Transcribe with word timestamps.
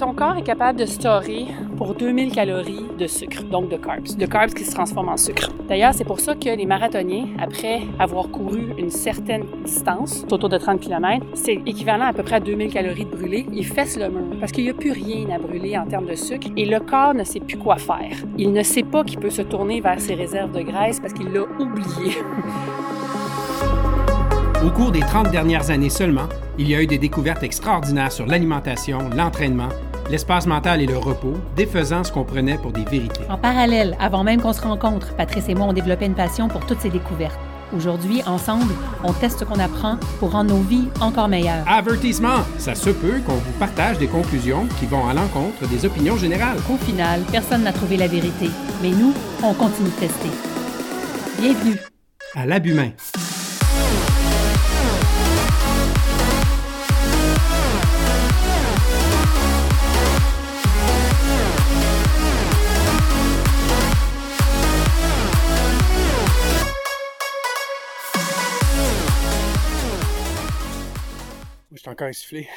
ton 0.00 0.14
corps 0.14 0.38
est 0.38 0.42
capable 0.42 0.78
de 0.78 0.86
stocker 0.86 1.48
pour 1.76 1.94
2000 1.94 2.32
calories 2.32 2.86
de 2.98 3.06
sucre, 3.06 3.42
donc 3.42 3.68
de 3.68 3.76
carbs, 3.76 4.16
de 4.16 4.24
carbs 4.24 4.54
qui 4.54 4.64
se 4.64 4.72
transforment 4.72 5.10
en 5.10 5.18
sucre. 5.18 5.50
D'ailleurs, 5.68 5.92
c'est 5.92 6.04
pour 6.04 6.20
ça 6.20 6.34
que 6.34 6.48
les 6.48 6.64
marathoniens, 6.64 7.26
après 7.38 7.82
avoir 7.98 8.30
couru 8.30 8.72
une 8.78 8.88
certaine 8.88 9.44
distance, 9.62 10.24
autour 10.32 10.48
de 10.48 10.56
30 10.56 10.80
km, 10.80 11.26
c'est 11.34 11.60
équivalent 11.66 12.06
à 12.06 12.14
peu 12.14 12.22
près 12.22 12.36
à 12.36 12.40
2000 12.40 12.72
calories 12.72 13.04
de 13.04 13.14
brûlé, 13.14 13.44
ils 13.52 13.66
fessent 13.66 13.98
le 13.98 14.08
mur 14.08 14.38
parce 14.40 14.52
qu'il 14.52 14.64
n'y 14.64 14.70
a 14.70 14.74
plus 14.74 14.92
rien 14.92 15.28
à 15.34 15.38
brûler 15.38 15.76
en 15.76 15.84
termes 15.84 16.06
de 16.06 16.14
sucre 16.14 16.48
et 16.56 16.64
le 16.64 16.80
corps 16.80 17.12
ne 17.12 17.22
sait 17.22 17.40
plus 17.40 17.58
quoi 17.58 17.76
faire. 17.76 18.16
Il 18.38 18.52
ne 18.52 18.62
sait 18.62 18.84
pas 18.84 19.04
qu'il 19.04 19.18
peut 19.18 19.28
se 19.28 19.42
tourner 19.42 19.82
vers 19.82 20.00
ses 20.00 20.14
réserves 20.14 20.52
de 20.52 20.62
graisse 20.62 20.98
parce 20.98 21.12
qu'il 21.12 21.30
l'a 21.30 21.42
oublié. 21.42 22.16
Au 24.64 24.70
cours 24.70 24.92
des 24.92 25.00
30 25.00 25.30
dernières 25.30 25.70
années 25.70 25.90
seulement, 25.90 26.28
il 26.58 26.68
y 26.68 26.74
a 26.74 26.82
eu 26.82 26.86
des 26.86 26.98
découvertes 26.98 27.42
extraordinaires 27.42 28.12
sur 28.12 28.26
l'alimentation, 28.26 29.08
l'entraînement, 29.16 29.68
l'espace 30.10 30.46
mental 30.46 30.82
et 30.82 30.86
le 30.86 30.98
repos, 30.98 31.34
défaisant 31.56 32.02
ce 32.02 32.10
qu'on 32.12 32.24
prenait 32.24 32.58
pour 32.58 32.72
des 32.72 32.84
vérités. 32.84 33.22
En 33.28 33.38
parallèle, 33.38 33.96
avant 34.00 34.24
même 34.24 34.42
qu'on 34.42 34.52
se 34.52 34.60
rencontre, 34.60 35.14
Patrice 35.14 35.48
et 35.48 35.54
moi 35.54 35.66
ont 35.66 35.72
développé 35.72 36.04
une 36.04 36.14
passion 36.14 36.48
pour 36.48 36.66
toutes 36.66 36.80
ces 36.80 36.90
découvertes. 36.90 37.38
Aujourd'hui, 37.72 38.20
ensemble, 38.26 38.74
on 39.04 39.12
teste 39.12 39.38
ce 39.38 39.44
qu'on 39.44 39.60
apprend 39.60 39.96
pour 40.18 40.32
rendre 40.32 40.50
nos 40.50 40.60
vies 40.60 40.88
encore 41.00 41.28
meilleures. 41.28 41.64
Avertissement! 41.68 42.40
Ça 42.58 42.74
se 42.74 42.90
peut 42.90 43.20
qu'on 43.24 43.34
vous 43.34 43.52
partage 43.60 43.98
des 43.98 44.08
conclusions 44.08 44.66
qui 44.80 44.86
vont 44.86 45.06
à 45.06 45.14
l'encontre 45.14 45.68
des 45.68 45.86
opinions 45.86 46.16
générales. 46.16 46.58
Au 46.68 46.76
final, 46.76 47.20
personne 47.30 47.62
n'a 47.62 47.72
trouvé 47.72 47.96
la 47.96 48.08
vérité, 48.08 48.50
mais 48.82 48.90
nous, 48.90 49.14
on 49.44 49.54
continue 49.54 49.90
de 49.90 49.94
tester. 49.94 50.30
Bienvenue 51.40 51.78
À 52.34 52.44
l'abhumain. 52.44 52.90
Encore 72.00 72.08
essoufflé. 72.08 72.48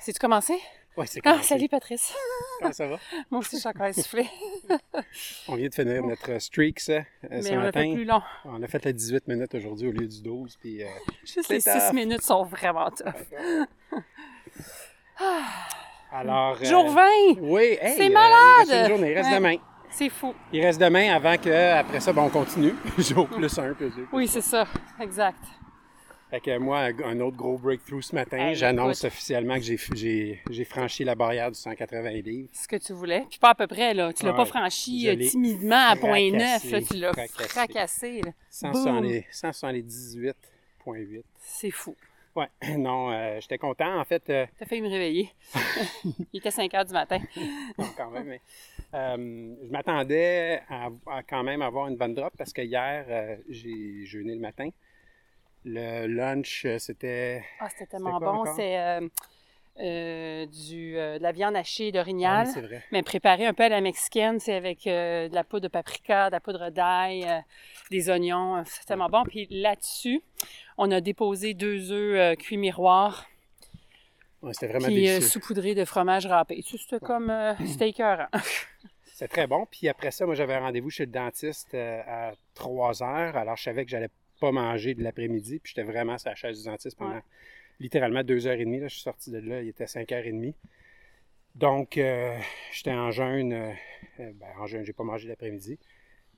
C'est-tu 0.00 0.18
commencé? 0.20 0.54
Ouais, 0.96 1.06
c'est 1.06 1.20
Ah, 1.24 1.30
commencé. 1.32 1.48
salut 1.48 1.68
Patrice. 1.68 2.12
Comment 2.60 2.72
ça 2.72 2.86
va? 2.86 2.98
Moi 3.30 3.40
aussi, 3.40 3.56
je 3.56 3.60
suis 3.60 3.68
encore 3.68 3.86
essoufflée. 3.86 4.28
On 5.48 5.56
vient 5.56 5.68
de 5.68 5.74
finir 5.74 6.02
notre 6.04 6.38
streak, 6.40 6.78
ça, 6.80 6.92
euh, 6.92 7.02
Mais 7.30 7.42
ce 7.42 7.52
on 7.52 7.56
matin. 7.56 7.80
fait 7.82 7.94
plus 7.94 8.04
long. 8.04 8.22
On 8.44 8.62
a 8.62 8.68
fait 8.68 8.84
les 8.84 8.92
18 8.92 9.26
minutes 9.28 9.54
aujourd'hui 9.54 9.88
au 9.88 9.92
lieu 9.92 10.06
du 10.06 10.22
12. 10.22 10.56
Puis, 10.60 10.82
euh, 10.82 10.86
Juste 11.24 11.48
les 11.48 11.60
tough. 11.62 11.80
six 11.88 11.92
minutes 11.94 12.22
sont 12.22 12.44
vraiment 12.44 12.90
tough. 12.90 13.14
alors. 16.12 16.56
euh, 16.60 16.64
Jour 16.64 16.90
20! 16.90 17.02
Oui, 17.40 17.78
hey, 17.80 17.94
C'est 17.96 18.10
euh, 18.10 18.12
malade! 18.12 18.66
Il 18.66 18.70
reste 18.72 18.72
une 18.82 18.88
journée, 18.88 19.10
il 19.10 19.14
reste 19.16 19.30
Ouais. 19.30 19.36
demain. 19.36 19.56
C'est 19.90 20.08
fou. 20.08 20.34
Il 20.52 20.64
reste 20.64 20.80
demain 20.80 21.12
avant 21.14 21.36
que, 21.36 21.50
après 21.78 21.98
ça, 22.00 22.12
ben, 22.12 22.22
on 22.22 22.28
continue. 22.30 22.74
Jour 22.98 23.26
plus 23.28 23.58
un, 23.58 23.74
plus 23.74 23.90
deux. 23.90 24.06
Oui, 24.12 24.28
c'est 24.28 24.40
ça. 24.40 24.66
Exact. 25.00 25.42
Fait 26.30 26.40
que 26.40 26.58
moi, 26.58 26.90
un 27.04 27.18
autre 27.20 27.36
gros 27.36 27.58
breakthrough 27.58 28.02
ce 28.02 28.14
matin. 28.14 28.38
Hey, 28.38 28.54
J'annonce 28.54 29.02
officiellement 29.04 29.56
que 29.56 29.62
j'ai, 29.62 30.64
franchi 30.64 31.02
la 31.02 31.16
barrière 31.16 31.50
du 31.50 31.58
180 31.58 32.10
livres. 32.22 32.48
Ce 32.52 32.68
que 32.68 32.76
tu 32.76 32.92
voulais. 32.92 33.26
Puis 33.28 33.40
pas 33.40 33.50
à 33.50 33.54
peu 33.56 33.66
près, 33.66 33.94
là. 33.94 34.12
Tu 34.12 34.24
l'as 34.24 34.30
Ouais. 34.30 34.36
pas 34.36 34.44
franchi 34.44 35.08
euh, 35.08 35.16
timidement 35.16 35.88
à 35.88 35.96
point 35.96 36.30
fracassé, 36.30 36.70
9. 36.70 36.72
Là, 36.72 36.80
tu 36.82 36.96
l'as 36.98 37.12
fracassé. 37.12 37.48
fracassé. 37.48 38.22
là. 38.22 38.30
178 38.48 39.24
178,8. 39.32 41.22
C'est 41.38 41.70
fou. 41.72 41.96
Ouais, 42.36 42.46
non, 42.78 43.10
euh, 43.10 43.40
j'étais 43.40 43.58
content. 43.58 43.98
En 43.98 44.04
fait, 44.04 44.22
euh, 44.30 44.46
T'as 44.56 44.66
failli 44.66 44.82
me 44.82 44.88
réveiller. 44.88 45.30
Il 46.32 46.38
était 46.38 46.52
5 46.52 46.72
heures 46.74 46.84
du 46.84 46.92
matin. 46.92 47.18
non, 47.78 47.86
quand 47.96 48.10
même, 48.12 48.26
mais 48.28 48.40
euh, 48.94 49.16
je 49.64 49.70
m'attendais 49.70 50.60
à, 50.68 50.90
à 51.10 51.22
quand 51.24 51.42
même 51.42 51.60
avoir 51.60 51.88
une 51.88 51.96
bonne 51.96 52.14
drop 52.14 52.32
parce 52.38 52.52
que 52.52 52.62
hier, 52.62 53.36
j'ai 53.48 54.04
jeûné 54.06 54.34
le 54.34 54.40
matin. 54.40 54.68
Le 55.64 56.06
lunch, 56.06 56.64
euh, 56.64 56.78
c'était. 56.78 57.44
Ah, 57.60 57.68
c'était 57.68 57.86
tellement 57.86 58.18
bon. 58.18 58.44
C'est 58.56 58.78
euh, 58.78 59.08
euh, 59.80 60.46
du, 60.46 60.96
euh, 60.96 61.18
de 61.18 61.22
la 61.22 61.32
viande 61.32 61.54
hachée 61.56 61.88
Ah 61.88 61.98
d'orignal. 61.98 62.46
oui, 62.46 62.52
c'est 62.54 62.60
vrai. 62.62 62.82
mais 62.92 63.02
préparée 63.02 63.46
un 63.46 63.52
peu 63.54 63.64
à 63.64 63.68
la 63.68 63.80
mexicaine, 63.80 64.40
c'est 64.40 64.54
avec 64.54 64.86
euh, 64.86 65.28
de 65.28 65.34
la 65.34 65.44
poudre 65.44 65.64
de 65.64 65.68
paprika, 65.68 66.28
de 66.28 66.32
la 66.32 66.40
poudre 66.40 66.70
d'ail, 66.70 67.26
des 67.90 68.08
oignons. 68.10 68.62
C'est 68.66 68.86
tellement 68.86 69.08
bon. 69.08 69.22
Puis 69.24 69.46
là-dessus, 69.50 70.22
on 70.78 70.90
a 70.90 71.00
déposé 71.00 71.54
deux 71.54 71.92
œufs 71.92 72.36
cuits 72.38 72.56
miroirs, 72.56 73.26
Ouais, 74.42 74.54
c'était 74.54 74.68
vraiment 74.68 74.86
puis 74.86 74.94
délicieux. 74.94 75.20
saupoudrés 75.20 75.74
de 75.74 75.84
fromage 75.84 76.24
râpé. 76.24 76.62
C'était 76.66 76.98
comme 76.98 77.28
euh, 77.28 77.52
c'était 77.66 77.90
écœurant. 77.90 78.28
C'est 79.04 79.28
très 79.28 79.46
bon. 79.46 79.66
Puis 79.70 79.86
après 79.90 80.10
ça, 80.10 80.24
moi, 80.24 80.34
j'avais 80.34 80.54
un 80.54 80.60
rendez-vous 80.60 80.88
chez 80.88 81.04
le 81.04 81.12
dentiste 81.12 81.74
à 81.74 82.32
3 82.54 83.02
heures. 83.02 83.36
Alors, 83.36 83.58
je 83.58 83.64
savais 83.64 83.84
que 83.84 83.90
j'allais 83.90 84.08
pas 84.40 84.50
manger 84.52 84.94
de 84.94 85.02
l'après-midi. 85.02 85.60
Puis 85.60 85.72
j'étais 85.74 85.86
vraiment 85.88 86.18
sur 86.18 86.30
la 86.30 86.34
chaise 86.36 86.58
du 86.58 86.64
dentiste 86.64 86.96
pendant 86.98 87.14
Ouais. 87.16 87.22
littéralement 87.78 88.22
2h30. 88.22 88.80
Là, 88.80 88.88
je 88.88 88.94
suis 88.94 89.02
sorti 89.02 89.30
de 89.30 89.38
là, 89.38 89.62
il 89.62 89.68
était 89.68 89.86
5h30. 89.86 90.54
Donc, 91.54 91.98
euh, 91.98 92.36
j'étais 92.72 92.92
en 92.92 93.10
jeûne. 93.10 93.52
euh, 93.52 93.72
euh, 94.20 94.32
ben, 94.34 94.46
en 94.58 94.66
jeûne, 94.66 94.84
j'ai 94.84 94.92
pas 94.92 95.04
mangé 95.04 95.28
l'après-midi. 95.28 95.78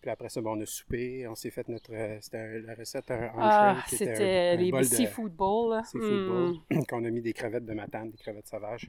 Puis 0.00 0.10
après 0.10 0.28
ça, 0.30 0.40
ben, 0.40 0.50
on 0.50 0.60
a 0.60 0.66
soupé. 0.66 1.26
On 1.28 1.34
s'est 1.34 1.50
fait 1.50 1.68
notre. 1.68 1.92
c'était 2.20 2.60
la 2.60 2.74
recette 2.74 3.10
un 3.10 3.30
Ah, 3.38 3.76
c'était 3.86 4.56
les 4.56 4.70
bol 4.70 4.84
seafood 4.84 5.32
bowls. 5.32 5.74
là. 5.76 5.84
seafood 5.84 6.02
Mm. 6.10 6.28
bowl, 6.28 6.86
qu'on 6.88 7.04
a 7.04 7.10
mis 7.10 7.22
des 7.22 7.32
crevettes 7.32 7.64
de 7.66 7.72
matane, 7.74 8.10
des 8.10 8.18
crevettes 8.18 8.48
sauvages. 8.48 8.88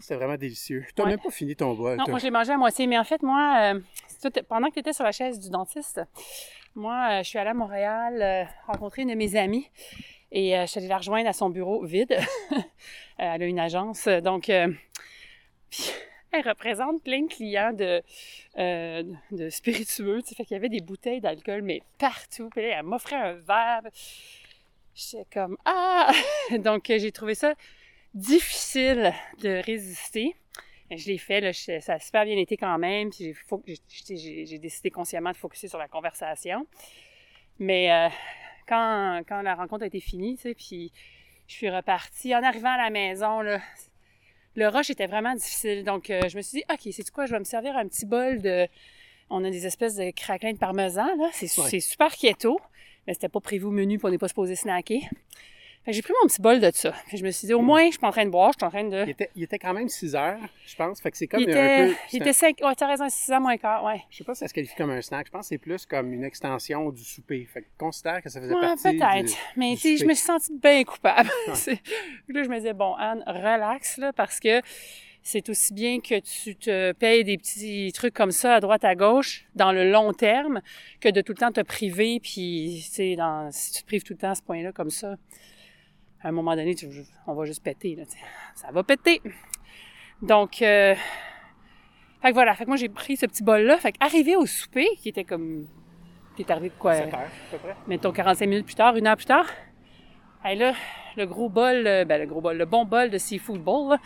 C'était 0.00 0.16
vraiment 0.16 0.36
délicieux. 0.36 0.84
Tu 0.88 0.94
n'as 1.00 1.04
Ouais. 1.04 1.10
même 1.12 1.20
pas 1.20 1.30
fini 1.30 1.54
ton 1.54 1.72
bol. 1.74 1.96
Non, 1.96 2.04
moi, 2.08 2.18
je 2.18 2.24
l'ai 2.24 2.30
mangé 2.32 2.50
à 2.52 2.58
moitié. 2.58 2.86
Mais 2.88 2.98
en 2.98 3.04
fait, 3.04 3.22
moi, 3.22 3.74
euh, 3.74 4.30
pendant 4.48 4.68
que 4.68 4.74
tu 4.74 4.80
étais 4.80 4.92
sur 4.92 5.04
la 5.04 5.12
chaise 5.12 5.38
du 5.38 5.48
dentiste, 5.50 6.00
moi, 6.74 7.08
euh, 7.10 7.22
je 7.22 7.28
suis 7.28 7.38
allée 7.38 7.50
à 7.50 7.54
Montréal 7.54 8.20
euh, 8.20 8.44
rencontrer 8.66 9.02
une 9.02 9.10
de 9.10 9.14
mes 9.14 9.36
amies 9.36 9.70
et 10.32 10.56
euh, 10.56 10.62
je 10.62 10.66
suis 10.66 10.78
allée 10.78 10.88
la 10.88 10.98
rejoindre 10.98 11.28
à 11.28 11.32
son 11.32 11.48
bureau 11.48 11.84
vide. 11.84 12.18
Elle 13.18 13.42
a 13.42 13.46
une 13.46 13.60
agence. 13.60 14.08
Donc, 14.08 14.48
elle 14.48 14.72
représente 16.34 17.00
plein 17.04 17.22
de 17.22 17.28
clients 17.28 17.72
de, 17.72 18.02
de 18.56 19.48
spiritueux. 19.50 20.20
Tu 20.26 20.34
fait 20.34 20.44
qu'il 20.44 20.56
y 20.56 20.58
avait 20.58 20.68
des 20.68 20.80
bouteilles 20.80 21.20
d'alcool, 21.20 21.62
mais 21.62 21.80
partout. 21.98 22.50
Puis 22.50 22.64
elle 22.64 22.82
m'offrait 22.82 23.14
un 23.14 23.34
verre. 23.34 23.82
J'étais 24.96 25.26
comme 25.32 25.56
Ah! 25.64 26.10
Donc, 26.58 26.86
j'ai 26.88 27.12
trouvé 27.12 27.36
ça 27.36 27.54
difficile 28.14 29.12
de 29.42 29.62
résister. 29.64 30.34
Je 30.96 31.06
l'ai 31.08 31.18
fait, 31.18 31.40
là, 31.40 31.52
je- 31.52 31.80
ça 31.80 31.94
a 31.94 31.98
super 31.98 32.24
bien 32.24 32.36
été 32.36 32.56
quand 32.56 32.78
même. 32.78 33.10
Puis 33.10 33.34
j'ai 34.46 34.58
décidé 34.58 34.90
consciemment 34.90 35.30
de 35.32 35.36
focuser 35.36 35.68
sur 35.68 35.78
la 35.78 35.88
conversation. 35.88 36.66
Mais 37.58 37.92
euh, 37.92 38.08
quand, 38.66 39.22
quand 39.28 39.42
la 39.42 39.54
rencontre 39.54 39.84
a 39.84 39.86
été 39.86 40.00
finie, 40.00 40.36
tu 40.36 40.42
sais, 40.42 40.54
puis 40.54 40.92
je 41.46 41.54
suis 41.54 41.70
repartie. 41.70 42.34
En 42.34 42.42
arrivant 42.42 42.70
à 42.72 42.78
la 42.78 42.90
maison, 42.90 43.40
là, 43.40 43.60
le 44.56 44.68
rush 44.68 44.90
était 44.90 45.06
vraiment 45.06 45.34
difficile. 45.34 45.84
Donc, 45.84 46.10
euh, 46.10 46.28
je 46.28 46.36
me 46.36 46.42
suis 46.42 46.58
dit, 46.58 46.64
OK, 46.72 46.92
c'est 46.92 47.10
quoi? 47.10 47.26
Je 47.26 47.32
vais 47.32 47.38
me 47.38 47.44
servir 47.44 47.76
un 47.76 47.86
petit 47.86 48.06
bol 48.06 48.40
de. 48.40 48.66
On 49.30 49.42
a 49.44 49.50
des 49.50 49.66
espèces 49.66 49.96
de 49.96 50.10
craquelins 50.10 50.52
de 50.52 50.58
parmesan, 50.58 51.06
là. 51.16 51.28
C'est 51.32 51.46
Ouais. 51.60 51.68
c'est 51.70 51.80
super 51.80 52.14
keto, 52.14 52.60
mais 53.06 53.14
c'était 53.14 53.28
pas 53.28 53.40
prévu 53.40 53.64
au 53.66 53.70
menu, 53.70 53.98
puis 53.98 54.06
on 54.06 54.10
n'est 54.10 54.18
pas 54.18 54.28
supposé 54.28 54.54
snacker. 54.54 55.00
J'ai 55.86 56.00
pris 56.02 56.12
mon 56.22 56.28
petit 56.28 56.40
bol 56.40 56.60
de 56.60 56.70
ça. 56.72 56.92
Puis 57.08 57.18
je 57.18 57.24
me 57.24 57.30
suis 57.30 57.46
dit, 57.46 57.52
au 57.54 57.60
moins, 57.60 57.84
je 57.86 57.90
suis 57.90 57.98
pas 57.98 58.08
en 58.08 58.12
train 58.12 58.24
de 58.24 58.30
boire, 58.30 58.52
je 58.52 58.58
suis 58.58 58.66
en 58.66 58.70
train 58.70 58.84
de. 58.88 59.04
Il 59.04 59.10
était, 59.10 59.30
il 59.36 59.42
était 59.42 59.58
quand 59.58 59.74
même 59.74 59.88
6 59.88 60.14
heures, 60.14 60.38
je 60.66 60.74
pense. 60.76 61.00
Fait 61.00 61.10
que 61.10 61.16
c'est 61.18 61.26
comme 61.26 61.40
Il 61.40 61.50
un 61.50 61.52
était, 61.52 61.86
peu. 61.88 61.94
il 62.12 62.22
un- 62.22 62.24
était 62.24 62.32
5, 62.32 62.56
ouais, 62.62 62.74
t'as 62.74 62.86
raison, 62.86 63.06
6 63.08 63.32
ans 63.32 63.40
moins 63.40 63.56
quart, 63.58 63.84
ouais. 63.84 64.00
Je 64.10 64.16
sais 64.16 64.24
pas 64.24 64.34
si 64.34 64.40
ça 64.40 64.48
se 64.48 64.54
qualifie 64.54 64.74
comme 64.76 64.90
un 64.90 65.02
snack. 65.02 65.26
Je 65.26 65.30
pense 65.30 65.42
que 65.42 65.48
c'est 65.48 65.58
plus 65.58 65.84
comme 65.84 66.12
une 66.14 66.24
extension 66.24 66.90
du 66.90 67.04
souper. 67.04 67.44
Fait 67.52 67.62
que 67.62 67.66
considère 67.78 68.22
que 68.22 68.30
ça 68.30 68.40
faisait 68.40 68.54
Ouais, 68.54 68.60
partie. 68.62 68.82
peut-être. 68.82 69.26
du- 69.26 69.32
Mais 69.56 69.76
tu 69.76 69.98
je 69.98 70.04
me 70.06 70.14
suis 70.14 70.24
sentie 70.24 70.52
bien 70.54 70.82
coupable. 70.84 71.28
Là, 72.28 72.42
je 72.42 72.48
me 72.48 72.56
disais, 72.56 72.72
bon, 72.72 72.94
Anne, 72.94 73.22
relax, 73.26 73.98
là, 73.98 74.12
parce 74.14 74.40
que 74.40 74.60
c'est 75.22 75.48
aussi 75.48 75.72
bien 75.72 76.00
que 76.00 76.18
tu 76.20 76.54
te 76.56 76.92
payes 76.92 77.24
des 77.24 77.38
petits 77.38 77.92
trucs 77.94 78.12
comme 78.14 78.30
ça 78.30 78.54
à 78.56 78.60
droite, 78.60 78.84
à 78.84 78.94
gauche, 78.94 79.44
dans 79.54 79.72
le 79.72 79.90
long 79.90 80.12
terme, 80.12 80.60
que 81.00 81.08
de 81.08 81.20
tout 81.20 81.32
le 81.32 81.38
temps 81.38 81.52
te 81.52 81.60
priver, 81.62 82.20
puis, 82.20 82.82
tu 82.84 82.90
sais, 82.90 83.16
dans, 83.16 83.50
si 83.50 83.72
tu 83.72 83.82
te 83.82 83.86
prives 83.86 84.02
tout 84.02 84.12
le 84.14 84.18
temps 84.18 84.30
à 84.30 84.34
ce 84.34 84.42
point-là, 84.42 84.72
comme 84.72 84.90
ça, 84.90 85.14
à 86.24 86.28
un 86.28 86.32
moment 86.32 86.56
donné, 86.56 86.74
tu- 86.74 86.88
on 87.26 87.34
va 87.34 87.44
juste 87.44 87.62
péter, 87.62 87.94
là. 87.94 88.02
Ça 88.54 88.70
va 88.72 88.82
péter. 88.82 89.20
Donc, 90.22 90.62
euh, 90.62 90.94
fait 92.22 92.28
que 92.30 92.34
voilà, 92.34 92.54
fait 92.54 92.64
que 92.64 92.70
moi, 92.70 92.76
j'ai 92.76 92.88
pris 92.88 93.16
ce 93.16 93.26
petit 93.26 93.42
bol-là. 93.44 93.76
Fait 93.78 93.92
que 93.92 93.98
arrivé 94.04 94.34
au 94.34 94.46
souper, 94.46 94.88
qui 94.98 95.10
était 95.10 95.24
comme... 95.24 95.66
T'es 96.36 96.50
arrivé 96.50 96.70
de 96.70 96.74
quoi? 96.74 96.94
7 96.94 97.14
heures, 97.14 97.20
à 97.20 97.24
peu 97.52 97.58
près. 97.58 97.76
mettons 97.86 98.10
45 98.10 98.46
minutes 98.46 98.66
plus 98.66 98.74
tard, 98.74 98.96
une 98.96 99.06
heure 99.06 99.16
plus 99.16 99.26
tard. 99.26 99.46
Et 100.50 100.56
là, 100.56 100.72
le 101.16 101.26
gros 101.26 101.48
bol, 101.48 101.86
euh, 101.86 102.04
ben 102.04 102.20
le 102.20 102.26
gros 102.26 102.40
bol, 102.40 102.56
le 102.56 102.64
bon 102.64 102.84
bol 102.84 103.08
de 103.10 103.18
seafood 103.18 103.60
bowl, 103.62 103.90
là, 103.90 103.98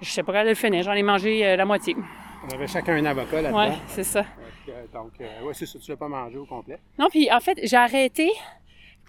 je 0.00 0.10
sais 0.10 0.22
pas 0.24 0.32
quand 0.32 0.42
le 0.42 0.54
finir, 0.54 0.82
j'en 0.82 0.92
ai 0.92 1.02
mangé 1.04 1.46
euh, 1.46 1.54
la 1.56 1.64
moitié. 1.64 1.94
On 2.44 2.54
avait 2.54 2.66
chacun 2.66 2.94
un 2.96 3.04
avocat 3.04 3.42
là-dedans. 3.42 3.58
Ouais, 3.70 3.76
c'est 3.86 4.02
ça. 4.02 4.24
Euh, 4.68 4.86
donc, 4.92 5.12
euh, 5.20 5.42
ouais, 5.42 5.54
c'est 5.54 5.66
ça. 5.66 5.78
Tu 5.78 5.90
l'as 5.90 5.96
pas 5.96 6.08
mangé 6.08 6.36
au 6.36 6.46
complet. 6.46 6.78
Non, 6.98 7.08
puis 7.10 7.30
en 7.32 7.38
fait, 7.40 7.58
j'ai 7.62 7.76
arrêté 7.76 8.28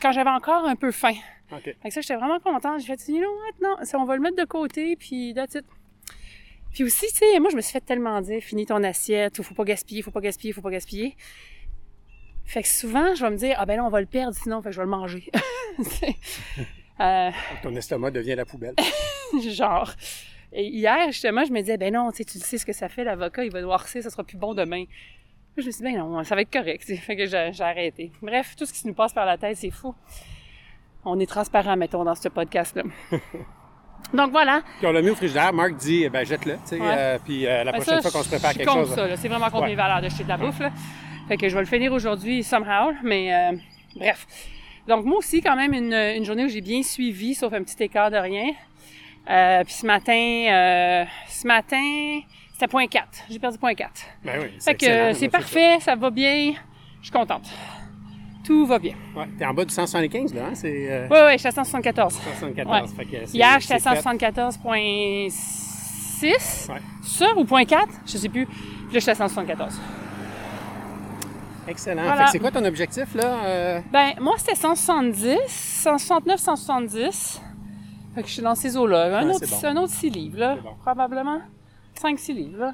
quand 0.01 0.11
j'avais 0.11 0.29
encore 0.29 0.65
un 0.65 0.75
peu 0.75 0.91
faim. 0.91 1.15
OK. 1.51 1.63
Fait 1.63 1.75
que 1.83 1.93
ça, 1.93 2.01
j'étais 2.01 2.15
vraiment 2.15 2.39
contente. 2.39 2.79
J'ai 2.79 2.85
fait, 2.85 3.11
you 3.11 3.19
know 3.19 3.29
what, 3.29 3.67
non, 3.67 3.75
ça, 3.83 3.97
on 3.99 4.05
va 4.05 4.15
le 4.15 4.21
mettre 4.21 4.37
de 4.37 4.45
côté, 4.45 4.95
puis 4.95 5.33
that's 5.33 5.55
it. 5.55 5.65
Puis 6.71 6.83
aussi, 6.83 7.07
tu 7.07 7.17
sais, 7.17 7.39
moi, 7.39 7.49
je 7.49 7.55
me 7.55 7.61
suis 7.61 7.71
fait 7.71 7.81
tellement 7.81 8.21
dire, 8.21 8.41
finis 8.41 8.65
ton 8.65 8.83
assiette, 8.83 9.39
ou 9.39 9.43
faut 9.43 9.55
pas 9.55 9.63
gaspiller, 9.63 10.01
faut 10.01 10.11
pas 10.11 10.21
gaspiller, 10.21 10.53
faut 10.53 10.61
pas 10.61 10.69
gaspiller. 10.69 11.15
Fait 12.45 12.63
que 12.63 12.67
souvent, 12.67 13.15
je 13.15 13.23
vais 13.23 13.31
me 13.31 13.37
dire, 13.37 13.55
ah 13.59 13.65
ben 13.65 13.77
là, 13.77 13.85
on 13.85 13.89
va 13.89 13.99
le 13.99 14.07
perdre 14.07 14.35
sinon, 14.35 14.61
fait 14.61 14.69
que 14.69 14.75
je 14.75 14.79
vais 14.79 14.85
le 14.85 14.89
manger. 14.89 15.29
euh, 16.99 17.31
Ton 17.61 17.75
estomac 17.75 18.11
devient 18.11 18.35
la 18.35 18.45
poubelle. 18.45 18.75
genre. 19.49 19.93
Et 20.51 20.65
hier, 20.65 21.11
justement, 21.11 21.45
je 21.45 21.51
me 21.51 21.59
disais, 21.59 21.77
ben 21.77 21.93
non, 21.93 22.09
tu 22.11 22.17
sais, 22.17 22.25
tu 22.25 22.39
sais 22.39 22.57
ce 22.57 22.65
que 22.65 22.73
ça 22.73 22.89
fait, 22.89 23.03
l'avocat, 23.03 23.43
il 23.43 23.51
va 23.51 23.61
noircir, 23.61 24.01
ça 24.01 24.09
sera 24.09 24.23
plus 24.23 24.37
bon 24.37 24.55
demain. 24.55 24.85
Je 25.57 25.65
me 25.65 25.71
suis 25.71 25.83
dit, 25.83 25.91
ben 25.91 25.99
non, 25.99 26.23
ça 26.23 26.35
va 26.35 26.41
être 26.41 26.51
correct. 26.51 26.83
Fait 27.01 27.15
que 27.15 27.25
j'ai 27.25 27.63
arrêté. 27.63 28.11
Bref, 28.21 28.55
tout 28.57 28.65
ce 28.65 28.73
qui 28.73 28.87
nous 28.87 28.93
passe 28.93 29.13
par 29.13 29.25
la 29.25 29.37
tête, 29.37 29.57
c'est 29.57 29.71
fou. 29.71 29.93
On 31.05 31.19
est 31.19 31.25
transparent, 31.25 31.75
mettons, 31.77 32.03
dans 32.03 32.15
ce 32.15 32.29
podcast-là. 32.29 32.83
Donc 34.13 34.31
voilà. 34.31 34.61
Puis 34.77 34.87
on 34.87 34.91
l'a 34.91 35.01
mis 35.01 35.09
au 35.09 35.15
frigidaire. 35.15 35.53
Marc 35.53 35.75
dit, 35.75 36.07
ben 36.09 36.25
jette-le. 36.25 36.53
tu 36.53 36.59
sais. 36.65 36.79
Euh, 36.81 37.17
puis 37.23 37.45
euh, 37.45 37.63
la 37.63 37.71
ben 37.71 37.81
prochaine 37.81 38.01
fois 38.01 38.11
qu'on 38.11 38.23
se 38.23 38.29
prépare 38.29 38.53
quelque 38.53 38.71
chose. 38.71 38.95
ça. 38.95 39.15
C'est 39.17 39.27
vraiment 39.27 39.49
contre 39.49 39.67
mes 39.67 39.75
valeurs 39.75 40.01
de 40.01 40.09
jeter 40.09 40.23
de 40.23 40.29
la 40.29 40.37
bouffe. 40.37 40.59
Là. 40.59 40.71
Fait 41.27 41.37
que 41.37 41.47
je 41.47 41.53
vais 41.53 41.61
le 41.61 41.67
finir 41.67 41.91
aujourd'hui 41.91 42.43
somehow. 42.43 42.93
Mais 43.03 43.33
euh, 43.33 43.57
bref. 43.95 44.25
Donc 44.87 45.05
moi 45.05 45.17
aussi, 45.17 45.41
quand 45.41 45.55
même, 45.55 45.73
une, 45.73 45.93
une 45.93 46.25
journée 46.25 46.45
où 46.45 46.49
j'ai 46.49 46.61
bien 46.61 46.81
suivi, 46.81 47.35
sauf 47.35 47.53
un 47.53 47.63
petit 47.63 47.83
écart 47.83 48.09
de 48.09 48.17
rien. 48.17 48.53
Puis 49.63 49.73
ce 49.73 49.85
matin, 49.85 50.13
euh, 50.13 51.05
ce 51.27 51.45
matin, 51.45 52.21
c'était 52.59 52.71
point 52.71 52.87
4. 52.87 53.07
J'ai 53.29 53.39
perdu 53.39 53.57
point 53.57 53.73
4. 53.73 53.89
Ben 54.25 54.41
oui, 54.41 54.47
fait 54.59 54.75
que 54.75 55.13
c'est 55.13 55.29
parfait, 55.29 55.79
ça. 55.79 55.95
va 55.95 56.09
bien. 56.09 56.51
Je 56.99 57.05
suis 57.05 57.11
contente. 57.11 57.49
Tout 58.43 58.65
va 58.65 58.79
bien. 58.79 58.95
Ouais, 59.15 59.29
t'es 59.37 59.45
en 59.45 59.53
bas 59.53 59.63
du 59.63 59.73
175 59.73 60.33
là, 60.33 60.47
hein? 60.47 60.55
C'est, 60.55 60.91
euh... 60.91 61.07
Oui, 61.09 61.17
oui, 61.25 61.31
je 61.33 61.37
suis 61.37 61.47
à 61.47 61.51
174. 61.51 62.13
174. 62.13 62.93
Fait 62.95 63.05
que 63.05 63.33
Hier, 63.33 63.59
j'étais 63.61 63.75
à 63.75 63.77
174.6. 63.77 66.69
Ouais. 66.69 66.81
Ça 67.01 67.27
ou 67.37 67.45
point 67.45 67.63
4? 67.63 67.87
Je 68.05 68.17
sais 68.17 68.27
plus. 68.27 68.45
Puis 68.45 68.55
là, 68.55 68.95
je 68.95 68.99
suis 68.99 69.11
à 69.11 69.15
174. 69.15 69.79
Excellent. 71.69 72.17
Fait 72.17 72.23
que 72.25 72.31
c'est 72.31 72.39
quoi 72.39 72.51
ton 72.51 72.65
objectif 72.65 73.15
là? 73.15 73.37
Euh? 73.45 73.79
Ben, 73.89 74.15
moi, 74.19 74.33
c'était 74.37 74.55
170, 74.55 75.37
169, 75.47 76.37
170. 76.37 77.41
Fait 78.15 78.21
que 78.21 78.27
je 78.27 78.33
suis 78.33 78.41
dans 78.41 78.55
ces 78.55 78.75
eaux-là. 78.75 79.19
Un, 79.19 79.29
autre, 79.29 79.65
un 79.65 79.77
autre 79.77 79.93
6 79.93 80.09
livres, 80.09 80.39
là. 80.39 80.57
Probablement 80.81 81.39
5-6 82.01 82.33
livres, 82.33 82.59
là. 82.59 82.73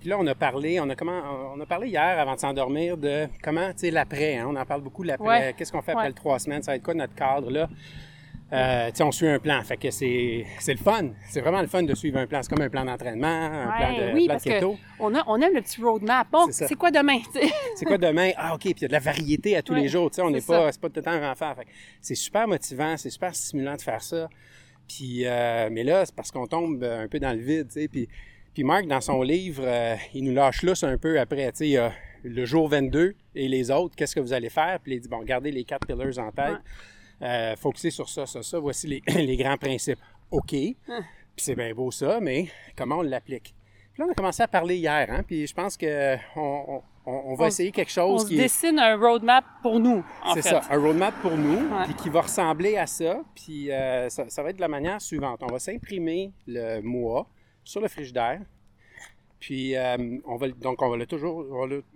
Puis 0.00 0.10
là, 0.10 0.18
on 0.18 0.26
a 0.26 0.34
parlé, 0.34 0.78
on 0.78 0.88
a, 0.90 0.94
comment, 0.94 1.22
on 1.54 1.60
a 1.60 1.66
parlé 1.66 1.88
hier 1.88 2.18
avant 2.18 2.34
de 2.34 2.40
s'endormir 2.40 2.96
de 2.96 3.26
comment, 3.42 3.72
tu 3.72 3.78
sais, 3.78 3.90
l'après. 3.90 4.36
Hein? 4.36 4.46
On 4.48 4.56
en 4.56 4.64
parle 4.64 4.82
beaucoup, 4.82 5.02
l'après. 5.02 5.54
Qu'est-ce 5.56 5.72
qu'on 5.72 5.82
fait 5.82 5.92
après 5.92 6.08
les 6.08 6.14
trois 6.14 6.38
semaines? 6.38 6.62
Ça 6.62 6.72
va 6.72 6.76
être 6.76 6.82
quoi 6.82 6.94
notre 6.94 7.14
cadre, 7.14 7.50
là? 7.50 7.68
Euh, 8.52 8.90
on 9.00 9.10
suit 9.10 9.26
un 9.26 9.40
plan. 9.40 9.60
Fait 9.62 9.76
que 9.76 9.90
c'est, 9.90 10.46
c'est 10.60 10.72
le 10.72 10.78
fun. 10.78 11.08
C'est 11.28 11.40
vraiment 11.40 11.60
le 11.60 11.66
fun 11.66 11.82
de 11.82 11.94
suivre 11.94 12.18
un 12.18 12.26
plan. 12.26 12.40
C'est 12.42 12.54
comme 12.54 12.62
un 12.62 12.68
plan 12.68 12.84
d'entraînement, 12.84 13.26
un 13.26 13.76
plan 13.76 13.92
de, 13.92 14.14
oui, 14.14 14.26
plan 14.26 14.34
parce 14.34 14.44
keto. 14.44 14.76
on, 15.00 15.14
a, 15.16 15.24
on 15.26 15.40
aime 15.40 15.54
le 15.54 15.62
petit 15.62 15.82
roadmap. 15.82 16.28
Bon, 16.30 16.46
c'est, 16.50 16.72
quoi 16.76 16.92
demain? 16.92 17.18
c'est 17.74 17.84
quoi 17.84 17.98
demain? 17.98 18.30
Ah, 18.36 18.54
OK. 18.54 18.60
Puis 18.60 18.74
il 18.76 18.82
y 18.82 18.84
a 18.84 18.88
de 18.88 18.92
la 18.92 19.00
variété 19.00 19.56
à 19.56 19.62
tous 19.62 19.74
les 19.74 19.88
jours. 19.88 20.10
on 20.18 20.30
n'est 20.30 20.40
pas, 20.40 20.70
c'est 20.70 20.80
pas 20.80 20.88
tout 20.88 20.96
le 20.96 21.02
temps 21.02 21.34
faire. 21.34 21.56
c'est 22.00 22.14
super 22.14 22.46
motivant, 22.46 22.96
c'est 22.96 23.10
super 23.10 23.34
stimulant 23.34 23.74
de 23.74 23.82
faire 23.82 24.02
ça. 24.02 24.28
Puis, 24.86 25.26
euh, 25.26 25.68
mais 25.72 25.82
là, 25.82 26.06
c'est 26.06 26.14
parce 26.14 26.30
qu'on 26.30 26.46
tombe 26.46 26.84
un 26.84 27.08
peu 27.08 27.18
dans 27.18 27.32
le 27.32 27.40
vide, 27.40 27.66
tu 27.66 27.80
sais. 27.80 27.88
Puis, 27.88 28.08
puis 28.56 28.64
Marc, 28.64 28.86
dans 28.86 29.02
son 29.02 29.20
livre, 29.20 29.64
euh, 29.66 29.96
il 30.14 30.24
nous 30.24 30.32
lâche 30.32 30.62
là 30.62 30.72
un 30.84 30.96
peu 30.96 31.20
après, 31.20 31.52
tu 31.52 31.74
sais, 31.74 31.92
le 32.22 32.44
jour 32.46 32.70
22 32.70 33.14
et 33.34 33.48
les 33.48 33.70
autres, 33.70 33.94
qu'est-ce 33.94 34.14
que 34.14 34.20
vous 34.20 34.32
allez 34.32 34.48
faire? 34.48 34.80
Puis 34.82 34.94
il 34.94 35.00
dit, 35.00 35.10
bon, 35.10 35.22
gardez 35.24 35.50
les 35.50 35.62
quatre 35.62 35.86
pillars 35.86 36.18
en 36.18 36.32
tête, 36.32 36.56
euh, 37.20 37.54
focuser 37.56 37.90
sur 37.90 38.08
ça, 38.08 38.24
ça, 38.24 38.42
ça, 38.42 38.58
voici 38.58 38.86
les, 38.86 39.02
les 39.14 39.36
grands 39.36 39.58
principes. 39.58 39.98
OK, 40.30 40.52
puis 40.52 40.74
c'est 41.36 41.54
bien 41.54 41.74
beau 41.74 41.90
ça, 41.90 42.18
mais 42.18 42.48
comment 42.74 43.00
on 43.00 43.02
l'applique? 43.02 43.54
Puis 43.92 44.00
là, 44.00 44.06
on 44.08 44.12
a 44.12 44.14
commencé 44.14 44.42
à 44.42 44.48
parler 44.48 44.76
hier, 44.76 45.06
hein, 45.10 45.22
puis 45.22 45.46
je 45.46 45.52
pense 45.52 45.76
que 45.76 46.16
on, 46.34 46.80
on, 47.04 47.34
va 47.34 47.48
essayer 47.48 47.72
quelque 47.72 47.92
chose 47.92 48.24
on 48.24 48.26
qui. 48.26 48.36
On 48.36 48.42
dessine 48.42 48.78
un 48.78 48.96
roadmap 48.96 49.44
pour 49.60 49.78
nous. 49.78 50.02
C'est 50.32 50.40
ça, 50.40 50.62
un 50.70 50.78
roadmap 50.78 51.14
pour 51.20 51.36
nous, 51.36 51.68
puis 51.84 51.94
qui 51.94 52.08
va 52.08 52.22
ressembler 52.22 52.78
à 52.78 52.86
ça. 52.86 53.20
Puis 53.34 53.70
euh, 53.70 54.08
ça, 54.08 54.42
va 54.42 54.48
être 54.48 54.56
de 54.56 54.62
la 54.62 54.68
manière 54.68 55.02
suivante. 55.02 55.40
On 55.42 55.52
va 55.52 55.58
s'imprimer 55.58 56.32
le 56.46 56.80
mois 56.80 57.28
sur 57.66 57.80
le 57.80 57.88
frigidaire. 57.88 58.40
Puis 59.38 59.76
euh, 59.76 60.18
on 60.24 60.36
va 60.36 60.48
donc 60.48 60.80
on 60.80 60.88
va 60.88 60.96
le 60.96 61.06
toujours 61.06 61.44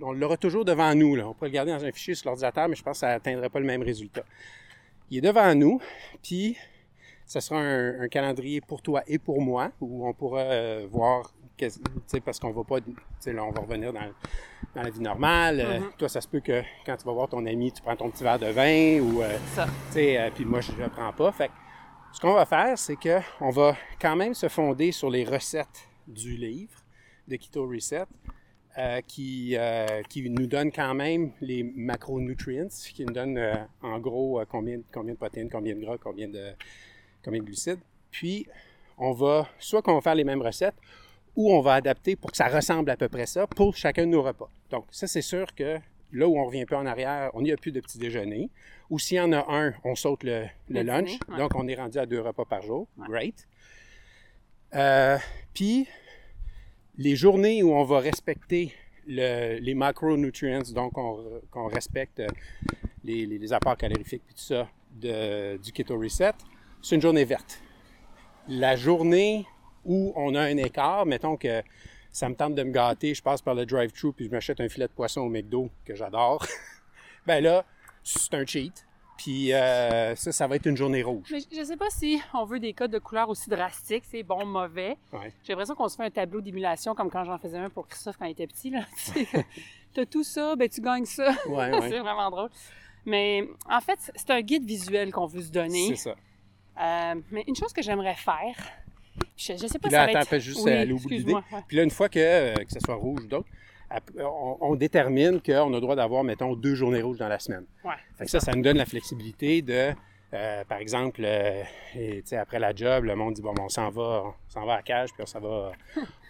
on 0.02 0.12
l'aura 0.12 0.36
toujours 0.36 0.64
devant 0.66 0.94
nous 0.94 1.16
là. 1.16 1.26
On 1.26 1.32
peut 1.32 1.46
le 1.46 1.52
garder 1.52 1.72
dans 1.72 1.84
un 1.84 1.92
fichier 1.92 2.14
sur 2.14 2.28
l'ordinateur, 2.28 2.68
mais 2.68 2.76
je 2.76 2.82
pense 2.82 2.98
que 2.98 3.00
ça 3.00 3.08
n'atteindrait 3.08 3.48
pas 3.48 3.60
le 3.60 3.66
même 3.66 3.82
résultat. 3.82 4.24
Il 5.10 5.18
est 5.18 5.22
devant 5.22 5.54
nous, 5.54 5.80
puis 6.22 6.56
ce 7.26 7.40
sera 7.40 7.60
un, 7.60 8.08
calendrier 8.08 8.60
pour 8.60 8.82
toi 8.82 9.02
et 9.06 9.18
pour 9.18 9.40
moi 9.40 9.70
où 9.80 10.06
on 10.06 10.12
pourra 10.12 10.40
euh, 10.40 10.86
voir 10.90 11.32
parce 12.24 12.40
qu'on 12.40 12.52
va 12.52 12.64
pas, 12.64 12.78
là, 12.78 13.44
on 13.44 13.50
va 13.50 13.60
revenir 13.60 13.92
dans, 13.92 14.00
dans 14.74 14.82
la 14.82 14.90
vie 14.90 15.00
normale. 15.00 15.60
Euh, 15.60 15.78
mm-hmm. 15.78 15.96
toi, 15.98 16.08
ça 16.08 16.20
se 16.20 16.28
peut 16.28 16.40
que 16.40 16.62
quand 16.86 16.96
tu 16.96 17.04
vas 17.04 17.12
voir 17.12 17.28
ton 17.28 17.44
ami, 17.44 17.72
tu 17.72 17.82
prends 17.82 17.96
ton 17.96 18.10
petit 18.10 18.24
verre 18.24 18.38
de 18.38 18.46
vin 18.46 19.00
ou, 19.00 19.22
euh, 19.22 20.30
puis 20.34 20.44
moi, 20.44 20.60
je 20.60 20.72
ne 20.72 20.78
le 20.78 20.88
prends 20.88 21.12
pas. 21.12 21.32
Fait 21.32 21.50
ce 22.12 22.20
qu'on 22.20 22.34
va 22.34 22.46
faire, 22.46 22.78
c'est 22.78 22.96
qu'on 22.96 23.50
va 23.50 23.76
quand 24.00 24.16
même 24.16 24.34
se 24.34 24.48
fonder 24.48 24.92
sur 24.92 25.10
les 25.10 25.24
recettes 25.24 25.88
du 26.06 26.36
livre 26.36 26.78
de 27.28 27.36
Keto 27.36 27.66
Reset. 27.66 28.06
qui, 29.06 29.56
qui 30.08 30.30
nous 30.30 30.46
donne 30.46 30.72
quand 30.72 30.94
même 30.94 31.32
les 31.40 31.62
macronutrients, 31.62 32.68
qui 32.68 33.04
nous 33.04 33.12
donne 33.12 33.38
en 33.82 33.98
gros 33.98 34.40
combien, 34.48 34.80
combien 34.92 35.14
de 35.14 35.18
protéines, 35.18 35.50
combien 35.50 35.74
de 35.74 35.80
gras, 35.80 35.98
combien 35.98 36.28
de, 36.28 36.52
combien 37.22 37.40
de 37.40 37.46
glucides. 37.46 37.80
Puis, 38.10 38.46
on 38.98 39.12
va, 39.12 39.48
soit 39.58 39.82
qu'on 39.82 39.94
va 39.94 40.00
faire 40.00 40.14
les 40.14 40.24
mêmes 40.24 40.42
recettes, 40.42 40.76
ou 41.36 41.52
on 41.52 41.60
va 41.60 41.74
adapter 41.74 42.16
pour 42.16 42.30
que 42.30 42.36
ça 42.36 42.48
ressemble 42.48 42.90
à 42.90 42.96
peu 42.96 43.08
près 43.08 43.26
ça 43.26 43.46
pour 43.46 43.76
chacun 43.76 44.04
de 44.04 44.10
nos 44.10 44.22
repas. 44.22 44.50
Donc, 44.70 44.86
ça, 44.90 45.06
c'est 45.06 45.22
sûr 45.22 45.54
que 45.54 45.78
là 46.12 46.28
où 46.28 46.38
on 46.38 46.44
revient 46.44 46.64
peu 46.64 46.76
en 46.76 46.86
arrière, 46.86 47.30
on 47.34 47.42
n'y 47.42 47.52
a 47.52 47.56
plus 47.56 47.72
de 47.72 47.80
petit 47.80 47.98
déjeuner. 47.98 48.50
Ou 48.90 48.98
s'il 48.98 49.16
y 49.16 49.20
en 49.20 49.32
a 49.32 49.44
un, 49.48 49.74
on 49.84 49.94
saute 49.94 50.24
le, 50.24 50.46
lunch. 50.68 51.18
Donc, 51.38 51.54
on 51.54 51.68
est 51.68 51.74
rendu 51.74 51.98
à 51.98 52.06
deux 52.06 52.20
repas 52.20 52.44
par 52.44 52.62
jour. 52.62 52.88
Great. 53.08 53.46
Euh, 54.74 55.18
puis, 55.54 55.86
les 56.96 57.16
journées 57.16 57.62
où 57.62 57.72
on 57.72 57.84
va 57.84 58.00
respecter 58.00 58.72
les 59.06 59.74
macronutrients, 59.74 60.62
donc 60.74 60.98
on, 60.98 61.66
respecte 61.66 62.22
les, 63.04 63.52
apports 63.52 63.76
calorifiques 63.76 64.22
et 64.30 64.34
tout 64.34 64.38
ça 64.38 64.68
du 64.92 65.72
Keto 65.72 65.98
Reset, 65.98 66.32
c'est 66.82 66.94
une 66.94 67.00
journée 67.00 67.24
verte. 67.24 67.60
La 68.48 68.76
journée 68.76 69.46
où 69.84 70.12
on 70.16 70.34
a 70.34 70.42
un 70.42 70.56
écart, 70.56 71.06
mettons 71.06 71.36
que 71.36 71.62
ça 72.12 72.28
me 72.28 72.34
tente 72.34 72.54
de 72.54 72.62
me 72.62 72.72
gâter, 72.72 73.14
je 73.14 73.22
passe 73.22 73.42
par 73.42 73.54
le 73.54 73.66
drive-thru 73.66 74.12
puis 74.12 74.26
je 74.26 74.30
m'achète 74.30 74.60
un 74.60 74.68
filet 74.68 74.86
de 74.86 74.92
poisson 74.92 75.22
au 75.22 75.28
McDo 75.28 75.70
que 75.84 75.94
j'adore. 75.94 76.44
ben 77.26 77.42
là, 77.42 77.64
c'est 78.02 78.34
un 78.34 78.44
cheat. 78.44 78.86
Puis 79.16 79.52
euh, 79.52 80.16
ça, 80.16 80.32
ça 80.32 80.46
va 80.46 80.56
être 80.56 80.64
une 80.64 80.78
journée 80.78 81.02
rouge. 81.02 81.28
Mais 81.30 81.40
je 81.52 81.62
sais 81.62 81.76
pas 81.76 81.90
si 81.90 82.18
on 82.32 82.46
veut 82.46 82.58
des 82.58 82.72
codes 82.72 82.90
de 82.90 82.98
couleur 82.98 83.28
aussi 83.28 83.50
drastiques, 83.50 84.04
c'est 84.10 84.22
bon, 84.22 84.46
mauvais. 84.46 84.96
J'ai 85.44 85.52
l'impression 85.52 85.74
qu'on 85.74 85.88
se 85.88 85.96
fait 85.96 86.04
un 86.04 86.10
tableau 86.10 86.40
d'émulation 86.40 86.94
comme 86.94 87.10
quand 87.10 87.24
j'en 87.24 87.36
faisais 87.36 87.58
un 87.58 87.68
pour 87.68 87.86
Christophe 87.86 88.16
quand 88.16 88.24
il 88.24 88.30
était 88.30 88.46
petit. 88.46 88.70
Là. 88.70 88.80
T'as 89.92 90.06
tout 90.06 90.24
ça, 90.24 90.56
ben 90.56 90.68
tu 90.70 90.80
gagnes 90.80 91.04
ça. 91.04 91.34
c'est 91.44 91.98
vraiment 91.98 92.30
drôle. 92.30 92.48
Mais 93.04 93.46
en 93.68 93.80
fait, 93.80 93.98
c'est 94.14 94.30
un 94.30 94.40
guide 94.40 94.64
visuel 94.64 95.12
qu'on 95.12 95.26
veut 95.26 95.42
se 95.42 95.50
donner. 95.50 95.88
C'est 95.88 96.10
ça. 96.10 96.16
Euh, 96.80 97.20
mais 97.30 97.44
une 97.46 97.56
chose 97.56 97.74
que 97.74 97.82
j'aimerais 97.82 98.14
faire, 98.14 98.56
je, 99.40 99.52
je 99.54 99.66
sais 99.66 99.78
pas 99.78 99.88
là, 99.88 100.06
ça 100.06 100.12
va 100.12 100.18
attends, 100.20 100.36
être... 100.36 100.42
juste 100.42 100.66
aller 100.66 100.92
au 100.92 100.98
bout 100.98 101.08
de 101.08 101.14
l'idée. 101.14 101.34
Puis 101.66 101.76
là, 101.76 101.82
une 101.82 101.90
fois 101.90 102.08
que, 102.08 102.18
euh, 102.18 102.54
que 102.54 102.72
ce 102.72 102.80
soit 102.80 102.94
rouge 102.94 103.24
ou 103.24 103.26
d'autres, 103.26 103.48
on, 104.18 104.56
on, 104.60 104.74
détermine 104.76 105.40
qu'on 105.40 105.68
a 105.68 105.74
le 105.74 105.80
droit 105.80 105.96
d'avoir, 105.96 106.22
mettons, 106.22 106.54
deux 106.54 106.74
journées 106.74 107.02
rouges 107.02 107.18
dans 107.18 107.28
la 107.28 107.38
semaine. 107.38 107.64
Ouais, 107.84 107.94
fait 108.16 108.26
que 108.26 108.30
ça, 108.30 108.38
ça 108.38 108.52
nous 108.52 108.62
donne 108.62 108.76
la 108.76 108.86
flexibilité 108.86 109.62
de, 109.62 109.92
euh, 110.32 110.62
par 110.64 110.78
exemple, 110.78 111.22
euh, 111.24 111.64
et, 111.96 112.22
après 112.36 112.60
la 112.60 112.72
job, 112.72 113.04
le 113.04 113.16
monde 113.16 113.34
dit 113.34 113.42
bon, 113.42 113.54
on 113.58 113.68
s'en 113.68 113.90
va, 113.90 114.22
on 114.26 114.50
s'en 114.50 114.64
va 114.64 114.74
à 114.74 114.76
la 114.76 114.82
cage, 114.82 115.10
puis 115.12 115.22
on 115.22 115.26
s'en 115.26 115.40
va, 115.40 115.72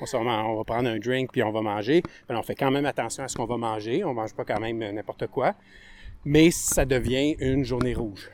on, 0.00 0.26
on, 0.26 0.57
va 0.57 0.64
prendre 0.64 0.88
un 0.88 0.99
drink, 0.99 1.33
puis 1.33 1.43
on 1.43 1.52
va 1.52 1.61
manger. 1.61 2.00
Puis 2.00 2.37
on 2.37 2.43
fait 2.43 2.55
quand 2.55 2.71
même 2.71 2.87
attention 2.87 3.25
à 3.25 3.29
ce 3.29 3.37
qu'on 3.37 3.45
va 3.45 3.59
manger. 3.59 4.05
On 4.05 4.14
mange 4.14 4.35
pas 4.35 4.45
quand 4.45 4.61
même 4.61 4.79
n'importe 4.79 5.26
quoi. 5.26 5.55
Mais 6.25 6.50
ça 6.50 6.85
devient 6.85 7.37
une 7.40 7.64
journée 7.64 7.95
rouge. 7.95 8.31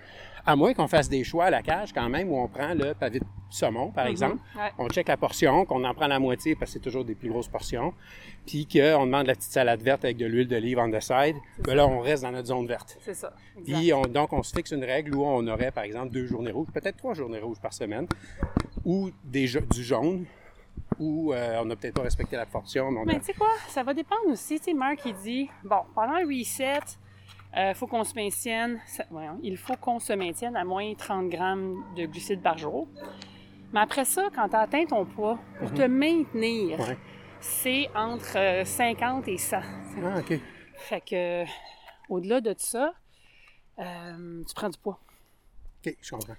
À 0.46 0.54
moins 0.54 0.72
qu'on 0.74 0.86
fasse 0.86 1.08
des 1.08 1.24
choix 1.24 1.46
à 1.46 1.50
la 1.50 1.62
cage 1.62 1.92
quand 1.92 2.08
même, 2.08 2.30
où 2.30 2.38
on 2.38 2.46
prend 2.46 2.72
le 2.72 2.94
pavé 2.94 3.18
de 3.18 3.24
saumon, 3.50 3.90
par 3.90 4.04
mhm. 4.04 4.10
exemple. 4.10 4.36
On 4.78 4.88
check 4.88 5.08
la 5.08 5.16
portion, 5.16 5.64
qu'on 5.64 5.82
en 5.84 5.92
prend 5.92 6.06
la 6.06 6.18
moitié 6.18 6.54
parce 6.54 6.70
que 6.70 6.74
c'est 6.74 6.84
toujours 6.84 7.04
des 7.04 7.14
plus 7.14 7.28
grosses 7.28 7.48
portions. 7.48 7.92
Puis 8.46 8.66
qu'on 8.66 9.06
demande 9.06 9.26
la 9.26 9.34
petite 9.34 9.50
salade 9.50 9.82
verte 9.82 10.04
avec 10.04 10.16
de 10.16 10.26
l'huile 10.26 10.46
d'olive 10.46 10.78
on 10.78 10.90
the 10.90 11.00
side. 11.00 11.36
Ben 11.64 11.74
là, 11.74 11.86
on 11.86 12.00
reste 12.00 12.22
dans 12.22 12.32
notre 12.32 12.48
zone 12.48 12.66
verte. 12.66 12.96
C'est 13.00 13.14
ça. 13.14 13.32
Puis 13.64 13.90
donc, 14.10 14.32
on 14.32 14.42
se 14.42 14.54
fixe 14.54 14.70
une 14.70 14.84
règle 14.84 15.14
où 15.16 15.24
on 15.24 15.46
aurait, 15.48 15.72
par 15.72 15.84
exemple, 15.84 16.12
deux 16.12 16.26
journées 16.26 16.52
rouges, 16.52 16.68
peut-être 16.72 16.96
trois 16.96 17.14
journées 17.14 17.40
rouges 17.40 17.60
par 17.60 17.72
semaine, 17.72 18.06
ou 18.84 19.10
des, 19.24 19.48
du 19.48 19.82
jaune, 19.82 20.26
ou 20.98 21.32
euh, 21.32 21.60
on 21.60 21.66
n'a 21.66 21.76
peut-être 21.76 21.94
pas 21.94 22.02
respecté 22.02 22.36
la 22.36 22.46
portion. 22.46 22.90
Mais, 23.04 23.18
tu 23.18 23.26
sais 23.26 23.34
quoi, 23.34 23.50
ça 23.68 23.82
va 23.82 23.92
dépendre 23.92 24.28
aussi. 24.28 24.58
Tu 24.58 24.66
sais, 24.66 24.74
Marc, 24.74 25.00
il 25.04 25.14
dit, 25.16 25.50
bon, 25.64 25.80
pendant 25.94 26.18
le 26.18 26.26
reset, 26.26 26.80
euh, 27.56 27.74
faut 27.74 27.86
qu'on 27.86 28.04
se 28.04 28.14
maintienne, 28.14 28.80
il 29.42 29.56
faut 29.56 29.76
qu'on 29.76 29.98
se 29.98 30.12
maintienne 30.12 30.56
à 30.56 30.64
moins 30.64 30.94
30 30.94 31.28
grammes 31.28 31.84
de 31.96 32.06
glucides 32.06 32.42
par 32.42 32.58
jour. 32.58 32.88
Mais 33.72 33.80
après 33.80 34.04
ça, 34.04 34.28
quand 34.34 34.48
tu 34.48 34.56
atteint 34.56 34.84
ton 34.86 35.04
poids, 35.04 35.38
pour 35.58 35.72
te 35.72 35.82
maintenir, 35.82 36.78
Ouais. 36.80 36.96
c'est 37.40 37.88
entre 37.94 38.36
euh, 38.38 38.64
50 38.64 39.28
et 39.28 39.38
100. 39.38 39.56
Ah, 40.04 40.18
OK. 40.18 40.38
Fait 40.76 41.00
que, 41.00 41.42
euh, 41.42 41.46
au-delà 42.08 42.40
de 42.40 42.54
ça, 42.58 42.92
euh, 43.78 44.42
tu 44.46 44.54
prends 44.54 44.68
du 44.68 44.78
poids. 44.78 44.98
OK, 45.84 45.94
je 46.00 46.10
comprends. 46.10 46.34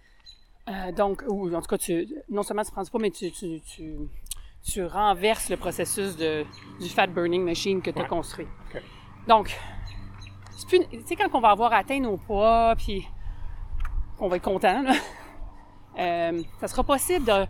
Euh, 0.69 0.91
donc, 0.91 1.23
ou 1.27 1.53
en 1.53 1.61
tout 1.61 1.67
cas, 1.67 1.77
tu, 1.77 2.07
non 2.29 2.43
seulement 2.43 2.63
tu 2.63 2.71
prends 2.71 2.83
du 2.83 2.89
poids, 2.91 2.99
mais 3.01 3.11
tu, 3.11 3.31
tu, 3.31 3.61
tu, 3.61 3.95
tu 4.63 4.85
renverses 4.85 5.49
le 5.49 5.57
processus 5.57 6.15
de, 6.17 6.45
du 6.79 6.89
fat 6.89 7.07
burning 7.07 7.43
machine 7.43 7.81
que 7.81 7.89
tu 7.91 7.99
as 7.99 8.03
Ouais. 8.03 8.07
construit. 8.07 8.47
OK. 8.73 8.81
Donc, 9.27 9.57
c'est 10.57 10.67
plus, 10.67 10.79
tu 10.89 11.01
sais, 11.05 11.15
quand 11.15 11.29
on 11.33 11.39
va 11.39 11.49
avoir 11.49 11.71
atteint 11.73 11.99
nos 11.99 12.17
poids, 12.17 12.75
puis 12.77 13.07
qu'on 14.17 14.27
va 14.27 14.35
être 14.37 14.43
content, 14.43 14.81
là, 14.81 14.93
euh, 15.99 16.41
ça 16.59 16.67
sera 16.67 16.83
possible 16.83 17.25
de, 17.25 17.45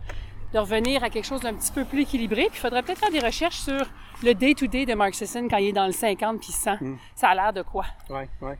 de 0.52 0.58
revenir 0.58 1.02
à 1.02 1.10
quelque 1.10 1.24
chose 1.26 1.40
d'un 1.40 1.54
petit 1.54 1.72
peu 1.72 1.84
plus 1.84 2.02
équilibré. 2.02 2.46
Puis 2.50 2.58
il 2.58 2.60
faudrait 2.60 2.82
peut-être 2.82 3.00
faire 3.00 3.10
des 3.10 3.20
recherches 3.20 3.58
sur 3.58 3.84
le 4.22 4.34
day-to-day 4.34 4.86
de 4.86 4.94
Mark 4.94 5.14
Sisson 5.14 5.46
quand 5.50 5.56
il 5.58 5.68
est 5.68 5.72
dans 5.72 5.86
le 5.86 5.92
50 5.92 6.40
puis 6.40 6.52
100. 6.52 6.76
Ça 7.14 7.28
a 7.28 7.34
l'air 7.34 7.52
de 7.52 7.62
quoi? 7.62 7.86
Ouais, 8.10 8.28
ouais. 8.42 8.58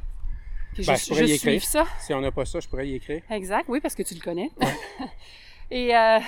Puis 0.74 0.84
Ben, 0.84 0.94
juste, 0.94 1.04
je 1.06 1.08
pourrais 1.14 1.26
y 1.26 1.32
écrire. 1.32 1.60
suivre 1.60 1.64
ça. 1.64 1.84
Si 2.00 2.14
on 2.14 2.20
n'a 2.20 2.30
pas 2.30 2.44
ça, 2.44 2.60
je 2.60 2.68
pourrais 2.68 2.86
y 2.88 2.94
écrire. 2.94 3.22
Exact, 3.30 3.64
oui, 3.68 3.80
parce 3.80 3.94
que 3.94 4.02
tu 4.02 4.14
le 4.14 4.20
connais. 4.20 4.50
Et 5.70 5.94
euh, 5.96 6.18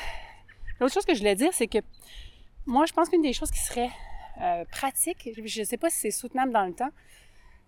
l'autre 0.80 0.92
chose 0.94 1.04
que 1.04 1.14
je 1.14 1.18
voulais 1.20 1.36
dire, 1.36 1.50
c'est 1.52 1.66
que 1.68 1.78
moi, 2.66 2.84
je 2.86 2.92
pense 2.92 3.08
qu'une 3.08 3.22
des 3.22 3.32
choses 3.32 3.50
qui 3.50 3.60
serait 3.60 3.90
euh, 4.40 4.64
pratique, 4.70 5.28
je 5.44 5.60
ne 5.60 5.64
sais 5.64 5.76
pas 5.76 5.90
si 5.90 5.98
c'est 5.98 6.10
soutenable 6.10 6.52
dans 6.52 6.64
le 6.64 6.72
temps, 6.74 6.90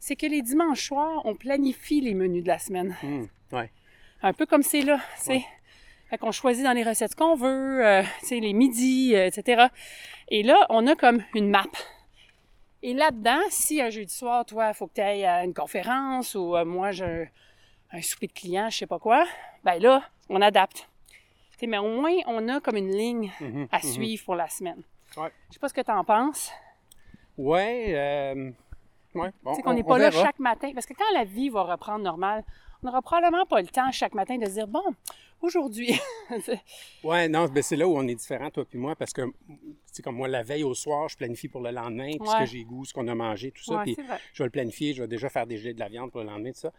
c'est 0.03 0.17
que 0.17 0.27
les 0.27 0.43
dimanches 0.43 0.89
soirs, 0.89 1.23
on 1.25 1.37
planifie 1.37 2.01
les 2.01 2.15
menus 2.15 2.43
de 2.43 2.49
la 2.49 2.59
semaine. 2.59 2.97
Ouais. 3.53 3.71
Un 4.21 4.33
peu 4.33 4.47
comme 4.47 4.65
c'est 4.65 4.81
là, 4.81 4.99
sais. 5.17 5.45
Fait 6.11 6.19
qu'on 6.19 6.33
choisit 6.33 6.65
dans 6.65 6.73
les 6.73 6.83
recettes 6.83 7.15
qu'on 7.15 7.37
veut, 7.37 7.87
euh, 7.87 8.03
les 8.29 8.53
midis, 8.53 9.15
euh, 9.15 9.29
etc. 9.29 9.69
Et 10.27 10.43
là, 10.43 10.67
on 10.71 10.89
a 10.89 10.97
comme 10.97 11.23
une 11.37 11.51
map. 11.51 11.71
Et 12.83 12.95
là-dedans, 12.95 13.39
si 13.51 13.81
un 13.81 13.91
jeudi 13.91 14.13
soir, 14.13 14.45
toi, 14.45 14.71
il 14.71 14.75
faut 14.75 14.89
que 14.89 14.95
tu 14.95 15.01
ailles 15.01 15.25
à 15.25 15.45
une 15.45 15.55
conférence 15.55 16.35
ou 16.35 16.57
euh, 16.57 16.65
moi, 16.65 16.91
j'ai 16.91 17.31
un, 17.93 18.03
souper 18.03 18.27
de 18.27 18.33
clients, 18.33 18.71
je 18.71 18.79
sais 18.79 18.87
pas 18.87 18.99
quoi, 18.99 19.25
ben 19.63 19.81
là, 19.81 20.03
on 20.29 20.43
adapte. 20.43 20.89
Mais 21.65 21.79
au 21.79 22.01
moins, 22.01 22.17
on 22.27 22.49
a 22.49 22.59
comme 22.59 22.77
une 22.77 22.91
ligne 22.91 23.31
Mhm, 23.41 23.69
à 23.71 23.79
mhm. 23.79 23.85
suivre 23.85 24.25
pour 24.25 24.35
la 24.35 24.49
semaine. 24.49 24.83
Ouais. 25.17 25.31
Je 25.49 25.55
sais 25.55 25.61
pas 25.61 25.69
ce 25.69 25.75
que 25.75 25.81
tu 25.81 25.93
en 25.93 26.03
penses. 26.03 26.51
Ouais, 27.39 27.95
euh, 27.95 28.51
ouais. 29.15 29.31
Bon, 29.43 29.51
Tu 29.53 29.57
sais 29.57 29.63
qu'on 29.63 29.71
on- 29.71 29.75
n'est 29.75 29.83
pas 29.85 29.99
là 29.99 30.11
chaque 30.11 30.39
matin. 30.39 30.71
Parce 30.75 30.87
que 30.87 30.95
quand 30.95 31.05
la 31.15 31.25
vie 31.25 31.49
va 31.49 31.63
reprendre 31.63 32.05
normal, 32.05 32.45
on 32.83 32.87
n'aura 32.87 33.03
probablement 33.03 33.47
pas 33.47 33.61
le 33.61 33.69
temps 33.69 33.91
chaque 33.93 34.15
matin 34.15 34.39
de 34.39 34.47
se 34.47 34.51
dire, 34.53 34.67
bon, 34.67 34.83
aujourd'hui. 35.41 35.93
Ouais, 37.05 37.29
non, 37.29 37.47
ben 37.47 37.63
c'est 37.63 37.77
là 37.77 37.87
où 37.87 37.97
on 37.97 38.07
est 38.09 38.15
différent, 38.15 38.51
toi 38.51 38.65
puis 38.65 38.79
moi, 38.79 38.95
parce 38.97 39.13
que, 39.13 39.23
c'est 39.87 40.03
comme 40.03 40.17
moi, 40.17 40.29
la 40.29 40.43
veille 40.43 40.65
au 40.65 40.75
soir, 40.75 41.09
je 41.09 41.17
planifie 41.17 41.49
pour 41.49 41.61
le 41.61 41.71
lendemain, 41.71 42.11
puis 42.19 42.27
ce 42.29 42.33
Ouais. 42.33 42.41
que 42.41 42.47
j'ai 42.47 42.65
goût, 42.65 42.85
ce 42.85 42.93
qu'on 42.93 43.07
a 43.09 43.15
mangé, 43.15 43.51
tout 43.53 43.63
ça, 43.63 43.77
Ouais, 43.79 43.83
puis 43.85 43.97
je 44.33 44.43
vais 44.43 44.47
le 44.47 44.51
planifier, 44.51 44.95
je 44.95 45.03
vais 45.03 45.09
déjà 45.09 45.29
faire 45.29 45.47
des 45.47 45.59
gelées 45.59 45.75
de 45.75 45.81
la 45.81 45.89
viande 45.89 46.11
pour 46.11 46.21
le 46.21 46.27
lendemain, 46.27 46.53
tout 46.53 46.61
ça. 46.61 46.73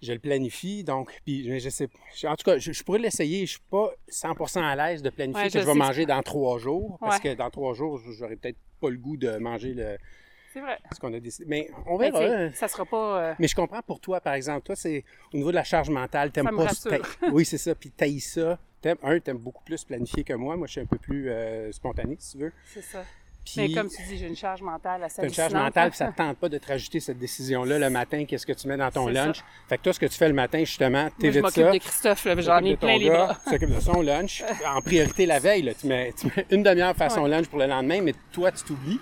Je 0.00 0.12
le 0.12 0.18
planifie, 0.18 0.82
donc, 0.82 1.16
puis 1.24 1.44
je, 1.48 1.58
je 1.58 1.68
sais, 1.70 1.88
en 2.26 2.34
tout 2.34 2.44
cas, 2.44 2.58
je, 2.58 2.72
je 2.72 2.82
pourrais 2.82 2.98
l'essayer, 2.98 3.46
je 3.46 3.52
suis 3.52 3.60
pas 3.70 3.90
100% 4.10 4.60
à 4.60 4.74
l'aise 4.74 5.00
de 5.02 5.10
planifier 5.10 5.42
Ouais, 5.44 5.48
que 5.48 5.52
je 5.54 5.60
je 5.60 5.66
vais 5.66 5.72
que 5.72 5.78
manger 5.78 6.06
dans 6.06 6.22
trois 6.22 6.58
jours, 6.58 6.98
parce 7.00 7.20
que 7.20 7.34
dans 7.34 7.50
trois 7.50 7.72
jours, 7.74 8.00
j'aurais 8.18 8.36
peut-être 8.36 8.58
pas 8.80 8.90
le 8.90 8.96
goût 8.96 9.16
de 9.16 9.36
manger 9.38 9.74
le, 9.74 9.96
C'est 10.52 10.60
vrai. 10.60 10.78
qu'on 11.00 11.12
a 11.14 11.20
décidé. 11.20 11.46
Mais 11.48 11.70
on 11.86 11.98
Mais 11.98 12.10
verra. 12.10 12.24
hein. 12.44 12.50
ça 12.54 12.68
sera 12.68 12.84
pas. 12.84 13.18
euh, 13.20 13.34
Mais 13.38 13.48
je 13.48 13.54
comprends 13.54 13.80
pour 13.82 14.00
toi, 14.00 14.20
par 14.20 14.34
exemple. 14.34 14.62
Toi, 14.66 14.76
c'est 14.76 15.04
au 15.32 15.36
niveau 15.36 15.50
de 15.50 15.56
la 15.56 15.64
charge 15.64 15.88
mentale, 15.90 16.30
t'aimes 16.30 16.44
Ça 16.46 16.52
me 16.52 16.56
pas 16.58 16.64
rassure. 16.64 16.90
t'as- 16.90 17.28
Oui, 17.30 17.44
c'est 17.44 17.58
ça. 17.58 17.74
Puis 17.74 17.90
t'haïs 17.90 18.20
ça. 18.20 18.58
T'aimes, 18.80 18.98
un, 19.02 19.18
t'aimes 19.20 19.38
beaucoup 19.38 19.62
plus 19.64 19.84
planifier 19.84 20.24
que 20.24 20.32
moi. 20.34 20.56
Moi, 20.56 20.66
je 20.66 20.72
suis 20.72 20.80
un 20.80 20.86
peu 20.86 20.98
plus 20.98 21.30
euh, 21.30 21.70
spontané, 21.72 22.16
si 22.18 22.32
tu 22.36 22.44
veux. 22.44 22.52
c'est 22.66 22.82
ça. 22.82 23.02
Puis 23.44 23.54
Mais 23.56 23.74
comme 23.74 23.88
tu 23.88 24.00
dis, 24.04 24.18
j'ai 24.18 24.28
une 24.28 24.36
charge 24.36 24.62
mentale 24.62 25.02
assez 25.02 25.20
une 25.20 25.32
charge 25.34 25.52
mentale, 25.52 25.88
puis 25.90 25.96
ça 25.98 26.12
te 26.12 26.16
tente 26.16 26.38
pas 26.38 26.48
de 26.48 26.58
te 26.58 26.66
rajouter 26.68 27.00
cette 27.00 27.18
décision-là 27.18 27.76
le 27.80 27.90
matin. 27.90 28.24
Qu'est-ce 28.24 28.46
que 28.46 28.52
tu 28.52 28.68
mets 28.68 28.76
dans 28.76 28.90
ton 28.92 29.08
lunch? 29.08 29.38
ça. 29.38 29.44
Fait 29.68 29.78
que 29.78 29.82
toi, 29.82 29.92
ce 29.92 29.98
que 29.98 30.06
tu 30.06 30.16
fais 30.16 30.28
le 30.28 30.34
matin, 30.34 30.60
justement, 30.60 31.02
Moi, 31.02 31.10
je 31.16 31.20
t'évites 31.22 31.42
m'occupe 31.42 31.62
ça. 31.64 31.72
de 31.72 31.78
Christophe, 31.78 32.28
j'en 32.38 32.64
ai 32.64 32.76
plein 32.76 32.98
les 32.98 33.10
bras. 33.10 33.36
Tu 33.44 33.50
t'occupes 33.50 33.74
de 33.74 33.80
son 33.80 34.00
lunch. 34.00 34.44
En 34.66 34.80
priorité 34.80 35.26
la 35.26 35.40
veille, 35.40 35.62
là, 35.62 35.74
tu, 35.74 35.88
mets, 35.88 36.12
tu 36.12 36.28
mets 36.28 36.46
une 36.52 36.62
demi-heure 36.62 36.94
faire 36.94 37.10
son 37.10 37.26
lunch 37.26 37.48
pour 37.48 37.58
le 37.58 37.66
lendemain, 37.66 38.00
mais 38.00 38.14
toi, 38.30 38.52
tu 38.52 38.62
t'oublies. 38.62 39.00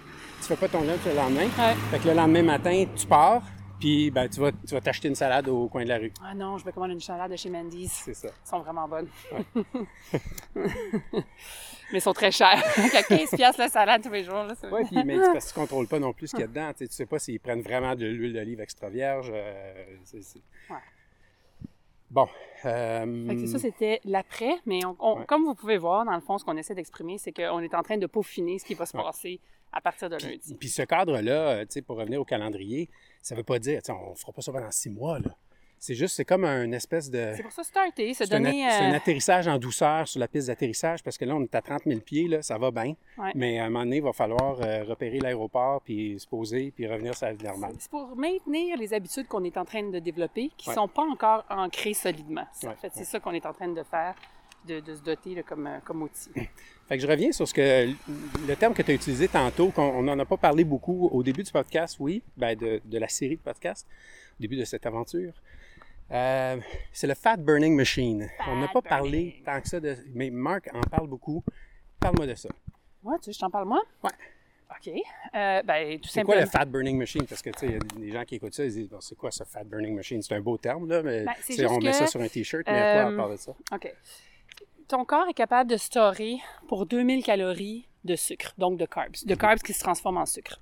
Tu 0.50 0.57
fais 0.57 0.66
pas 0.66 0.78
ton 0.78 0.83
lunch 0.85 0.99
le 1.07 1.14
lendemain. 1.14 1.45
Ouais. 1.45 1.75
Fait 1.92 1.99
que 2.00 2.09
le 2.09 2.14
lendemain 2.14 2.42
matin, 2.42 2.85
tu 2.97 3.07
pars, 3.07 3.40
puis 3.78 4.11
ben, 4.11 4.28
tu 4.28 4.40
vas, 4.40 4.50
tu 4.50 4.75
vas 4.75 4.80
t'acheter 4.80 5.07
une 5.07 5.14
salade 5.14 5.47
au 5.49 5.69
coin 5.69 5.85
de 5.85 5.88
la 5.88 5.99
rue. 5.99 6.12
Ah 6.25 6.35
non, 6.35 6.59
je 6.59 6.66
me 6.66 6.73
commande 6.73 6.90
une 6.90 6.99
salade 7.00 7.30
de 7.30 7.37
chez 7.37 7.50
Mendy's. 7.50 7.92
C'est 8.04 8.14
ça. 8.14 8.26
Elles 8.28 8.49
sont 8.49 8.59
vraiment 8.59 8.88
bonnes. 8.88 9.07
mais 10.57 10.64
elles 11.92 12.00
sont 12.00 12.12
très 12.12 12.33
chères. 12.33 12.61
à 12.97 13.02
15 13.04 13.30
piastres 13.30 13.61
la 13.61 13.69
salade 13.69 14.02
tous 14.02 14.11
les 14.11 14.25
jours. 14.25 14.45
Oui, 14.73 14.80
puis 14.90 15.04
mais 15.04 15.19
parce 15.19 15.45
que 15.45 15.54
tu 15.54 15.61
contrôles 15.61 15.87
pas 15.87 16.00
non 16.00 16.12
plus 16.12 16.26
ce 16.26 16.33
qu'il 16.33 16.40
y 16.40 16.45
a 16.45 16.49
dedans. 16.49 16.71
Tu 16.73 16.78
sais, 16.78 16.88
tu 16.88 16.95
sais 16.95 17.07
pas 17.07 17.21
s'ils 17.21 17.38
prennent 17.38 17.62
vraiment 17.62 17.95
de 17.95 18.07
l'huile 18.07 18.33
d'olive 18.33 18.61
extra 18.61 18.88
vierge. 18.88 19.30
euh, 19.33 19.85
c'est- 20.02 20.23
c'est- 20.23 20.42
Ouais. 20.69 20.76
Bon. 22.11 22.26
euh, 22.64 23.28
Fait 23.28 23.37
que 23.37 23.47
ça, 23.47 23.61
c'était 23.61 24.00
l'après, 24.04 24.57
mais 24.66 24.85
on- 24.85 24.97
on- 24.99 25.19
Ouais. 25.21 25.26
comme 25.26 25.45
vous 25.45 25.54
pouvez 25.54 25.78
voir, 25.78 26.04
dans 26.04 26.14
le 26.16 26.21
fond, 26.21 26.38
ce 26.38 26.45
qu'on 26.45 26.57
essaie 26.57 26.75
d'exprimer, 26.75 27.19
c'est 27.19 27.30
qu'on 27.30 27.61
est 27.61 27.73
en 27.73 27.85
train 27.85 27.99
de 27.99 28.07
peaufiner 28.07 28.59
ce 28.59 28.64
qui 28.64 28.75
va 28.75 28.85
se 28.85 28.95
passer 28.97 29.38
à 29.72 29.80
partir 29.80 30.08
de 30.10 30.16
lundi. 30.16 30.54
Puis 30.58 30.68
ce 30.68 30.82
cadre-là, 30.82 31.32
euh, 31.50 31.60
tu 31.62 31.66
sais, 31.70 31.82
pour 31.82 31.96
revenir 31.96 32.20
au 32.20 32.24
calendrier, 32.24 32.88
ça 33.22 33.34
veut 33.34 33.44
pas 33.44 33.58
dire, 33.58 33.80
tu 33.82 33.86
sais, 33.86 33.92
on 33.92 34.14
fera 34.14 34.32
pas 34.32 34.42
ça 34.42 34.52
pendant 34.52 34.70
six 34.70 34.90
mois, 34.90 35.18
là. 35.18 35.30
C'est 35.82 35.94
juste, 35.94 36.14
c'est 36.16 36.26
comme 36.26 36.44
un 36.44 36.72
espèce 36.72 37.10
de... 37.10 37.32
C'est 37.34 37.42
pour 37.42 37.52
ça, 37.52 37.64
starter, 37.64 38.12
se 38.12 38.26
C'est 38.26 38.34
un, 38.34 38.40
donner... 38.40 38.66
c'est 38.68 38.84
un 38.84 38.92
euh, 38.92 38.96
atterrissage 38.96 39.48
en 39.48 39.56
douceur 39.56 40.06
sur 40.06 40.20
la 40.20 40.28
piste 40.28 40.48
d'atterrissage 40.48 41.02
parce 41.02 41.16
que 41.16 41.24
là, 41.24 41.34
on 41.34 41.42
est 41.42 41.54
à 41.54 41.62
30 41.62 41.84
000 41.86 42.00
pieds, 42.00 42.28
là, 42.28 42.42
ça 42.42 42.58
va 42.58 42.70
bien. 42.70 42.94
Ouais. 43.16 43.32
Mais 43.34 43.58
à 43.58 43.64
un 43.64 43.70
moment 43.70 43.84
donné, 43.84 43.96
il 43.96 44.02
va 44.02 44.12
falloir 44.12 44.60
euh, 44.60 44.84
repérer 44.84 45.20
l'aéroport, 45.20 45.80
puis 45.80 46.20
se 46.20 46.26
poser, 46.26 46.70
puis 46.70 46.86
revenir 46.86 47.16
sur 47.16 47.28
la 47.28 47.32
vie 47.32 47.44
normale. 47.46 47.72
C'est 47.78 47.90
pour 47.90 48.14
maintenir 48.14 48.76
les 48.76 48.92
habitudes 48.92 49.26
qu'on 49.26 49.42
est 49.44 49.56
en 49.56 49.64
train 49.64 49.88
de 49.88 49.98
développer, 50.00 50.50
qui 50.58 50.68
ne 50.68 50.74
Ouais. 50.74 50.80
sont 50.82 50.88
pas 50.88 51.00
encore 51.04 51.46
ancrées 51.48 51.94
solidement. 51.94 52.44
C'est- 52.52 52.66
Ouais, 52.66 52.74
En 52.74 52.76
fait, 52.76 52.90
c'est 52.92 53.04
ça 53.04 53.18
qu'on 53.18 53.32
est 53.32 53.46
en 53.46 53.54
train 53.54 53.68
de 53.68 53.82
faire, 53.82 54.14
de, 54.66 54.80
de 54.80 54.94
se 54.94 55.00
doter 55.02 55.34
là, 55.34 55.42
comme, 55.42 55.66
euh, 55.66 55.78
comme 55.84 56.02
outil. 56.02 56.30
Fait 56.88 56.96
que 56.96 57.02
je 57.02 57.06
reviens 57.06 57.30
sur 57.32 57.46
ce 57.46 57.54
que 57.54 57.88
le 58.48 58.56
terme 58.56 58.74
que 58.74 58.82
tu 58.82 58.90
as 58.90 58.94
utilisé 58.94 59.28
tantôt, 59.28 59.68
qu'on 59.70 60.02
n'en 60.02 60.18
a 60.18 60.24
pas 60.24 60.36
parlé 60.36 60.64
beaucoup 60.64 61.08
au 61.12 61.22
début 61.22 61.42
du 61.44 61.52
podcast, 61.52 61.96
oui, 62.00 62.22
ben 62.36 62.56
de, 62.56 62.80
de 62.84 62.98
la 62.98 63.08
série 63.08 63.36
de 63.36 63.40
podcasts, 63.42 63.86
au 64.38 64.42
début 64.42 64.56
de 64.56 64.64
cette 64.64 64.84
aventure. 64.86 65.32
Euh, 66.10 66.56
c'est 66.92 67.06
le 67.06 67.14
Fat 67.14 67.36
Burning 67.36 67.76
Machine. 67.76 68.28
On 68.48 68.56
n'a 68.56 68.66
pas 68.66 68.82
parlé 68.82 69.40
tant 69.44 69.60
que 69.60 69.68
ça 69.68 69.78
de. 69.78 69.96
Mais 70.12 70.30
Marc 70.30 70.68
en 70.74 70.80
parle 70.80 71.06
beaucoup. 71.06 71.44
Parle-moi 72.00 72.26
de 72.26 72.34
ça. 72.34 72.48
Ouais, 73.04 73.16
tu 73.22 73.30
veux, 73.30 73.34
je 73.34 73.38
t'en 73.38 73.50
parle 73.50 73.68
moi? 73.68 73.80
Ouais. 74.02 74.10
OK. 74.70 74.88
Euh, 75.34 75.62
ben, 75.62 75.98
tout 76.00 76.08
C'est 76.08 76.14
simplement. 76.20 76.32
quoi 76.34 76.40
le 76.40 76.46
Fat 76.46 76.64
Burning 76.64 76.98
Machine? 76.98 77.24
Parce 77.26 77.42
que, 77.42 77.50
tu 77.50 77.60
sais, 77.60 77.66
il 77.66 77.72
y 77.72 77.76
a 77.76 77.78
des 78.06 78.10
gens 78.12 78.24
qui 78.24 78.34
écoutent 78.36 78.54
ça, 78.54 78.64
ils 78.64 78.72
disent, 78.72 78.88
Bon, 78.88 79.00
c'est 79.00 79.14
quoi 79.16 79.30
ce 79.30 79.44
Fat 79.44 79.62
Burning 79.64 79.94
Machine? 79.94 80.20
C'est 80.22 80.34
un 80.34 80.40
beau 80.40 80.56
terme, 80.58 80.88
là, 80.88 81.02
mais 81.02 81.24
Ben, 81.24 81.32
c'est 81.42 81.52
sais, 81.54 81.66
on 81.66 81.78
met 81.78 81.92
ça 81.92 82.06
sur 82.08 82.20
un 82.20 82.28
T-shirt, 82.28 82.64
mais 82.66 82.72
à 82.78 83.02
quoi 83.04 83.10
euh, 83.10 83.14
à 83.14 83.16
part 83.16 83.30
de 83.30 83.36
ça? 83.36 83.52
OK. 83.72 83.94
Ton 84.90 85.04
corps 85.04 85.28
est 85.28 85.35
capable 85.35 85.70
de 85.70 85.76
storer 85.76 86.38
pour 86.66 86.85
2000 86.85 87.23
calories 87.23 87.87
de 88.02 88.16
sucre, 88.16 88.52
donc 88.59 88.76
de 88.76 88.87
carbs, 88.87 89.14
Mhm. 89.23 89.28
de 89.28 89.35
carbs 89.37 89.61
qui 89.61 89.73
se 89.73 89.78
transforment 89.78 90.18
en 90.18 90.26
sucre. 90.26 90.61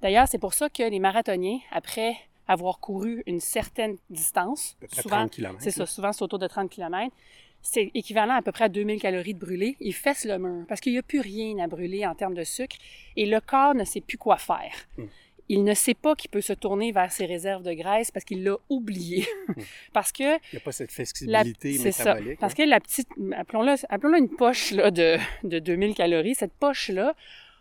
D'ailleurs, 0.00 0.26
c'est 0.28 0.38
pour 0.38 0.54
ça 0.54 0.70
que 0.70 0.82
les 0.82 0.98
marathoniens, 0.98 1.58
après 1.70 2.16
avoir 2.48 2.78
couru 2.78 3.22
une 3.26 3.40
certaine 3.40 3.98
distance, 4.08 4.78
souvent, 4.94 5.16
30 5.28 5.30
kilomètres, 5.32 5.62
c'est 5.62 5.72
ça, 5.72 5.84
souvent 5.84 6.12
c'est 6.14 6.22
autour 6.22 6.38
de 6.38 6.46
30 6.46 6.70
km, 6.70 7.14
c'est 7.60 7.90
équivalent 7.92 8.34
à 8.34 8.40
peu 8.40 8.50
près 8.50 8.64
à 8.64 8.68
2000 8.70 8.98
calories 8.98 9.34
de 9.34 9.38
brûlé, 9.38 9.76
ils 9.78 9.92
fessent 9.94 10.24
le 10.24 10.38
mur 10.38 10.64
parce 10.66 10.80
qu'il 10.80 10.92
n'y 10.92 10.98
a 10.98 11.02
plus 11.02 11.20
rien 11.20 11.58
à 11.58 11.66
brûler 11.66 12.06
en 12.06 12.14
termes 12.14 12.34
de 12.34 12.44
sucre 12.44 12.76
et 13.14 13.26
le 13.26 13.40
corps 13.42 13.74
ne 13.74 13.84
sait 13.84 14.00
plus 14.00 14.16
quoi 14.16 14.38
faire. 14.38 14.72
Hmm. 14.96 15.04
Il 15.50 15.62
ne 15.64 15.74
sait 15.74 15.94
pas 15.94 16.14
qu'il 16.14 16.30
peut 16.30 16.40
se 16.40 16.52
tourner 16.54 16.90
vers 16.92 17.12
ses 17.12 17.26
réserves 17.26 17.62
de 17.62 17.72
graisse 17.74 18.10
parce 18.10 18.24
qu'il 18.24 18.42
l'a 18.44 18.56
oublié. 18.70 19.26
parce 19.92 20.10
que 20.10 20.22
Il 20.22 20.54
n'y 20.54 20.58
a 20.58 20.60
pas 20.60 20.72
cette 20.72 20.90
la- 20.90 20.94
flexibilité 20.94 21.72
c'est 21.74 21.92
ça. 21.92 22.16
Parce 22.40 22.52
hein? 22.52 22.56
que 22.56 22.62
la 22.68 22.80
petite, 22.80 23.08
appelons-la 23.36 23.76
appelons 23.90 24.16
une 24.16 24.30
poche 24.30 24.70
là, 24.70 24.90
de, 24.90 25.18
de 25.42 25.58
2000 25.58 25.94
calories, 25.94 26.34
cette 26.34 26.54
poche-là, 26.54 27.14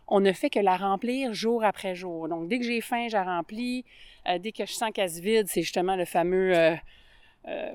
on 0.08 0.20
ne 0.22 0.32
fait 0.32 0.50
que 0.50 0.60
la 0.60 0.78
remplir 0.78 1.34
jour 1.34 1.64
après 1.64 1.96
jour. 1.96 2.30
Donc, 2.30 2.48
dès 2.48 2.60
que 2.60 2.66
j'ai 2.66 2.82
faim, 2.82 3.08
je 3.10 3.14
la 3.14 3.24
remplis. 3.24 3.84
Euh, 4.30 4.38
dès 4.38 4.52
que 4.54 4.66
je 4.66 4.72
sens 4.72 4.92
qu'elle 4.94 5.10
se 5.10 5.20
vide, 5.22 5.48
c'est 5.48 5.62
justement 5.62 5.96
le 5.96 6.06
fameux 6.06 6.58
euh, 6.58 6.76
euh, 7.48 7.72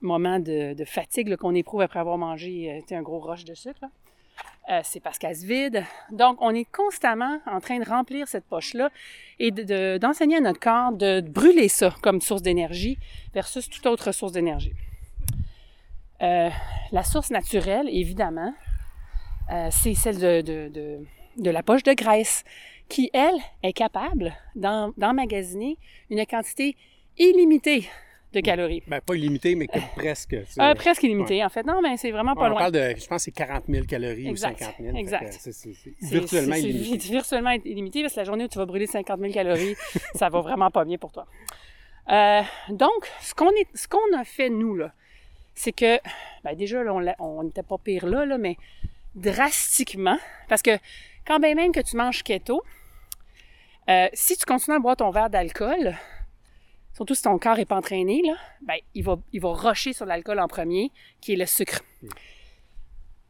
moment 0.00 0.38
de, 0.40 0.74
de 0.74 0.84
fatigue 0.84 1.36
qu'on 1.36 1.54
éprouve 1.54 1.80
après 1.82 2.00
avoir 2.00 2.18
mangé 2.18 2.82
un 2.90 3.02
gros 3.02 3.18
roche 3.20 3.44
de 3.44 3.54
sucre. 3.54 3.78
là. 3.82 3.90
Euh, 4.68 4.80
c'est 4.82 4.98
parce 4.98 5.18
qu'elle 5.18 5.36
se 5.36 5.46
vide. 5.46 5.84
Donc, 6.10 6.38
on 6.40 6.52
est 6.52 6.64
constamment 6.64 7.38
en 7.46 7.60
train 7.60 7.78
de 7.78 7.88
remplir 7.88 8.26
cette 8.26 8.44
poche-là 8.46 8.90
et 9.38 9.52
de- 9.52 9.62
de- 9.62 9.98
d'enseigner 9.98 10.38
à 10.38 10.40
notre 10.40 10.58
corps 10.58 10.90
de 10.90 11.20
brûler 11.20 11.68
ça 11.68 11.94
comme 12.02 12.20
source 12.20 12.42
d'énergie 12.42 12.98
versus 13.32 13.70
toute 13.70 13.86
autre 13.86 14.10
source 14.10 14.32
d'énergie. 14.32 14.72
Euh, 16.22 16.50
la 16.90 17.04
source 17.04 17.30
naturelle, 17.30 17.88
évidemment, 17.90 18.52
euh, 19.52 19.68
c'est 19.70 19.94
celle 19.94 20.18
de, 20.18 20.40
de, 21.36 21.50
la 21.50 21.62
poche 21.62 21.84
de 21.84 21.92
graisse, 21.92 22.42
qui, 22.88 23.10
elle, 23.12 23.36
est 23.62 23.72
capable 23.72 24.34
d'emmagasiner 24.56 25.76
une 26.10 26.24
quantité 26.26 26.76
illimitée 27.18 27.88
de 28.36 28.40
calories. 28.40 28.82
Ben, 28.86 29.00
pas 29.00 29.14
illimité, 29.14 29.54
mais 29.54 29.66
que 29.66 29.78
presque. 29.96 30.36
Euh, 30.60 30.74
presque 30.74 31.02
illimité, 31.02 31.44
en 31.44 31.48
fait. 31.48 31.64
Non, 31.64 31.80
mais 31.82 31.96
c'est 31.96 32.10
vraiment 32.12 32.34
pas 32.34 32.46
on 32.46 32.50
loin. 32.50 32.58
parle 32.58 32.72
de, 32.72 32.94
je 32.98 33.06
pense, 33.06 33.22
c'est 33.24 33.32
40 33.32 33.64
000 33.68 33.84
calories 33.86 34.28
Exact, 34.28 34.56
ou 34.56 34.64
50 34.64 34.74
000. 34.80 34.92
Fait 34.94 35.00
exact. 35.00 35.32
c'est- 35.40 35.68
virtuellement 36.02 36.54
c'est- 36.54 36.60
c'est 36.62 36.68
illimité. 36.68 37.08
virtuellement 37.08 37.50
illimité 37.50 38.02
parce 38.02 38.14
que 38.14 38.20
la 38.20 38.24
journée 38.24 38.44
où 38.44 38.48
tu 38.48 38.58
vas 38.58 38.66
brûler 38.66 38.86
50 38.86 39.18
000 39.20 39.32
calories, 39.32 39.74
ça 40.14 40.28
va 40.28 40.40
vraiment 40.40 40.70
pas 40.70 40.84
bien 40.84 40.98
pour 40.98 41.10
toi. 41.12 41.26
Euh, 42.10 42.42
donc, 42.70 43.10
ce 43.20 43.34
qu'on 43.34 44.18
a 44.18 44.24
fait 44.24 44.48
nous 44.50 44.76
là, 44.76 44.92
c'est 45.54 45.72
que, 45.72 45.98
ben 46.44 46.54
déjà 46.54 46.84
là, 46.84 46.92
on 46.94 47.04
on 47.18 47.42
n'était 47.44 47.62
pas 47.64 47.78
pire 47.78 48.06
là, 48.06 48.24
là, 48.26 48.38
mais 48.38 48.56
drastiquement, 49.14 50.18
parce 50.48 50.62
que 50.62 50.78
quand 51.26 51.40
bien 51.40 51.54
même 51.54 51.72
que 51.72 51.80
tu 51.80 51.96
manges 51.96 52.22
keto, 52.22 52.62
euh, 53.88 54.08
si 54.12 54.36
tu 54.36 54.44
continues 54.44 54.76
à 54.76 54.80
boire 54.80 54.96
ton 54.96 55.10
verre 55.10 55.30
d'alcool, 55.30 55.94
surtout 56.96 57.14
si 57.14 57.22
ton 57.22 57.38
corps 57.38 57.58
est 57.58 57.66
pas 57.66 57.76
entraîné 57.76 58.22
là, 58.24 58.34
ben 58.62 58.76
il 58.94 59.04
va, 59.04 59.18
il 59.32 59.40
va 59.40 59.52
rusher 59.52 59.92
sur 59.92 60.06
l'alcool 60.06 60.40
en 60.40 60.48
premier, 60.48 60.90
qui 61.20 61.34
est 61.34 61.36
le 61.36 61.46
sucre. 61.46 61.80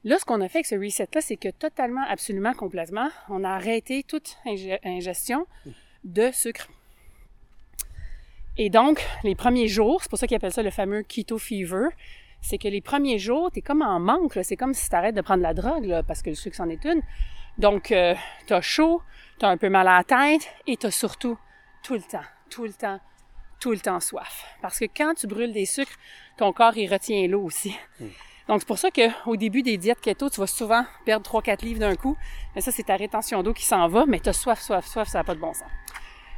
Là, 0.05 0.19
ce 0.21 0.25
qu'on 0.25 0.41
a 0.41 0.49
fait 0.49 0.59
avec 0.59 0.67
ce 0.67 0.77
reset-là, 0.77 1.21
c'est 1.21 1.37
que 1.37 1.49
totalement, 1.49 2.05
absolument, 2.09 2.55
complètement, 2.55 3.09
on 3.29 3.43
a 3.43 3.51
arrêté 3.51 4.05
toute 4.05 4.37
inge- 4.47 4.79
ingestion 4.85 5.47
de 6.05 6.31
sucre. 6.31 6.69
Et 8.57 8.71
donc, 8.71 9.05
les 9.25 9.35
premiers 9.35 9.67
jours, 9.69 10.01
c'est 10.03 10.09
pour 10.09 10.19
ça 10.19 10.27
qu'ils 10.27 10.37
appellent 10.37 10.53
ça 10.53 10.63
le 10.63 10.71
fameux 10.71 11.03
keto 11.03 11.39
fever, 11.39 11.89
c'est 12.41 12.57
que 12.59 12.69
les 12.69 12.81
premiers 12.81 13.19
jours, 13.19 13.51
tu 13.51 13.59
es 13.59 13.63
comme 13.63 13.83
en 13.83 13.99
manque. 13.99 14.39
C'est 14.43 14.57
comme 14.57 14.75
si 14.75 14.89
tu 14.89 14.95
arrêtes 14.95 15.17
de 15.17 15.21
prendre 15.21 15.43
la 15.43 15.53
drogue, 15.55 15.85
là, 15.85 16.05
parce 16.05 16.23
que 16.23 16.31
le 16.31 16.37
sucre, 16.37 16.57
c'en 16.57 16.69
est 16.69 16.85
une. 16.85 17.03
Donc, 17.59 17.91
euh, 17.91 18.15
tu 18.47 18.53
as 18.53 18.61
chaud, 18.61 19.03
tu 19.41 19.45
as 19.45 19.49
un 19.49 19.57
peu 19.57 19.69
mal 19.69 19.89
à 19.89 19.97
la 19.99 20.05
tête 20.05 20.49
et 20.69 20.77
tu 20.77 20.87
as 20.87 20.91
surtout 20.93 21.37
tout 21.83 21.95
le 21.95 22.03
temps, 22.03 22.25
tout 22.49 22.65
le 22.65 22.73
temps, 22.73 23.01
tout 23.67 23.73
le 23.73 23.81
temps 23.81 23.99
soif. 23.99 24.45
Parce 24.63 24.79
que 24.79 24.85
quand 24.85 25.15
tu 25.15 25.27
brûles 25.27 25.53
des 25.53 25.67
sucres, 25.67 25.97
ton 26.37 26.53
corps, 26.53 26.77
il 26.77 26.87
retient 26.89 27.27
l'eau 27.27 27.43
aussi. 27.43 27.77
Donc, 28.47 28.61
c'est 28.61 28.67
pour 28.69 28.79
ça 28.79 28.91
qu'au 28.93 29.35
début 29.35 29.63
des 29.65 29.77
diètes 29.77 30.01
keto, 30.01 30.31
tu 30.31 30.39
vas 30.39 30.47
souvent 30.47 30.85
perdre 31.05 31.29
3-4 31.29 31.65
livres 31.65 31.81
d'un 31.81 31.97
coup. 31.97 32.17
Mais 32.55 32.61
ça, 32.61 32.71
c'est 32.71 32.85
ta 32.85 32.95
rétention 32.95 33.43
d'eau 33.43 33.53
qui 33.53 33.65
s'en 33.65 33.89
va, 33.89 34.07
mais 34.07 34.21
tu 34.21 34.29
as 34.29 34.33
soif, 34.33 34.61
soif, 34.61 34.87
soif, 34.87 35.09
ça 35.09 35.19
n'a 35.19 35.25
pas 35.25 35.35
de 35.35 35.41
bon 35.41 35.53
sens. 35.53 35.67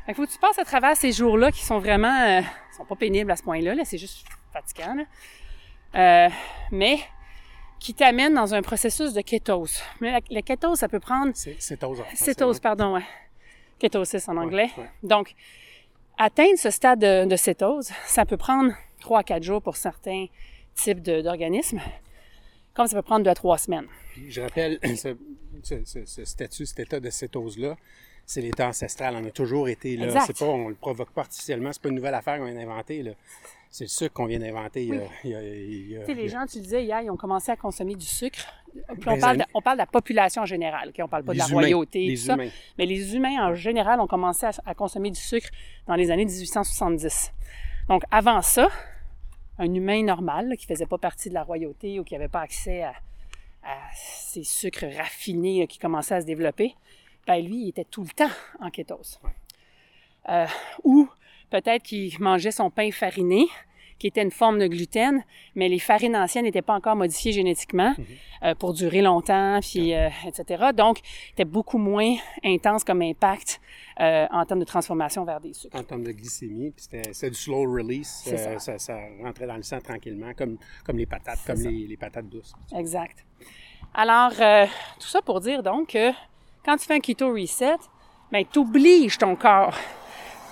Fait 0.06 0.14
faut 0.14 0.24
que 0.24 0.32
tu 0.32 0.38
passes 0.38 0.58
à 0.58 0.64
travers 0.64 0.96
ces 0.96 1.12
jours-là 1.12 1.52
qui 1.52 1.62
sont 1.62 1.78
vraiment... 1.80 2.18
euh, 2.22 2.40
sont 2.74 2.86
pas 2.86 2.96
pénibles 2.96 3.30
à 3.30 3.36
ce 3.36 3.42
point-là, 3.42 3.74
là, 3.74 3.84
c'est 3.84 3.98
juste 3.98 4.26
fatigant. 4.54 4.94
là. 4.94 5.04
Euh, 5.96 6.30
mais 6.70 6.98
qui 7.78 7.92
t'amènent 7.92 8.32
dans 8.34 8.54
un 8.54 8.62
processus 8.62 9.12
de 9.12 9.20
kétose. 9.20 9.82
Mais 10.00 10.12
la, 10.12 10.20
la 10.30 10.40
kétose, 10.40 10.78
ça 10.78 10.88
peut 10.88 10.98
prendre... 11.00 11.32
C'est 11.34 11.60
cétose 11.60 12.02
Cétose, 12.14 12.58
pardon, 12.58 12.94
ouais. 12.94 13.04
Kétosis 13.78 14.26
en 14.30 14.36
Ouais, 14.38 14.44
anglais. 14.44 14.70
ouais. 14.78 14.90
Donc, 15.02 15.34
atteindre 16.18 16.58
ce 16.58 16.70
stade 16.70 17.00
de, 17.00 17.24
de 17.26 17.36
cétose, 17.36 17.90
ça 18.06 18.26
peut 18.26 18.36
prendre 18.36 18.72
3 19.00 19.20
à 19.20 19.22
4 19.22 19.42
jours 19.42 19.62
pour 19.62 19.76
certains 19.76 20.26
types 20.74 21.00
d'organismes, 21.02 21.80
comme 22.74 22.86
ça 22.86 22.96
peut 22.96 23.02
prendre 23.02 23.24
2 23.24 23.30
à 23.30 23.34
3 23.34 23.58
semaines. 23.58 23.86
Puis 24.12 24.30
je 24.30 24.40
rappelle, 24.40 24.78
ce, 24.96 25.14
ce- 25.62 26.04
ce- 26.04 26.24
statut, 26.24 26.66
cet 26.66 26.80
état 26.80 27.00
de 27.00 27.10
cétose-là, 27.10 27.76
c'est 28.26 28.42
l'état 28.42 28.68
ancestral. 28.68 29.16
On 29.16 29.24
a 29.26 29.30
toujours 29.30 29.68
été 29.68 29.96
là. 29.96 30.06
Exact. 30.06 30.24
C'est 30.26 30.38
pas, 30.38 30.44
on 30.46 30.68
le 30.68 30.74
provoque 30.74 31.10
pas 31.12 31.22
artificiellement. 31.22 31.72
C'est 31.72 31.80
pas 31.80 31.88
une 31.88 31.94
nouvelle 31.94 32.14
affaire 32.14 32.36
qu'on 32.38 32.44
vient 32.44 32.54
d'inventer. 32.54 33.02
C'est 33.70 33.84
le 33.84 33.88
sucre 33.88 34.14
qu'on 34.14 34.26
vient 34.26 34.38
d'inventer. 34.38 34.90
a- 34.92 35.08
Tu 35.22 36.06
sais, 36.06 36.14
les 36.14 36.28
gens, 36.28 36.46
tu 36.46 36.56
le 36.58 36.62
disais 36.64 36.84
hier, 36.84 37.02
ils 37.02 37.10
ont 37.10 37.16
commencé 37.16 37.50
à 37.52 37.56
consommer 37.56 37.94
du 37.94 38.06
sucre. 38.06 38.38
Puis 38.72 38.82
Ben, 39.04 39.12
on, 39.12 39.18
parle 39.20 39.36
de, 39.38 39.44
on 39.54 39.60
parle 39.62 39.76
de 39.76 39.82
la 39.82 39.86
population 39.86 40.42
en 40.42 40.46
général, 40.46 40.88
OK? 40.90 40.96
on 41.02 41.08
parle 41.08 41.24
pas 41.24 41.32
de 41.32 41.38
la 41.38 41.46
humains, 41.46 41.54
royauté, 41.54 42.14
tout 42.14 42.20
ça. 42.22 42.34
humains. 42.34 42.48
Mais 42.78 42.86
les 42.86 43.14
humains, 43.14 43.46
en 43.50 43.54
général, 43.54 44.00
ont 44.00 44.06
commencé 44.06 44.46
à, 44.46 44.50
à 44.64 44.74
consommer 44.74 45.10
du 45.10 45.20
sucre 45.20 45.48
dans 45.86 45.94
les 45.96 46.10
années 46.10 46.24
1870. 46.24 47.32
Donc, 47.88 48.02
avant 48.10 48.42
ça, 48.42 48.68
un 49.58 49.72
humain 49.74 50.02
normal, 50.02 50.48
là, 50.48 50.56
qui 50.56 50.66
faisait 50.66 50.86
pas 50.86 50.98
partie 50.98 51.28
de 51.28 51.34
la 51.34 51.42
royauté 51.42 51.98
ou 51.98 52.04
qui 52.04 52.14
n'avait 52.14 52.28
pas 52.28 52.40
accès 52.40 52.82
à, 52.82 52.92
à 53.64 53.76
ces 53.94 54.44
sucres 54.44 54.86
raffinés 54.96 55.60
là, 55.60 55.66
qui 55.66 55.78
commençaient 55.78 56.14
à 56.14 56.20
se 56.20 56.26
développer, 56.26 56.74
ben 57.26 57.44
lui, 57.44 57.64
il 57.64 57.68
était 57.70 57.84
tout 57.84 58.02
le 58.02 58.10
temps 58.10 58.30
en 58.60 58.70
kétose. 58.70 59.18
Euh, 60.28 60.46
ou 60.84 61.08
peut-être 61.50 61.82
qu'il 61.82 62.12
mangeait 62.20 62.50
son 62.52 62.70
pain 62.70 62.90
fariné, 62.90 63.46
qui 63.98 64.06
était 64.06 64.22
une 64.22 64.30
forme 64.30 64.60
de 64.60 64.68
gluten, 64.68 65.24
mais 65.56 65.68
les 65.68 65.80
farines 65.80 66.14
anciennes 66.14 66.44
n'étaient 66.44 66.62
pas 66.62 66.74
encore 66.74 66.94
modifiées 66.94 67.32
génétiquement 67.32 67.96
euh, 68.44 68.54
pour 68.54 68.72
durer 68.72 69.02
longtemps, 69.02 69.58
puis 69.60 69.92
euh, 69.92 70.08
etc. 70.24 70.66
Donc, 70.72 71.00
c'était 71.30 71.44
beaucoup 71.44 71.78
moins 71.78 72.14
intense 72.44 72.84
comme 72.84 73.02
impact 73.02 73.60
euh, 73.98 74.28
en 74.30 74.44
termes 74.44 74.60
de 74.60 74.64
transformation 74.64 75.24
vers 75.24 75.40
des 75.40 75.52
sucres. 75.52 75.76
en 75.76 75.82
termes 75.82 76.04
de 76.04 76.12
glycémie. 76.12 76.70
Puis 76.70 76.86
c'était 77.10 77.30
du 77.30 77.34
slow 77.36 77.62
release. 77.62 78.22
C'est 78.24 78.38
Euh, 78.38 78.58
ça. 78.60 78.78
Ça, 78.78 78.96
rentrait 79.24 79.48
dans 79.48 79.56
le 79.56 79.64
sang 79.64 79.80
tranquillement, 79.80 80.32
comme, 80.36 80.58
comme 80.84 80.96
les 80.96 81.06
patates, 81.06 81.40
comme 81.44 81.56
ça. 81.56 81.68
les, 81.68 81.88
les 81.88 81.96
patates 81.96 82.28
douces. 82.28 82.52
Exact. 82.76 83.24
Alors, 83.94 84.30
euh, 84.40 84.66
tout 85.00 85.08
ça 85.08 85.22
pour 85.22 85.40
dire 85.40 85.64
donc 85.64 85.88
que 85.88 86.12
quand 86.64 86.76
tu 86.76 86.84
fais 86.86 86.94
un 86.94 87.00
keto 87.00 87.32
reset, 87.32 87.74
ben, 88.30 88.44
tu 88.48 88.60
obliges 88.60 89.18
ton 89.18 89.34
corps 89.34 89.74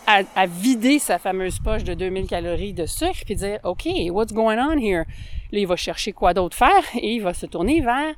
à, 0.07 0.23
à 0.35 0.47
vider 0.47 0.99
sa 0.99 1.19
fameuse 1.19 1.59
poche 1.59 1.85
de 1.85 1.95
2000 1.95 2.27
calories 2.27 2.73
de 2.73 2.87
sucre 2.87 3.25
puis 3.25 3.37
dire 3.37 3.59
OK, 3.64 3.87
what's 4.11 4.33
going 4.33 4.59
on 4.59 4.79
here? 4.79 5.05
Là, 5.53 5.59
il 5.59 5.66
va 5.66 5.77
chercher 5.77 6.12
quoi 6.12 6.35
d'autre 6.35 6.57
faire 6.57 6.83
et 6.95 7.14
il 7.14 7.21
va 7.23 7.35
se 7.35 7.47
tourner 7.47 7.81
vers 7.81 8.14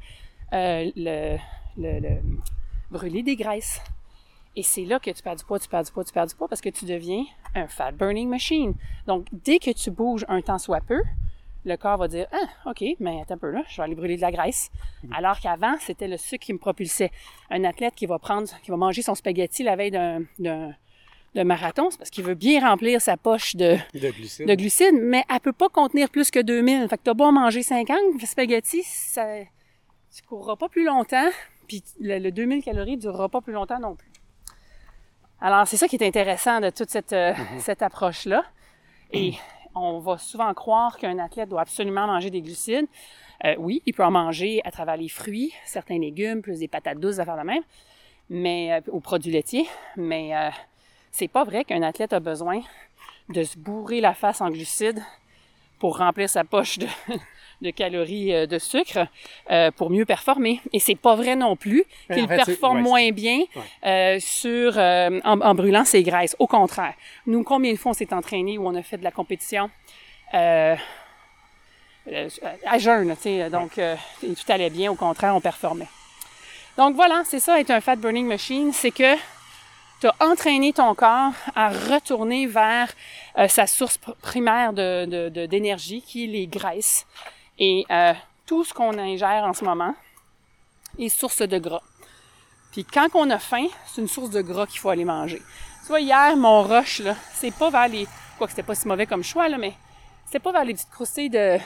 euh, 0.53 0.91
le, 0.97 1.37
le- 1.77 2.01
le- 2.01 2.21
brûler 2.91 3.23
des 3.23 3.37
graisses. 3.37 3.81
Et 4.57 4.63
c'est 4.63 4.85
là 4.85 4.99
que 4.99 5.11
tu 5.11 5.23
perds 5.23 5.37
du 5.37 5.45
poids, 5.45 5.59
tu 5.61 5.69
perds 5.69 5.85
du 5.85 5.93
poids, 5.93 6.05
tu 6.05 6.13
perds 6.13 6.27
du 6.27 6.35
poids 6.35 6.49
parce 6.49 6.61
que 6.61 6.71
tu 6.71 6.85
deviens 6.85 7.25
un 7.55 7.69
fat 7.69 7.93
burning 7.93 8.29
machine. 8.29 8.75
Donc, 9.07 9.27
dès 9.33 9.59
que 9.59 9.71
tu 9.71 9.91
bouges 9.91 10.25
un 10.29 10.41
temps 10.41 10.59
soit 10.59 10.81
peu, 10.81 11.01
le 11.65 11.77
corps 11.77 11.99
va 11.99 12.09
dire 12.09 12.27
Ah, 12.33 12.71
OK, 12.71 12.83
mais 12.99 13.21
attends 13.21 13.35
un 13.35 13.39
peu 13.39 13.51
là, 13.51 13.63
je 13.69 13.77
vais 13.77 13.83
aller 13.85 13.95
brûler 13.95 14.17
de 14.17 14.23
la 14.23 14.33
graisse. 14.33 14.71
Alors 15.13 15.39
qu'avant, 15.39 15.77
c'était 15.81 16.09
le 16.09 16.17
sucre 16.17 16.45
qui 16.47 16.53
me 16.53 16.59
propulsait. 16.59 17.11
Un 17.51 17.63
athlète 17.65 17.95
qui 17.95 18.07
va 18.07 18.19
prendre, 18.19 18.49
qui 18.63 18.71
va 18.71 18.77
manger 18.77 19.03
son 19.03 19.15
spaghetti 19.15 19.63
la 19.63 19.77
veille 19.77 19.91
d'un, 19.91 20.23
d'un 21.39 21.45
marathon, 21.45 21.89
c'est 21.91 21.99
parce 21.99 22.11
qu'il 22.11 22.25
veut 22.25 22.35
bien 22.35 22.61
remplir 22.69 23.01
sa 23.01 23.17
poche 23.17 23.55
de, 23.55 23.77
De 23.95 24.11
glucides. 24.11 24.49
de 24.49 24.55
glucides, 24.55 24.95
mais 25.01 25.25
elle 25.33 25.39
peut 25.39 25.53
pas 25.53 25.69
contenir 25.69 26.11
plus 26.11 26.33
que 26.33 26.41
2000. 26.41 26.89
Fait 26.89 26.97
que 26.97 27.03
t'as 27.05 27.15
beau 27.15 27.25
en 27.25 27.33
manger 27.33 27.63
50 27.63 27.97
spaghettis, 28.27 28.83
ça, 28.83 29.25
tu 30.15 30.23
courras 30.23 30.57
pas 30.57 30.69
plus 30.69 30.85
longtemps, 30.85 31.31
puis 31.69 31.85
le, 32.01 32.19
le 32.19 32.33
2000 32.33 32.65
calories 32.65 32.97
durera 32.97 33.29
pas 33.29 33.41
plus 33.41 33.53
longtemps 33.53 33.79
non 33.79 33.95
plus. 33.95 34.11
Alors, 35.41 35.69
c'est 35.69 35.77
ça 35.77 35.87
qui 35.87 35.95
est 35.95 36.05
intéressant 36.05 36.61
de 36.61 36.71
toute 36.71 36.91
cette, 36.91 37.13
euh, 37.13 37.33
cette 37.61 37.83
approche-là. 37.83 38.45
Et 39.13 39.35
on 39.77 40.01
va 40.01 40.19
souvent 40.19 40.53
croire 40.55 40.99
qu'un 40.99 41.21
athlète 41.21 41.49
doit 41.49 41.61
absolument 41.61 42.09
manger 42.09 42.31
des 42.31 42.43
glucides. 42.43 42.89
Euh, 43.45 43.55
oui, 43.59 43.81
il 43.87 43.95
peut 43.95 44.05
en 44.05 44.11
manger 44.11 44.61
à 44.65 44.73
travers 44.73 44.97
les 44.97 45.09
fruits, 45.09 45.53
certains 45.65 46.01
légumes, 46.01 46.43
plus 46.43 46.59
des 46.59 46.67
patates 46.67 46.99
douces, 46.99 47.21
à 47.21 47.25
faire 47.25 47.37
la 47.37 47.45
même, 47.45 47.63
mais 48.29 48.73
euh, 48.73 48.81
aux 48.91 48.99
produits 48.99 49.31
laitiers. 49.31 49.69
Mais 49.97 50.35
euh, 50.37 50.51
c'est 51.13 51.29
pas 51.29 51.45
vrai 51.45 51.65
qu'un 51.65 51.83
athlète 51.83 52.13
a 52.13 52.21
besoin 52.21 52.61
de 53.29 53.43
se 53.45 53.59
bourrer 53.59 54.01
la 54.01 54.15
face 54.15 54.41
en 54.41 54.51
glucides 54.51 55.03
pour 55.79 55.99
remplir 55.99 56.29
sa 56.31 56.45
poche 56.45 56.79
de, 56.79 56.87
de 57.63 57.71
calories 57.71 58.35
euh, 58.35 58.47
de 58.47 58.59
sucre 58.59 59.07
euh, 59.51 59.71
pour 59.71 59.91
mieux 59.91 60.05
performer. 60.05 60.61
Et 60.73 60.81
c'est 60.81 60.95
pas 60.97 61.15
vrai 61.15 61.37
non 61.37 61.55
plus 61.57 61.85
qu'il 62.13 62.25
en 62.25 62.29
fait, 62.29 62.39
c'est- 62.39 62.45
performe 62.47 62.79
ouais, 62.79 62.83
moins 62.83 63.11
bien 63.13 63.41
euh, 63.85 64.19
sur 64.21 64.77
euh, 64.79 65.21
en, 65.25 65.41
en 65.41 65.55
brûlant 65.55 65.85
ses 65.85 66.03
graisses. 66.03 66.35
Au 66.39 66.47
contraire, 66.47 66.95
nous 67.27 67.43
combien 67.45 67.73
de 67.73 67.79
fois 67.79 67.91
on 67.91 67.95
s'est 67.95 68.13
entraîné 68.15 68.59
où 68.59 68.67
on 68.67 68.75
a 68.75 68.83
fait 68.83 68.97
de 68.99 69.05
la 69.05 69.11
compétition 69.13 69.71
à 70.33 70.77
jeun, 72.79 73.09
là, 73.09 73.17
tu 73.17 73.23
sais, 73.23 73.51
donc 73.51 73.79
tout 74.21 74.53
allait 74.53 74.71
bien. 74.71 74.91
Au 74.91 74.95
contraire, 74.95 75.35
on 75.37 75.41
performait. 75.41 75.89
Donc 76.79 76.95
voilà, 76.95 77.23
c'est 77.25 77.41
ça 77.41 77.61
être 77.61 77.71
un 77.71 77.81
fat 77.81 77.97
burning 77.97 78.27
machine, 78.27 78.73
c'est 78.73 78.93
que 78.93 79.15
tu 80.01 80.07
as 80.07 80.15
entraîné 80.21 80.73
ton 80.73 80.95
corps 80.95 81.33
à 81.55 81.69
retourner 81.71 82.47
vers 82.47 82.89
euh, 83.39 83.49
sa 83.49 83.67
source 83.67 83.99
pr- 83.99 84.15
primaire 84.23 84.73
de, 84.73 85.29
d'énergie, 85.47 86.03
qui 86.03 86.25
est 86.25 86.27
les 86.29 86.47
graisses. 86.47 87.07
Et 87.59 87.85
euh, 87.91 88.13
tout 88.47 88.65
ce 88.65 88.73
qu'on 88.73 88.97
ingère 88.99 89.45
en 89.45 89.53
ce 89.53 89.65
moment 89.65 89.95
est 90.99 91.09
source 91.09 91.43
de 91.43 91.59
gras. 91.59 91.83
Puis 92.73 92.85
quand 92.85 93.09
on 93.15 93.29
a 93.31 93.39
faim, 93.39 93.67
c'est 93.87 94.01
une 94.01 94.09
source 94.09 94.31
de 94.31 94.41
gras 94.43 94.67
qu'il 94.67 94.79
faut 94.79 94.91
aller 94.91 95.05
manger. 95.05 95.43
Tu 95.83 95.89
vois, 95.89 96.01
hier, 96.01 96.37
mon 96.37 96.63
rush, 96.63 97.01
là, 97.01 97.17
c'est 97.35 97.55
pas 97.55 97.71
vers 97.71 97.89
les... 97.89 98.07
Quoi 98.37 98.47
que 98.47 98.53
c'était 98.53 98.63
pas 98.63 98.75
si 98.75 98.87
mauvais 98.87 99.07
comme 99.07 99.25
choix, 99.25 99.49
là, 99.49 99.59
mais 99.59 99.73
c'est 100.31 100.39
pas 100.39 100.53
vers 100.53 100.65
les 100.65 100.75
petites 100.75 100.91
croustilles 100.91 101.31
de, 101.31 101.59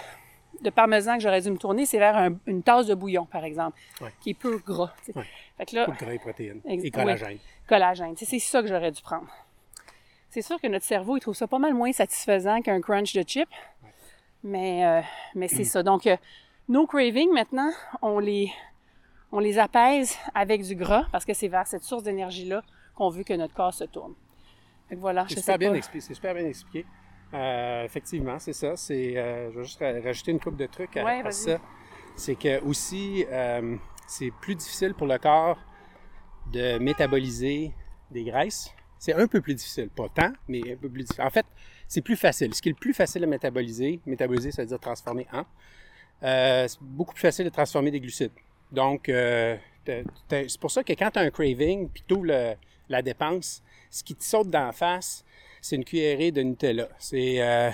de 0.62 0.70
parmesan 0.70 1.16
que 1.16 1.22
j'aurais 1.22 1.40
dû 1.42 1.50
me 1.50 1.58
tourner, 1.58 1.84
c'est 1.84 1.98
vers 1.98 2.16
un- 2.16 2.34
une 2.46 2.62
tasse 2.62 2.86
de 2.86 2.94
bouillon, 2.94 3.26
par 3.26 3.44
exemple, 3.44 3.78
Ouais. 4.00 4.12
qui 4.22 4.30
est 4.30 4.34
peu 4.34 4.58
gras. 4.64 4.92
Ouais. 5.14 5.26
Fait 5.58 5.66
que 5.66 5.76
là, 5.76 5.86
gras 5.86 6.12
et 6.12 6.18
protéines. 6.18 6.60
Et 6.66 6.90
collagène. 6.90 7.38
collagène. 7.68 8.14
C'est 8.16 8.38
ça 8.38 8.62
que 8.62 8.68
j'aurais 8.68 8.90
dû 8.90 9.02
prendre. 9.02 9.28
C'est 10.30 10.42
sûr 10.42 10.60
que 10.60 10.66
notre 10.66 10.84
cerveau, 10.86 11.16
il 11.16 11.20
trouve 11.20 11.34
ça 11.34 11.46
pas 11.46 11.58
mal 11.58 11.74
moins 11.74 11.92
satisfaisant 11.92 12.62
qu'un 12.62 12.80
crunch 12.80 13.12
de 13.14 13.22
chips. 13.22 13.48
Mais, 14.44 14.84
euh, 14.84 15.00
mais 15.34 15.46
c'est 15.48 15.64
ça. 15.64 15.82
Donc, 15.82 16.06
euh, 16.06 16.16
nos 16.68 16.86
cravings, 16.86 17.32
maintenant, 17.32 17.70
on 18.00 18.18
les, 18.18 18.50
on 19.30 19.38
les 19.38 19.58
apaise 19.58 20.16
avec 20.34 20.62
du 20.62 20.74
gras 20.74 21.04
parce 21.12 21.24
que 21.24 21.34
c'est 21.34 21.48
vers 21.48 21.66
cette 21.66 21.82
source 21.84 22.02
d'énergie-là 22.02 22.62
qu'on 22.94 23.08
veut 23.10 23.22
que 23.24 23.34
notre 23.34 23.54
corps 23.54 23.74
se 23.74 23.84
tourne. 23.84 24.14
Fait 24.88 24.96
que 24.96 25.00
voilà, 25.00 25.26
C'est 25.28 25.38
super, 25.40 25.58
bien 25.58 25.70
pas. 25.70 25.76
expliqué. 25.76 26.06
C'est 26.06 26.14
super 26.14 26.34
bien 26.34 26.46
expliqué. 26.46 26.86
Euh, 27.34 27.84
effectivement, 27.84 28.38
c'est 28.38 28.52
ça. 28.52 28.74
C'est, 28.76 29.16
euh, 29.16 29.50
je 29.52 29.58
vais 29.58 29.64
juste 29.64 29.78
ra- 29.80 30.00
rajouter 30.02 30.32
une 30.32 30.40
coupe 30.40 30.56
de 30.56 30.66
trucs 30.66 30.96
à, 30.96 31.04
Ouais, 31.04 31.30
ça. 31.30 31.58
C'est 32.16 32.34
que 32.34 32.60
aussi, 32.64 33.24
euh, 33.30 33.76
c'est 34.12 34.30
plus 34.30 34.54
difficile 34.54 34.92
pour 34.92 35.06
le 35.06 35.16
corps 35.16 35.58
de 36.52 36.78
métaboliser 36.78 37.72
des 38.10 38.24
graisses. 38.24 38.70
C'est 38.98 39.14
un 39.14 39.26
peu 39.26 39.40
plus 39.40 39.54
difficile, 39.54 39.88
pas 39.88 40.08
tant, 40.08 40.32
mais 40.48 40.60
un 40.72 40.76
peu 40.76 40.88
plus 40.88 41.02
difficile. 41.02 41.24
En 41.24 41.30
fait, 41.30 41.46
c'est 41.88 42.02
plus 42.02 42.16
facile. 42.16 42.54
Ce 42.54 42.60
qui 42.60 42.68
est 42.68 42.72
le 42.72 42.78
plus 42.78 42.92
facile 42.92 43.24
à 43.24 43.26
métaboliser, 43.26 44.00
métaboliser, 44.04 44.52
ça 44.52 44.62
veut 44.62 44.68
dire 44.68 44.78
transformer 44.78 45.26
en, 45.32 45.44
euh, 46.24 46.68
c'est 46.68 46.82
beaucoup 46.82 47.14
plus 47.14 47.22
facile 47.22 47.46
de 47.46 47.50
transformer 47.50 47.90
des 47.90 48.00
glucides. 48.00 48.32
Donc, 48.70 49.08
euh, 49.08 49.56
c'est 49.86 50.60
pour 50.60 50.70
ça 50.70 50.84
que 50.84 50.92
quand 50.92 51.10
tu 51.10 51.18
as 51.18 51.22
un 51.22 51.30
craving, 51.30 51.88
puis 51.88 52.04
tu 52.06 52.26
la 52.88 53.02
dépense, 53.02 53.62
ce 53.90 54.04
qui 54.04 54.14
te 54.14 54.22
saute 54.22 54.50
d'en 54.50 54.72
face, 54.72 55.24
c'est 55.62 55.76
une 55.76 55.84
cuillerée 55.84 56.32
de 56.32 56.42
Nutella. 56.42 56.88
C'est 56.98 57.36
euh, 57.40 57.70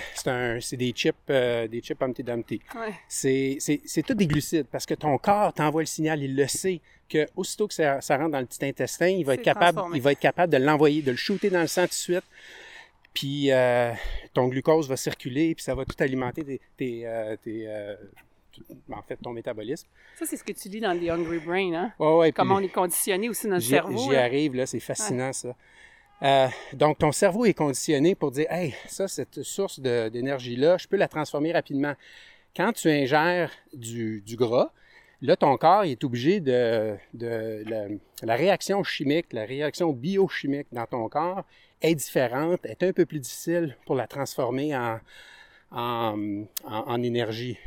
des 0.73 0.93
chips, 0.93 1.17
euh, 1.31 1.67
des 1.67 1.81
chips 1.81 2.01
Humpty 2.01 2.23
Dumpty. 2.23 2.61
Ouais. 2.77 2.93
C'est 3.09 4.03
tout 4.07 4.15
des 4.15 4.27
glucides 4.27 4.67
parce 4.71 4.87
que 4.87 4.95
ton 4.95 5.17
corps 5.19 5.53
t'envoie 5.55 5.83
le 5.83 5.87
signal, 5.87 6.23
il 6.23 6.37
le 6.37 6.47
sait 6.47 6.81
que 7.09 7.27
aussitôt 7.35 7.67
que 7.67 7.73
ça, 7.75 8.01
ça 8.03 8.19
rentre 8.19 8.33
dans 8.33 8.41
le 8.41 8.47
petit 8.47 8.65
intestin, 8.65 9.09
il 9.09 9.25
va 9.25 9.35
être 9.35 9.43
capable, 9.43 9.73
transformé. 9.73 9.97
il 9.97 10.03
va 10.03 10.13
être 10.13 10.21
capable 10.21 10.53
de 10.53 10.59
l'envoyer, 10.59 11.01
de 11.01 11.11
le 11.11 11.17
shooter 11.17 11.49
dans 11.49 11.63
le 11.63 11.67
sang 11.67 11.83
tout 11.85 11.89
de 11.89 11.95
suite. 11.95 12.25
Puis 13.15 13.51
euh, 13.51 13.93
ton 14.35 14.49
glucose 14.49 14.89
va 14.89 14.97
circuler, 14.97 15.55
puis 15.55 15.65
ça 15.65 15.75
va 15.75 15.85
tout 15.87 15.97
alimenter 16.01 16.45
tes, 16.45 16.61
tes, 16.77 17.37
tes, 17.43 17.69
tout- 18.53 18.65
en 18.93 19.03
fait 19.03 19.17
ton 19.17 19.33
métabolisme. 19.33 19.89
Ça, 20.19 20.27
c'est 20.27 20.37
ce 20.37 20.45
que 20.45 20.53
tu 20.53 20.69
lis 20.69 20.81
dans 20.81 20.97
The 20.99 21.09
Hungry 21.09 21.39
Brain, 21.39 21.73
hein? 21.75 21.93
Ouais, 21.99 22.15
ouais, 22.17 22.27
puis- 22.33 22.37
Comment 22.37 22.57
on 22.57 22.61
est 22.61 22.69
conditionné 22.69 23.29
aussi 23.31 23.47
notre 23.49 23.65
cerveau. 23.65 23.97
j'y 24.11 24.15
arrive, 24.17 24.55
là, 24.57 24.67
c'est 24.67 24.79
fascinant 24.81 25.33
ça. 25.33 25.57
Euh, 26.23 26.49
donc, 26.73 26.99
ton 26.99 27.13
cerveau 27.13 27.45
est 27.45 27.55
conditionné 27.55 28.15
pour 28.15 28.31
dire 28.33 28.47
Hey, 28.51 28.75
ça, 28.87 29.07
cette 29.09 29.43
source 29.43 29.81
d'énergie-là, 29.81 30.77
je 30.79 30.89
peux 30.89 30.97
la 30.97 31.09
transformer 31.09 31.53
rapidement. 31.53 31.95
Quand 32.57 32.73
tu 32.73 32.89
ingères 32.91 33.53
du, 33.73 34.23
gras, 34.33 34.73
là, 35.23 35.37
ton 35.37 35.57
corps 35.57 35.85
est 35.85 36.03
obligé 36.03 36.41
de. 36.41 36.97
la, 37.15 38.35
réaction 38.35 38.83
chimique, 38.83 39.33
la 39.33 39.45
réaction 39.45 39.93
biochimique 39.93 40.67
dans 40.73 40.87
ton 40.87 41.09
corps 41.09 41.45
est 41.81 41.95
différente, 41.95 42.65
est 42.65 42.83
un 42.83 42.93
peu 42.93 43.07
plus 43.07 43.21
difficile 43.21 43.77
pour 43.87 43.95
la 43.95 44.09
transformer 44.09 44.77
en- 44.77 44.99
en 45.71 47.03
énergie. 47.03 47.59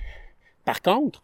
Par 0.65 0.81
contre, 0.81 1.23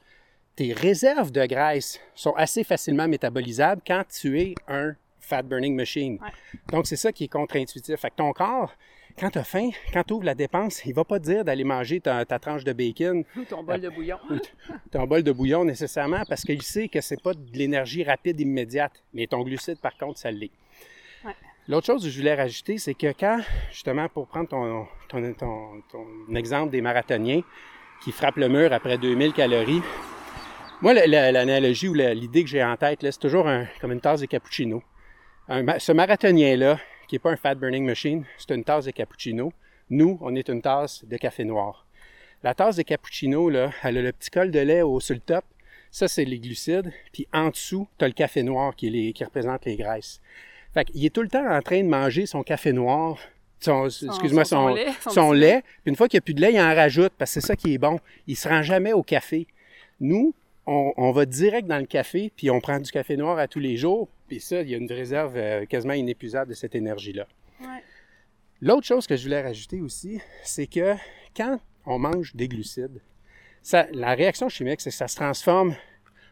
tes 0.56 0.74
réserves 0.74 1.32
de 1.32 1.46
graisse 1.46 2.00
sont 2.16 2.34
assez 2.36 2.64
facilement 2.64 3.08
métabolisables 3.08 3.82
quand 3.86 4.04
tu 4.10 4.40
es 4.42 4.56
un 4.68 4.96
fat 5.28 5.44
burning 5.44 5.76
machine. 5.76 6.18
Ouais. 6.22 6.30
Donc, 6.72 6.88
c'est 6.88 6.96
ça 6.96 7.12
qui 7.12 7.26
est 7.26 7.28
contre-intuitif. 7.28 7.96
Fait 8.00 8.10
que 8.10 8.16
ton 8.16 8.32
corps, 8.34 8.74
quand 9.20 9.30
tu 9.32 9.40
as 9.40 9.44
faim, 9.44 9.70
quand 9.94 10.04
tu 10.04 10.14
ouvres 10.14 10.26
la 10.26 10.36
dépense, 10.36 10.86
il 10.86 10.94
va 10.94 11.04
pas 11.04 11.20
te 11.20 11.26
dire 11.26 11.44
d'aller 11.44 11.64
manger 11.64 12.00
ta, 12.00 12.24
ta 12.26 12.40
tranche 12.40 12.64
de 12.64 12.72
bacon, 12.74 13.24
Ou 13.36 13.44
ton 13.44 13.64
bol 13.64 13.82
de 13.82 13.90
bouillon. 13.90 14.18
ton 14.92 15.04
bol 15.06 15.24
de 15.24 15.32
bouillon 15.32 15.66
nécessairement, 15.66 16.24
parce 16.30 16.44
qu'il 16.44 16.62
sait 16.62 16.88
que 16.88 17.02
c'est 17.02 17.22
pas 17.22 17.34
de 17.34 17.58
l'énergie 17.58 18.04
rapide 18.04 18.40
immédiate. 18.40 19.04
Mais 19.14 19.28
ton 19.28 19.42
glucide, 19.44 19.80
par 19.80 19.98
contre, 19.98 20.20
ça 20.20 20.32
l'est. 20.32 20.52
Ouais. 21.26 21.34
L'autre 21.68 21.88
chose 21.88 22.04
que 22.04 22.10
je 22.10 22.18
voulais 22.18 22.36
rajouter, 22.36 22.78
c'est 22.78 22.94
que 22.94 23.12
quand, 23.20 23.40
justement, 23.72 24.08
pour 24.08 24.28
prendre 24.28 24.48
ton, 24.48 24.86
ton, 25.10 25.34
ton- 25.34 25.82
ton 25.92 26.36
exemple 26.36 26.72
des 26.72 26.82
marathoniens 26.82 27.42
qui 28.04 28.12
frappent 28.12 28.38
le 28.38 28.48
mur 28.48 28.72
après 28.72 28.98
2000 28.98 29.34
calories, 29.34 29.82
moi, 30.82 30.94
la- 30.94 31.08
la- 31.08 31.32
l'analogie 31.32 31.88
ou 31.88 31.94
l'idée 31.96 32.44
que 32.44 32.50
j'ai 32.50 32.64
en 32.64 32.78
tête, 32.78 33.00
c'est 33.02 33.20
toujours 33.20 33.48
un- 33.48 33.66
comme 33.82 33.92
une 33.92 34.00
tasse 34.00 34.22
de 34.22 34.28
cappuccino. 34.28 34.84
Un 35.50 35.80
ce 35.80 35.92
marathonien-là, 35.92 36.80
qui 37.08 37.16
n'est 37.16 37.20
pas 37.20 37.32
un 37.32 37.38
fat 37.38 37.56
burning 37.56 37.86
machine, 37.86 38.26
c'est 38.38 38.54
une 38.54 38.64
tasse 38.64 38.86
de 38.86 38.92
cappuccino. 38.92 39.54
Nous, 39.90 40.18
on 40.22 40.36
est 40.36 40.50
une 40.50 40.62
tasse 40.62 41.06
de 41.06 41.16
café 41.18 41.46
noir. 41.46 41.86
La 42.44 42.54
tasse 42.54 42.76
de 42.76 42.82
cappuccino, 42.82 43.50
là, 43.50 43.72
elle 43.84 43.98
a 43.98 44.02
le 44.02 44.12
petit 44.12 44.30
col 44.30 44.52
de 44.52 44.60
lait 44.60 44.82
au, 44.82 45.00
sur 45.00 45.16
le 45.16 45.22
top. 45.22 45.46
Ça, 45.90 46.08
c'est 46.08 46.26
les 46.26 46.38
glucides. 46.40 46.92
Puis 47.14 47.28
en 47.34 47.50
dessous, 47.50 47.88
tu 47.98 48.04
as 48.06 48.08
le 48.10 48.14
café 48.14 48.44
noir 48.44 48.76
qui, 48.76 48.88
est 48.88 48.90
les- 48.90 49.14
qui 49.14 49.24
représente 49.24 49.64
les 49.66 49.78
graisses. 49.78 50.20
Fait 50.74 50.84
qu'il 50.86 51.04
est 51.06 51.10
tout 51.10 51.22
le 51.22 51.30
temps 51.30 51.50
en 51.50 51.62
train 51.62 51.82
de 51.82 51.88
manger 51.88 52.26
son 52.26 52.44
café 52.44 52.74
noir, 52.74 53.18
son, 53.62 53.86
excuse-moi, 53.86 54.44
son- 54.46 54.76
son 55.12 55.32
lait. 55.32 55.62
Puis 55.84 55.90
une 55.92 55.96
fois 55.96 56.08
qu'il 56.10 56.18
n'y 56.18 56.22
a 56.24 56.26
plus 56.26 56.34
de 56.34 56.42
lait, 56.42 56.54
il 56.54 56.60
en 56.60 56.76
rajoute 56.76 57.14
parce 57.18 57.34
que 57.34 57.40
c'est 57.40 57.48
ça 57.48 57.56
qui 57.56 57.74
est 57.74 57.78
bon. 57.78 58.00
Il 58.28 58.36
se 58.36 58.48
rend 58.50 58.62
jamais 58.62 58.92
au 58.92 59.02
café. 59.02 59.48
Nous, 60.02 60.34
on, 60.68 60.92
on 60.98 61.12
va 61.12 61.26
direct 61.26 61.68
dans 61.68 61.80
le 61.80 61.86
café, 61.86 62.32
puis 62.36 62.52
on 62.52 62.60
prend 62.60 62.80
du 62.80 62.92
café 62.92 63.16
noir 63.16 63.40
à 63.40 63.48
tous 63.48 63.60
les 63.60 63.78
jours. 63.78 64.10
Puis 64.28 64.40
ça, 64.40 64.62
il 64.62 64.70
y 64.70 64.74
a 64.74 64.78
une 64.78 64.92
réserve 64.92 65.38
euh, 65.38 65.66
quasiment 65.66 65.94
inépuisable 65.94 66.50
de 66.50 66.56
cette 66.56 66.76
énergie-là. 66.76 67.28
Ouais. 67.62 67.82
L'autre 68.62 68.86
chose 68.86 69.08
que 69.08 69.16
je 69.16 69.24
voulais 69.24 69.42
rajouter 69.42 69.82
aussi, 69.82 70.20
c'est 70.44 70.68
que 70.68 70.96
quand 71.36 71.60
on 71.86 71.98
mange 72.00 72.36
des 72.36 72.48
glucides, 72.48 73.00
ça- 73.62 73.88
la 73.94 74.14
réaction 74.16 74.50
chimique, 74.50 74.82
c'est 74.82 74.90
que 74.90 74.96
ça 74.96 75.08
se 75.08 75.16
transforme. 75.16 75.76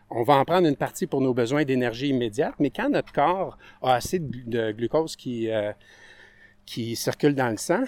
On 0.10 0.23
va 0.23 0.36
en 0.36 0.45
prendre 0.45 0.67
une 0.67 0.75
partie 0.75 1.08
pour 1.08 1.21
nos 1.21 1.34
besoins 1.34 1.63
d'énergie 1.63 2.10
immédiate, 2.10 2.53
mais 2.60 2.69
quand 2.69 2.89
notre 2.89 3.12
corps 3.13 3.58
a 3.81 3.95
assez 3.95 4.19
de, 4.19 4.27
glu- 4.27 4.43
de 4.47 4.71
glucose 4.71 5.15
qui, 5.15 5.49
euh, 5.49 5.71
qui 6.65 6.95
circule 6.95 7.34
dans 7.34 7.49
le 7.49 7.58
sang, 7.58 7.84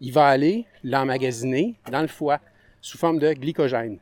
il 0.00 0.12
va 0.12 0.26
aller 0.26 0.66
l'emmagasiner 0.84 1.74
dans 1.90 2.02
le 2.02 2.06
foie 2.08 2.40
sous 2.80 2.98
forme 2.98 3.18
de 3.18 3.32
glycogène. 3.32 3.98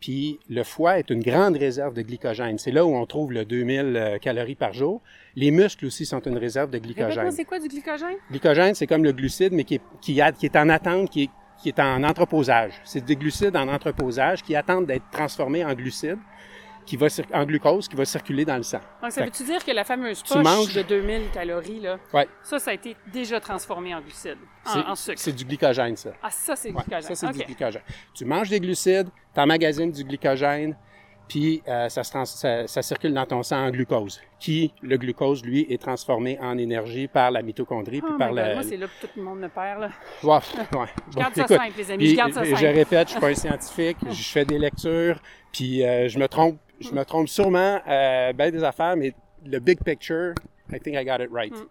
Puis 0.00 0.40
le 0.48 0.62
foie 0.62 0.98
est 0.98 1.10
une 1.10 1.20
grande 1.22 1.56
réserve 1.56 1.92
de 1.94 2.02
glycogène. 2.02 2.58
C'est 2.58 2.70
là 2.70 2.84
où 2.86 2.94
on 2.94 3.04
trouve 3.06 3.32
le 3.32 3.44
2000 3.44 3.78
euh, 3.96 4.18
calories 4.18 4.54
par 4.54 4.72
jour. 4.72 5.02
Les 5.36 5.50
muscles 5.50 5.86
aussi 5.86 6.06
sont 6.06 6.20
une 6.20 6.38
réserve 6.38 6.70
de 6.70 6.78
glycogène. 6.78 7.30
C'est 7.30 7.44
quoi 7.44 7.58
du 7.58 7.68
glycogène? 7.68 8.16
Glycogène, 8.30 8.74
c'est 8.74 8.86
comme 8.86 9.04
le 9.04 9.12
glucide, 9.12 9.52
mais 9.52 9.64
qui 9.64 9.74
est, 9.76 9.82
qui 10.00 10.20
a- 10.20 10.32
qui 10.32 10.46
est 10.46 10.56
en 10.56 10.68
attente, 10.70 11.10
qui 11.10 11.24
est, 11.24 11.30
qui 11.62 11.68
est 11.68 11.78
en 11.78 12.02
entreposage. 12.02 12.72
C'est 12.84 13.04
des 13.04 13.16
glucides 13.16 13.54
en 13.56 13.68
entreposage 13.68 14.42
qui 14.42 14.56
attendent 14.56 14.86
d'être 14.86 15.04
transformés 15.12 15.62
en 15.64 15.74
glucides, 15.74 16.18
qui 16.90 16.96
va 16.96 17.06
en 17.32 17.44
glucose, 17.44 17.86
qui 17.86 17.94
va 17.94 18.04
circuler 18.04 18.44
dans 18.44 18.56
le 18.56 18.64
sang. 18.64 18.80
Donc, 19.00 19.12
ça 19.12 19.22
veut-tu 19.24 19.44
dire 19.44 19.64
que 19.64 19.70
la 19.70 19.84
fameuse 19.84 20.24
tu 20.24 20.34
poche 20.34 20.42
manges- 20.42 20.74
de 20.74 20.82
2000 20.82 21.30
calories, 21.32 21.78
là, 21.78 21.98
Ouais, 22.12 22.26
ça, 22.42 22.58
ça 22.58 22.72
a 22.72 22.74
été 22.74 22.96
déjà 23.12 23.38
transformé 23.38 23.94
en 23.94 24.00
glucides, 24.00 24.38
en, 24.66 24.96
sucre? 24.96 25.20
c'est 25.20 25.30
du 25.32 25.44
glycogène, 25.44 25.94
ça. 25.96 26.10
Ah, 26.20 26.30
ça, 26.30 26.56
c'est 26.56 26.70
Ouais, 26.70 26.82
glycogène. 26.82 27.02
ça, 27.02 27.14
c'est 27.14 27.38
du 27.38 27.44
glycogène. 27.44 27.82
Tu 28.12 28.24
manges 28.24 28.48
des 28.48 28.58
glucides, 28.58 29.08
tu 29.32 29.40
emmagasines 29.40 29.92
du 29.92 30.02
glycogène, 30.02 30.76
puis 31.28 31.62
euh, 31.68 31.88
ça, 31.88 32.02
se 32.02 32.10
trans- 32.10 32.24
ça, 32.24 32.66
ça 32.66 32.82
circule 32.82 33.14
dans 33.14 33.24
ton 33.24 33.44
sang 33.44 33.64
en 33.66 33.70
glucose, 33.70 34.20
qui, 34.40 34.72
le 34.82 34.96
glucose, 34.96 35.44
lui, 35.44 35.64
est 35.72 35.80
transformé 35.80 36.40
en 36.40 36.58
énergie 36.58 37.06
par 37.06 37.30
la 37.30 37.42
mitochondrie, 37.42 38.00
puis 38.00 38.10
Oh 38.14 38.18
par 38.18 38.30
God, 38.30 38.38
le... 38.38 38.54
Moi, 38.54 38.62
c'est 38.64 38.76
là 38.76 38.86
que 38.88 39.06
tout 39.06 39.12
le 39.16 39.22
monde 39.22 39.38
me 39.38 39.48
perd, 39.48 39.80
là. 39.82 39.90
Ouais, 40.24 40.30
ouais. 40.76 40.86
Je 41.08 41.14
Bon, 41.14 41.20
garde 41.20 41.34
ça 41.36 41.42
écoute, 41.42 41.56
simple, 41.56 41.72
les 41.78 41.90
amis, 41.92 41.98
puis, 41.98 42.10
je 42.10 42.16
garde 42.16 42.32
ça 42.32 42.42
je 42.42 42.50
simple. 42.56 42.66
répète, 42.66 43.06
je 43.06 43.12
suis 43.12 43.20
pas 43.20 43.28
un 43.28 43.34
scientifique, 43.34 43.96
je 44.10 44.22
fais 44.24 44.44
des 44.44 44.58
lectures, 44.58 45.20
puis 45.52 45.84
euh, 45.84 46.08
je 46.08 46.18
me 46.18 46.26
trompe, 46.26 46.58
je 46.80 46.90
me 46.92 47.04
trompe 47.04 47.28
sûrement 47.28 47.80
euh, 47.86 48.32
ben 48.32 48.50
des 48.50 48.64
affaires, 48.64 48.96
mais 48.96 49.14
le 49.44 49.58
big 49.58 49.78
picture, 49.84 50.34
I 50.72 50.78
think 50.80 50.96
I 50.96 51.04
got 51.04 51.22
it 51.22 51.30
right. 51.32 51.52
Mm. 51.54 51.66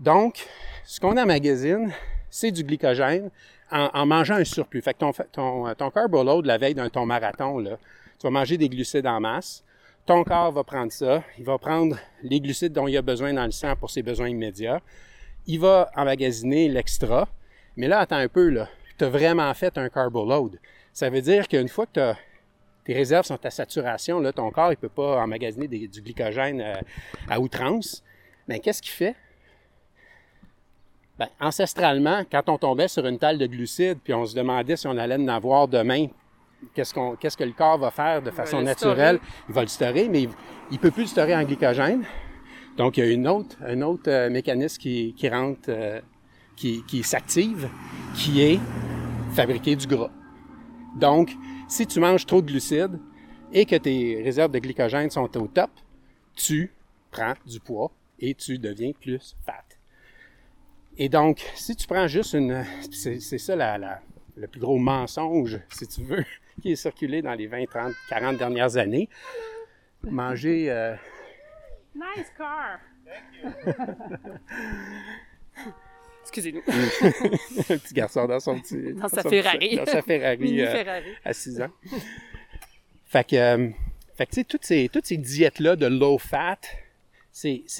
Donc, 0.00 0.46
ce 0.84 1.00
qu'on 1.00 1.16
emmagasine, 1.16 1.92
c'est 2.30 2.50
du 2.50 2.62
glycogène 2.62 3.30
en, 3.70 3.90
en 3.92 4.06
mangeant 4.06 4.36
un 4.36 4.44
surplus. 4.44 4.82
Fait 4.82 4.94
que 4.94 4.98
ton, 4.98 5.12
ton, 5.32 5.74
ton 5.74 5.90
carbo 5.90 6.22
load 6.22 6.46
la 6.46 6.58
veille 6.58 6.74
d'un 6.74 6.88
ton 6.88 7.04
marathon, 7.06 7.58
là, 7.58 7.78
tu 8.18 8.26
vas 8.26 8.30
manger 8.30 8.56
des 8.56 8.68
glucides 8.68 9.06
en 9.06 9.20
masse. 9.20 9.64
Ton 10.06 10.24
corps 10.24 10.52
va 10.52 10.64
prendre 10.64 10.90
ça, 10.90 11.22
il 11.36 11.44
va 11.44 11.58
prendre 11.58 11.96
les 12.22 12.40
glucides 12.40 12.72
dont 12.72 12.88
il 12.88 12.96
a 12.96 13.02
besoin 13.02 13.32
dans 13.32 13.44
le 13.44 13.50
sang 13.50 13.76
pour 13.76 13.90
ses 13.90 14.02
besoins 14.02 14.28
immédiats. 14.28 14.80
Il 15.46 15.60
va 15.60 15.90
emmagasiner 15.96 16.68
l'extra. 16.68 17.28
Mais 17.76 17.88
là, 17.88 18.00
attends 18.00 18.16
un 18.16 18.28
peu, 18.28 18.48
là. 18.48 18.68
Tu 18.98 19.04
as 19.04 19.08
vraiment 19.10 19.52
fait 19.54 19.76
un 19.78 19.88
carbo 19.88 20.24
load. 20.24 20.58
Ça 20.92 21.10
veut 21.10 21.20
dire 21.20 21.46
qu'une 21.46 21.68
fois 21.68 21.86
que 21.86 21.92
t'as- 21.92 22.16
tes 22.88 22.94
réserves 22.94 23.26
sont 23.26 23.38
à 23.44 23.50
saturation, 23.50 24.18
là, 24.18 24.32
ton 24.32 24.50
corps 24.50 24.70
ne 24.70 24.74
peut 24.74 24.88
pas 24.88 25.20
emmagasiner 25.22 25.68
des- 25.68 25.88
du 25.88 26.00
glycogène 26.00 26.62
euh, 26.62 26.72
à 27.28 27.38
outrance. 27.38 28.02
Mais 28.48 28.60
qu'est-ce 28.60 28.80
qu'il 28.80 28.92
fait? 28.92 29.14
Ben, 31.18 31.28
ancestralement, 31.38 32.22
quand 32.32 32.48
on 32.48 32.56
tombait 32.56 32.88
sur 32.88 33.06
une 33.06 33.18
table 33.18 33.38
de 33.40 33.46
glucides, 33.46 33.98
puis 34.02 34.14
on 34.14 34.24
se 34.24 34.34
demandait 34.34 34.76
si 34.76 34.86
on 34.86 34.96
allait 34.96 35.16
en 35.16 35.28
avoir 35.28 35.68
demain, 35.68 36.06
qu'est-ce, 36.74 36.94
qu'on, 36.94 37.14
qu'est-ce 37.16 37.36
que 37.36 37.44
le 37.44 37.52
corps 37.52 37.76
va 37.76 37.90
faire 37.90 38.22
de 38.22 38.30
façon 38.30 38.56
le 38.60 38.64
naturelle? 38.64 39.20
Il 39.50 39.54
va 39.54 39.60
le 39.60 39.68
storer, 39.68 40.08
mais 40.08 40.22
il 40.22 40.28
ne 40.72 40.78
peut 40.78 40.90
plus 40.90 41.02
le 41.02 41.08
storer 41.08 41.36
en 41.36 41.42
glycogène. 41.44 42.04
Donc, 42.78 42.96
il 42.96 43.04
y 43.04 43.06
a 43.06 43.10
une 43.12 43.28
autre, 43.28 43.54
un 43.66 43.82
autre 43.82 44.08
euh, 44.10 44.30
mécanisme 44.30 44.80
qui, 44.80 45.12
qui 45.14 45.28
rentre, 45.28 45.68
euh, 45.68 46.00
qui, 46.56 46.82
qui 46.86 47.02
s'active, 47.02 47.68
qui 48.14 48.40
est 48.40 48.58
fabriquer 49.34 49.76
du 49.76 49.86
gras. 49.86 50.10
Donc, 50.96 51.36
si 51.68 51.86
tu 51.86 52.00
manges 52.00 52.26
trop 52.26 52.40
de 52.42 52.46
glucides 52.50 52.98
et 53.52 53.64
que 53.66 53.76
tes 53.76 54.20
réserves 54.22 54.50
de 54.52 54.58
glycogène 54.58 55.10
sont 55.10 55.36
au 55.38 55.46
top, 55.46 55.70
tu 56.34 56.72
prends 57.10 57.34
du 57.46 57.60
poids 57.60 57.90
et 58.18 58.34
tu 58.34 58.58
deviens 58.58 58.92
plus 58.92 59.36
fat. 59.44 59.64
Et 60.96 61.08
donc, 61.08 61.44
si 61.54 61.76
tu 61.76 61.86
prends 61.86 62.06
juste 62.08 62.32
une... 62.34 62.64
C'est 62.90 63.20
c'est 63.20 63.38
ça 63.38 63.54
la, 63.54 63.78
la- 63.78 64.00
le 64.36 64.46
plus 64.48 64.60
gros 64.60 64.78
mensonge, 64.78 65.60
si 65.70 65.86
tu 65.86 66.02
veux, 66.02 66.24
qui 66.62 66.72
est 66.72 66.76
circulé 66.76 67.22
dans 67.22 67.34
les 67.34 67.46
20, 67.46 67.66
30, 67.66 67.92
40 68.08 68.36
dernières 68.38 68.76
années. 68.76 69.08
Manger... 70.02 70.70
euh, 70.70 70.94
Nice 71.94 72.32
car! 72.36 72.78
Excusez-nous. 76.28 76.62
un 76.68 77.78
petit 77.78 77.94
garçon 77.94 78.26
dans 78.26 78.38
son 78.40 78.60
petit... 78.60 78.92
Dans 78.92 79.08
sa 79.08 79.22
Ferrari. 79.22 79.76
Dans 79.76 79.86
sa 79.86 80.02
Ferrari 80.02 80.60
euh, 80.60 81.00
à 81.24 81.32
6 81.32 81.60
ans. 81.62 81.70
fait 83.06 83.24
que, 83.26 83.36
euh, 83.36 83.68
fait 84.16 84.26
que 84.26 84.30
tu 84.32 84.34
sais, 84.40 84.44
toutes 84.44 84.64
ces, 84.64 84.88
toutes 84.92 85.06
ces 85.06 85.16
diètes-là 85.16 85.76
de 85.76 85.86
low 85.86 86.18
fat, 86.18 86.58
c'est, 87.32 87.62
tu 87.66 87.70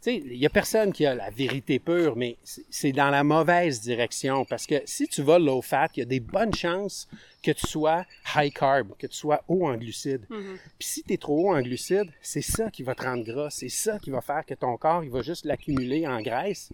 sais, 0.00 0.16
il 0.16 0.36
y 0.36 0.46
a 0.46 0.50
personne 0.50 0.92
qui 0.92 1.06
a 1.06 1.14
la 1.14 1.30
vérité 1.30 1.78
pure, 1.78 2.16
mais 2.16 2.36
c'est- 2.42 2.64
c'est 2.70 2.92
dans 2.92 3.10
la 3.10 3.22
mauvaise 3.22 3.80
direction. 3.80 4.44
Parce 4.44 4.66
que 4.66 4.82
si 4.84 5.06
tu 5.06 5.22
vas 5.22 5.38
low 5.38 5.62
fat, 5.62 5.88
il 5.96 6.00
y 6.00 6.02
a 6.02 6.06
des 6.06 6.20
bonnes 6.20 6.54
chances 6.54 7.08
que 7.42 7.50
tu 7.52 7.66
sois 7.66 8.04
high 8.34 8.52
carb, 8.52 8.96
que 8.98 9.06
tu 9.06 9.16
sois 9.16 9.42
haut 9.48 9.66
en 9.68 9.76
glucides. 9.76 10.26
Mhm. 10.30 10.58
Puis 10.78 10.88
si 10.88 11.02
tu 11.04 11.12
es 11.12 11.16
trop 11.18 11.50
haut 11.50 11.54
en 11.54 11.60
glucides, 11.62 12.10
c'est 12.20 12.42
ça 12.42 12.70
qui 12.70 12.82
va 12.82 12.94
te 12.96 13.04
rendre 13.04 13.24
gras. 13.24 13.50
C'est 13.50 13.68
ça 13.68 13.98
qui 14.00 14.10
va 14.10 14.20
faire 14.20 14.44
que 14.44 14.54
ton 14.54 14.76
corps, 14.76 15.04
il 15.04 15.10
va 15.10 15.22
juste 15.22 15.44
l'accumuler 15.44 16.06
en 16.06 16.20
graisse. 16.20 16.70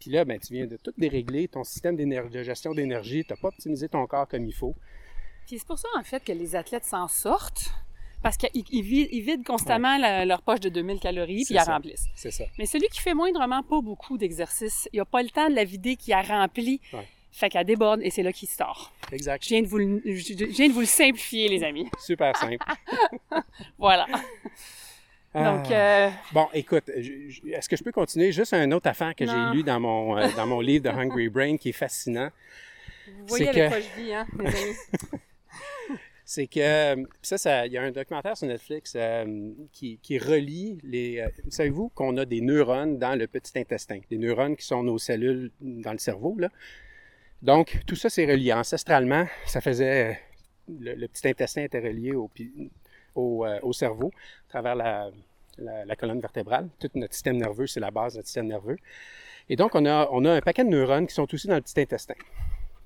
Puis 0.00 0.10
là, 0.10 0.24
ben, 0.24 0.38
tu 0.38 0.52
viens 0.52 0.66
de 0.66 0.76
tout 0.76 0.92
dérégler, 0.98 1.48
ton 1.48 1.64
système 1.64 1.96
de 1.96 2.42
gestion 2.42 2.72
d'énergie, 2.74 3.24
tu 3.24 3.32
n'as 3.32 3.36
pas 3.40 3.48
optimisé 3.48 3.88
ton 3.88 4.06
corps 4.06 4.28
comme 4.28 4.44
il 4.46 4.54
faut. 4.54 4.74
Puis 5.46 5.58
c'est 5.58 5.66
pour 5.66 5.78
ça, 5.78 5.88
en 5.98 6.02
fait, 6.02 6.22
que 6.24 6.32
les 6.32 6.54
athlètes 6.56 6.84
s'en 6.84 7.08
sortent. 7.08 7.70
Parce 8.22 8.36
qu'ils 8.38 8.64
ils 8.70 8.82
vident, 8.82 9.08
ils 9.12 9.20
vident 9.22 9.44
constamment 9.44 9.98
la- 9.98 10.24
leur 10.24 10.42
poche 10.42 10.58
de 10.60 10.68
2000 10.68 10.98
calories, 10.98 11.44
puis 11.44 11.46
ils 11.50 11.54
la 11.54 11.64
remplissent. 11.64 12.06
C'est 12.16 12.30
ça. 12.32 12.44
Mais 12.58 12.66
celui 12.66 12.88
qui 12.88 13.00
fait 13.00 13.14
moindrement 13.14 13.62
pas 13.62 13.80
beaucoup 13.80 14.18
d'exercice, 14.18 14.88
il 14.92 14.96
n'a 14.96 15.04
pas 15.04 15.22
le 15.22 15.28
temps 15.28 15.48
de 15.48 15.54
la 15.54 15.64
vider 15.64 15.96
qui 15.96 16.12
a 16.12 16.22
rempli. 16.22 16.80
Ouais. 16.92 17.06
Fait 17.30 17.50
qu'elle 17.50 17.66
déborde 17.66 18.00
et 18.02 18.10
c'est 18.10 18.22
là 18.22 18.32
qu'il 18.32 18.48
sort. 18.48 18.92
Exact. 19.12 19.44
Je 19.44 19.48
viens, 19.50 19.62
de 19.62 19.66
vous 19.66 19.76
le, 19.78 20.00
je 20.06 20.12
je 20.36 20.44
viens 20.46 20.68
de 20.68 20.72
vous 20.72 20.80
le 20.80 20.86
simplifier, 20.86 21.48
les 21.48 21.62
amis. 21.62 21.86
Super 22.00 22.34
simple. 22.36 22.56
Voilà. 23.78 24.06
Donc, 25.36 25.66
Ah. 25.70 26.06
euh, 26.06 26.10
Bon, 26.32 26.48
écoute, 26.54 26.88
est-ce 26.88 27.68
que 27.68 27.76
je 27.76 27.84
peux 27.84 27.92
continuer? 27.92 28.32
Juste 28.32 28.54
un 28.54 28.70
autre 28.72 28.88
affaire 28.88 29.14
que 29.14 29.26
j'ai 29.26 29.50
lu 29.54 29.62
dans 29.62 29.78
mon, 29.80 30.16
euh, 30.16 30.26
dans 30.36 30.46
mon 30.46 30.60
livre 30.60 30.84
de 30.84 30.88
Hungry 30.90 31.28
Brain 31.28 31.56
qui 31.58 31.68
est 31.70 31.72
fascinant. 31.72 32.30
vous 33.06 33.26
voyez 33.26 33.48
avec 33.48 33.68
quoi 33.68 33.80
je 33.80 34.00
vis, 34.02 34.14
hein, 34.14 34.26
les 34.38 34.46
amis. 34.46 34.76
C'est 36.28 36.48
que 36.48 36.58
euh, 36.58 37.04
ça, 37.22 37.38
ça, 37.38 37.66
il 37.66 37.72
y 37.72 37.78
a 37.78 37.82
un 37.82 37.92
documentaire 37.92 38.36
sur 38.36 38.48
Netflix 38.48 38.94
euh, 38.96 39.52
qui, 39.72 39.98
qui 40.02 40.18
relie 40.18 40.76
les. 40.82 41.20
euh, 41.20 41.28
Savez-vous 41.50 41.90
qu'on 41.90 42.16
a 42.16 42.24
des 42.24 42.40
neurones 42.40 42.98
dans 42.98 43.16
le 43.16 43.28
petit 43.28 43.56
intestin, 43.56 44.00
des 44.10 44.18
neurones 44.18 44.56
qui 44.56 44.66
sont 44.66 44.82
nos 44.82 44.98
cellules 44.98 45.52
dans 45.60 45.92
le 45.92 45.98
cerveau 45.98 46.34
là. 46.36 46.48
Donc 47.42 47.78
tout 47.86 47.94
ça 47.94 48.10
c'est 48.10 48.26
relié 48.26 48.52
ancestralement. 48.52 49.24
Ça 49.46 49.60
faisait 49.60 50.18
le, 50.68 50.94
le 50.94 51.06
petit 51.06 51.28
intestin 51.28 51.62
était 51.62 51.78
relié 51.78 52.12
au, 52.12 52.28
au, 53.16 53.44
euh, 53.44 53.58
au 53.62 53.72
cerveau 53.72 54.12
à 54.46 54.48
travers 54.50 54.74
la, 54.76 55.10
la, 55.58 55.84
la 55.84 55.96
colonne 55.96 56.20
vertébrale. 56.20 56.68
Tout 56.78 56.90
notre 56.94 57.14
système 57.14 57.36
nerveux 57.38 57.66
c'est 57.66 57.80
la 57.80 57.90
base 57.90 58.12
de 58.14 58.18
notre 58.18 58.28
système 58.28 58.46
nerveux. 58.46 58.76
Et 59.48 59.56
donc 59.56 59.74
on 59.74 59.84
a 59.86 60.08
on 60.12 60.24
a 60.24 60.32
un 60.32 60.40
paquet 60.40 60.64
de 60.64 60.68
neurones 60.70 61.06
qui 61.06 61.14
sont 61.14 61.26
aussi 61.34 61.46
dans 61.48 61.54
le 61.56 61.60
petit 61.62 61.80
intestin. 61.80 62.14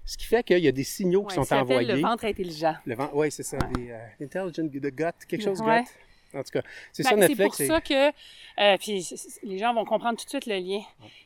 Ce 0.07 0.17
qui 0.17 0.25
fait 0.27 0.43
qu'il 0.43 0.59
y 0.59 0.67
a 0.69 0.73
des 0.73 0.83
signaux 0.85 1.25
qui 1.25 1.39
Ouais, 1.39 1.45
sont 1.45 1.55
envoyés. 1.55 1.87
le 1.95 2.01
ventre 2.01 2.25
intelligent. 2.25 2.75
Le 2.87 2.95
vent, 2.97 3.11
oui, 3.15 3.31
c'est 3.31 3.43
ça. 3.45 3.59
des, 3.75 3.91
euh, 3.91 3.99
intelligent, 4.21 4.67
the 4.67 4.91
gut, 4.95 5.27
quelque 5.29 5.43
chose 5.45 5.61
Ouais. 5.61 5.83
gut. 5.83 6.39
En 6.39 6.43
tout 6.45 6.51
cas, 6.53 6.63
c'est 6.93 7.03
Ben, 7.03 7.11
ça 7.11 7.15
c'est 7.17 7.29
Netflix. 7.29 7.57
pour 7.59 7.67
ça 7.67 7.81
que, 7.81 8.09
euh, 8.09 8.77
puis 8.79 9.05
les 9.43 9.59
gens 9.59 9.75
vont 9.75 9.85
comprendre 9.85 10.17
tout 10.19 10.25
de 10.25 10.31
suite 10.31 10.47
le 10.47 10.57
lien. 10.57 10.81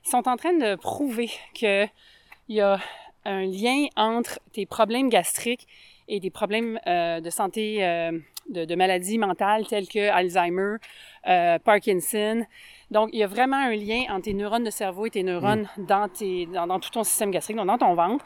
Ils 0.05 0.11
sont 0.11 0.27
en 0.29 0.37
train 0.37 0.55
de 0.55 0.77
prouver 0.77 1.31
qu'il 1.53 1.89
y 2.49 2.61
a 2.61 2.79
un 3.27 3.43
lien 3.45 3.87
entre 3.97 4.39
tes 4.53 4.65
problèmes 4.67 5.09
gastriques 5.11 5.67
et 6.09 6.21
des 6.21 6.31
problèmes 6.31 6.79
euh, 6.87 7.21
de 7.21 7.31
santé, 7.31 7.85
de, 8.49 8.65
de 8.65 8.75
maladies 8.75 9.19
mentales 9.19 9.67
telles 9.67 9.89
que 9.89 10.09
Alzheimer, 10.11 10.77
euh, 11.27 11.59
Parkinson. 11.59 12.45
Donc, 12.91 13.11
il 13.13 13.19
y 13.19 13.23
a 13.23 13.27
vraiment 13.27 13.57
un 13.57 13.75
lien 13.75 14.05
entre 14.11 14.23
tes 14.23 14.35
neurones 14.35 14.65
de 14.65 14.71
cerveau 14.71 15.07
et 15.07 15.11
tes 15.11 15.23
neurones 15.23 15.69
Mm. 15.77 15.87
dans, 15.87 16.09
tes, 16.09 16.47
dans, 16.47 16.67
dans 16.67 16.81
tout 16.81 16.91
ton 16.91 17.05
système 17.05 17.31
gastrique, 17.31 17.57
donc 17.57 17.67
dans 17.67 17.79
ton 17.79 17.95
ventre. 17.95 18.25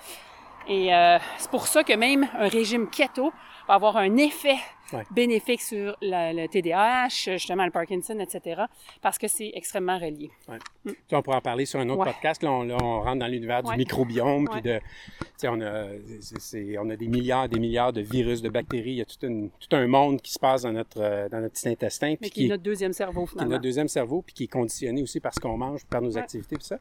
Et 0.68 0.94
euh, 0.94 1.18
c'est 1.38 1.50
pour 1.50 1.66
ça 1.66 1.82
que 1.82 1.94
même 1.94 2.28
un 2.38 2.48
régime 2.48 2.88
keto 2.90 3.32
va 3.66 3.74
avoir 3.74 3.96
un 3.96 4.16
effet 4.16 4.56
Ouais. 4.90 5.02
bénéfique 5.10 5.60
sur 5.60 5.98
la- 6.00 6.32
le 6.32 6.48
TDAH, 6.48 7.08
justement 7.36 7.66
le 7.66 7.70
Parkinson, 7.70 8.18
etc., 8.20 8.62
parce 9.02 9.18
que 9.18 9.28
c'est 9.28 9.50
extrêmement 9.52 9.98
relié. 9.98 10.30
Sais, 10.46 11.14
on 11.14 11.20
pourra 11.20 11.36
en 11.36 11.40
parler 11.42 11.66
sur 11.66 11.78
un 11.78 11.86
autre 11.90 12.06
Ouais. 12.06 12.12
podcast. 12.14 12.42
Là, 12.42 12.50
on, 12.50 12.62
là, 12.62 12.76
on 12.82 13.02
rentre 13.02 13.18
dans 13.18 13.26
l'univers 13.26 13.62
du 13.62 13.76
microbiome. 13.76 14.48
Puis 14.50 14.62
de, 14.62 14.80
on, 15.44 15.60
a, 15.60 15.88
c'est- 16.22 16.40
c'est- 16.40 16.78
on 16.78 16.88
a 16.88 16.96
des 16.96 17.06
milliards 17.06 17.50
des 17.50 17.58
milliards 17.58 17.92
de 17.92 18.00
virus, 18.00 18.40
de 18.40 18.48
bactéries. 18.48 18.92
Il 18.92 18.96
y 18.96 19.02
a 19.02 19.04
tout, 19.04 19.26
une- 19.26 19.50
tout 19.50 19.76
un 19.76 19.86
monde 19.86 20.22
qui 20.22 20.32
se 20.32 20.38
passe 20.38 20.62
dans 20.62 20.72
notre, 20.72 21.02
euh, 21.02 21.28
dans 21.28 21.40
notre 21.40 21.52
petit 21.52 21.68
intestin. 21.68 22.14
Mais 22.22 22.30
qui 22.30 22.46
est 22.46 22.48
notre 22.48 22.62
deuxième 22.62 22.94
cerveau, 22.94 23.24
qui 23.24 23.26
est 23.26 23.32
finalement. 23.32 23.50
notre 23.50 23.62
deuxième 23.64 23.88
cerveau, 23.88 24.22
puis 24.22 24.32
qui 24.34 24.44
est 24.44 24.48
conditionné 24.50 25.02
aussi 25.02 25.20
par 25.20 25.34
ce 25.34 25.40
qu'on 25.40 25.58
mange, 25.58 25.84
par 25.84 26.00
nos 26.00 26.16
activités, 26.16 26.56
puis 26.56 26.64
ça. 26.64 26.78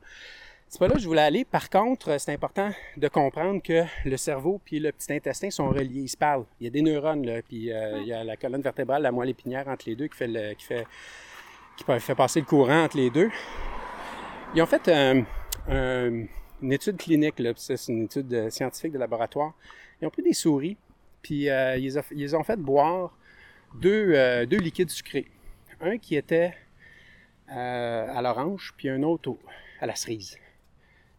C'est 0.69 0.79
pas 0.79 0.87
là 0.89 0.95
que 0.95 0.99
je 0.99 1.07
voulais 1.07 1.21
aller. 1.21 1.45
Par 1.45 1.69
contre, 1.69 2.09
euh, 2.09 2.17
c'est 2.17 2.33
important 2.33 2.69
de 2.97 3.07
comprendre 3.07 3.61
que 3.63 3.83
le 4.05 4.17
cerveau 4.17 4.59
puis 4.63 4.79
le 4.79 4.91
petit 4.91 5.13
intestin 5.13 5.49
sont 5.49 5.69
reliés, 5.69 6.01
ils 6.01 6.09
se 6.09 6.17
parlent. 6.17 6.45
Il 6.59 6.65
y 6.65 6.67
a 6.67 6.69
des 6.71 6.81
neurones, 6.81 7.25
là, 7.25 7.41
puis 7.41 7.71
euh, 7.71 7.99
il 8.01 8.07
y 8.07 8.13
a 8.13 8.23
la 8.23 8.35
colonne 8.35 8.61
vertébrale, 8.61 9.01
la 9.03 9.11
moelle 9.11 9.29
épinière 9.29 9.67
entre 9.69 9.87
les 9.87 9.95
deux 9.95 10.07
qui 10.07 10.17
fait, 10.17 10.27
le- 10.27 10.53
qui 10.55 10.65
fait, 10.65 10.85
qui 11.77 11.83
fait 11.99 12.15
passer 12.15 12.41
le 12.41 12.45
courant 12.45 12.83
entre 12.83 12.97
les 12.97 13.09
deux. 13.09 13.29
Ils 14.55 14.61
ont 14.61 14.65
fait 14.65 14.87
euh, 14.89 15.21
un- 15.69 16.25
une 16.61 16.73
étude 16.73 16.97
clinique, 16.97 17.39
là, 17.39 17.53
puis 17.53 17.61
ça, 17.63 17.77
c'est 17.77 17.91
une 17.93 18.03
étude 18.05 18.33
euh, 18.33 18.49
scientifique 18.49 18.91
de 18.91 18.97
laboratoire. 18.99 19.53
Ils 20.01 20.07
ont 20.07 20.11
pris 20.11 20.23
des 20.23 20.33
souris, 20.33 20.75
puis 21.21 21.49
euh, 21.49 21.77
ils, 21.77 21.93
les 22.11 22.35
ont- 22.35 22.43
fait 22.43 22.57
boire 22.57 23.15
deux, 23.75 24.11
euh, 24.15 24.45
deux 24.45 24.57
liquides 24.57 24.89
sucrés. 24.89 25.27
Un 25.79 25.97
qui 25.97 26.15
était 26.17 26.53
euh, 27.51 28.07
à 28.13 28.21
l'orange, 28.21 28.73
puis 28.75 28.89
un 28.89 29.01
autre 29.03 29.29
au- 29.29 29.39
à 29.79 29.85
la 29.85 29.95
cerise. 29.95 30.37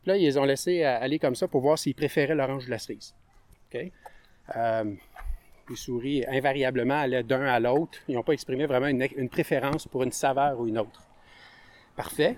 Puis 0.02 0.10
là, 0.10 0.16
ils 0.16 0.24
les 0.24 0.38
ont 0.38 0.44
laissés 0.44 0.84
euh, 0.84 1.00
aller 1.00 1.18
comme 1.18 1.34
ça 1.34 1.48
pour 1.48 1.60
voir 1.60 1.78
s'ils 1.78 1.94
préféraient 1.94 2.34
l'orange 2.34 2.66
ou 2.66 2.70
la 2.70 2.78
cerise. 2.78 3.14
Euh, 3.74 4.84
les 5.68 5.76
souris, 5.76 6.24
invariablement, 6.26 6.98
allaient 7.00 7.22
d'un 7.22 7.44
à 7.44 7.60
l'autre. 7.60 7.98
Ils 8.08 8.14
n'ont 8.14 8.22
pas 8.22 8.32
exprimé 8.32 8.66
vraiment 8.66 8.86
une, 8.86 9.06
une 9.16 9.28
préférence 9.28 9.86
pour 9.86 10.02
une 10.02 10.12
saveur 10.12 10.58
ou 10.60 10.66
une 10.66 10.78
autre. 10.78 11.02
Parfait. 11.96 12.36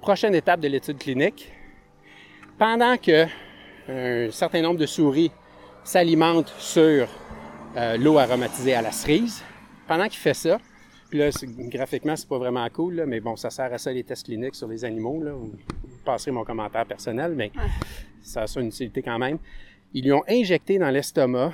Prochaine 0.00 0.34
étape 0.34 0.60
de 0.60 0.68
l'étude 0.68 0.98
clinique. 0.98 1.52
Pendant 2.58 2.96
que 2.96 3.26
un 3.88 4.30
certain 4.30 4.62
nombre 4.62 4.78
de 4.78 4.86
souris 4.86 5.30
s'alimentent 5.82 6.54
sur 6.58 7.08
euh, 7.76 7.96
l'eau 7.96 8.18
aromatisée 8.18 8.74
à 8.74 8.82
la 8.82 8.92
cerise, 8.92 9.42
pendant 9.86 10.04
qu'il 10.04 10.18
fait 10.18 10.34
ça, 10.34 10.58
puis 11.14 11.20
là, 11.20 11.30
graphiquement, 11.68 12.16
c'est 12.16 12.28
pas 12.28 12.38
vraiment 12.38 12.68
cool, 12.70 12.94
là, 12.96 13.06
mais 13.06 13.20
bon, 13.20 13.36
ça 13.36 13.48
sert 13.48 13.72
à 13.72 13.78
ça 13.78 13.92
les 13.92 14.02
tests 14.02 14.24
cliniques 14.24 14.56
sur 14.56 14.66
les 14.66 14.84
animaux. 14.84 15.22
Là. 15.22 15.30
Vous 15.30 15.52
passerez 16.04 16.32
mon 16.32 16.42
commentaire 16.44 16.84
personnel, 16.86 17.34
mais 17.36 17.52
ça 18.20 18.42
a 18.42 18.60
une 18.60 18.66
utilité 18.66 19.00
quand 19.00 19.20
même. 19.20 19.38
Ils 19.92 20.02
lui 20.02 20.10
ont 20.12 20.24
injecté 20.28 20.76
dans 20.76 20.90
l'estomac 20.90 21.52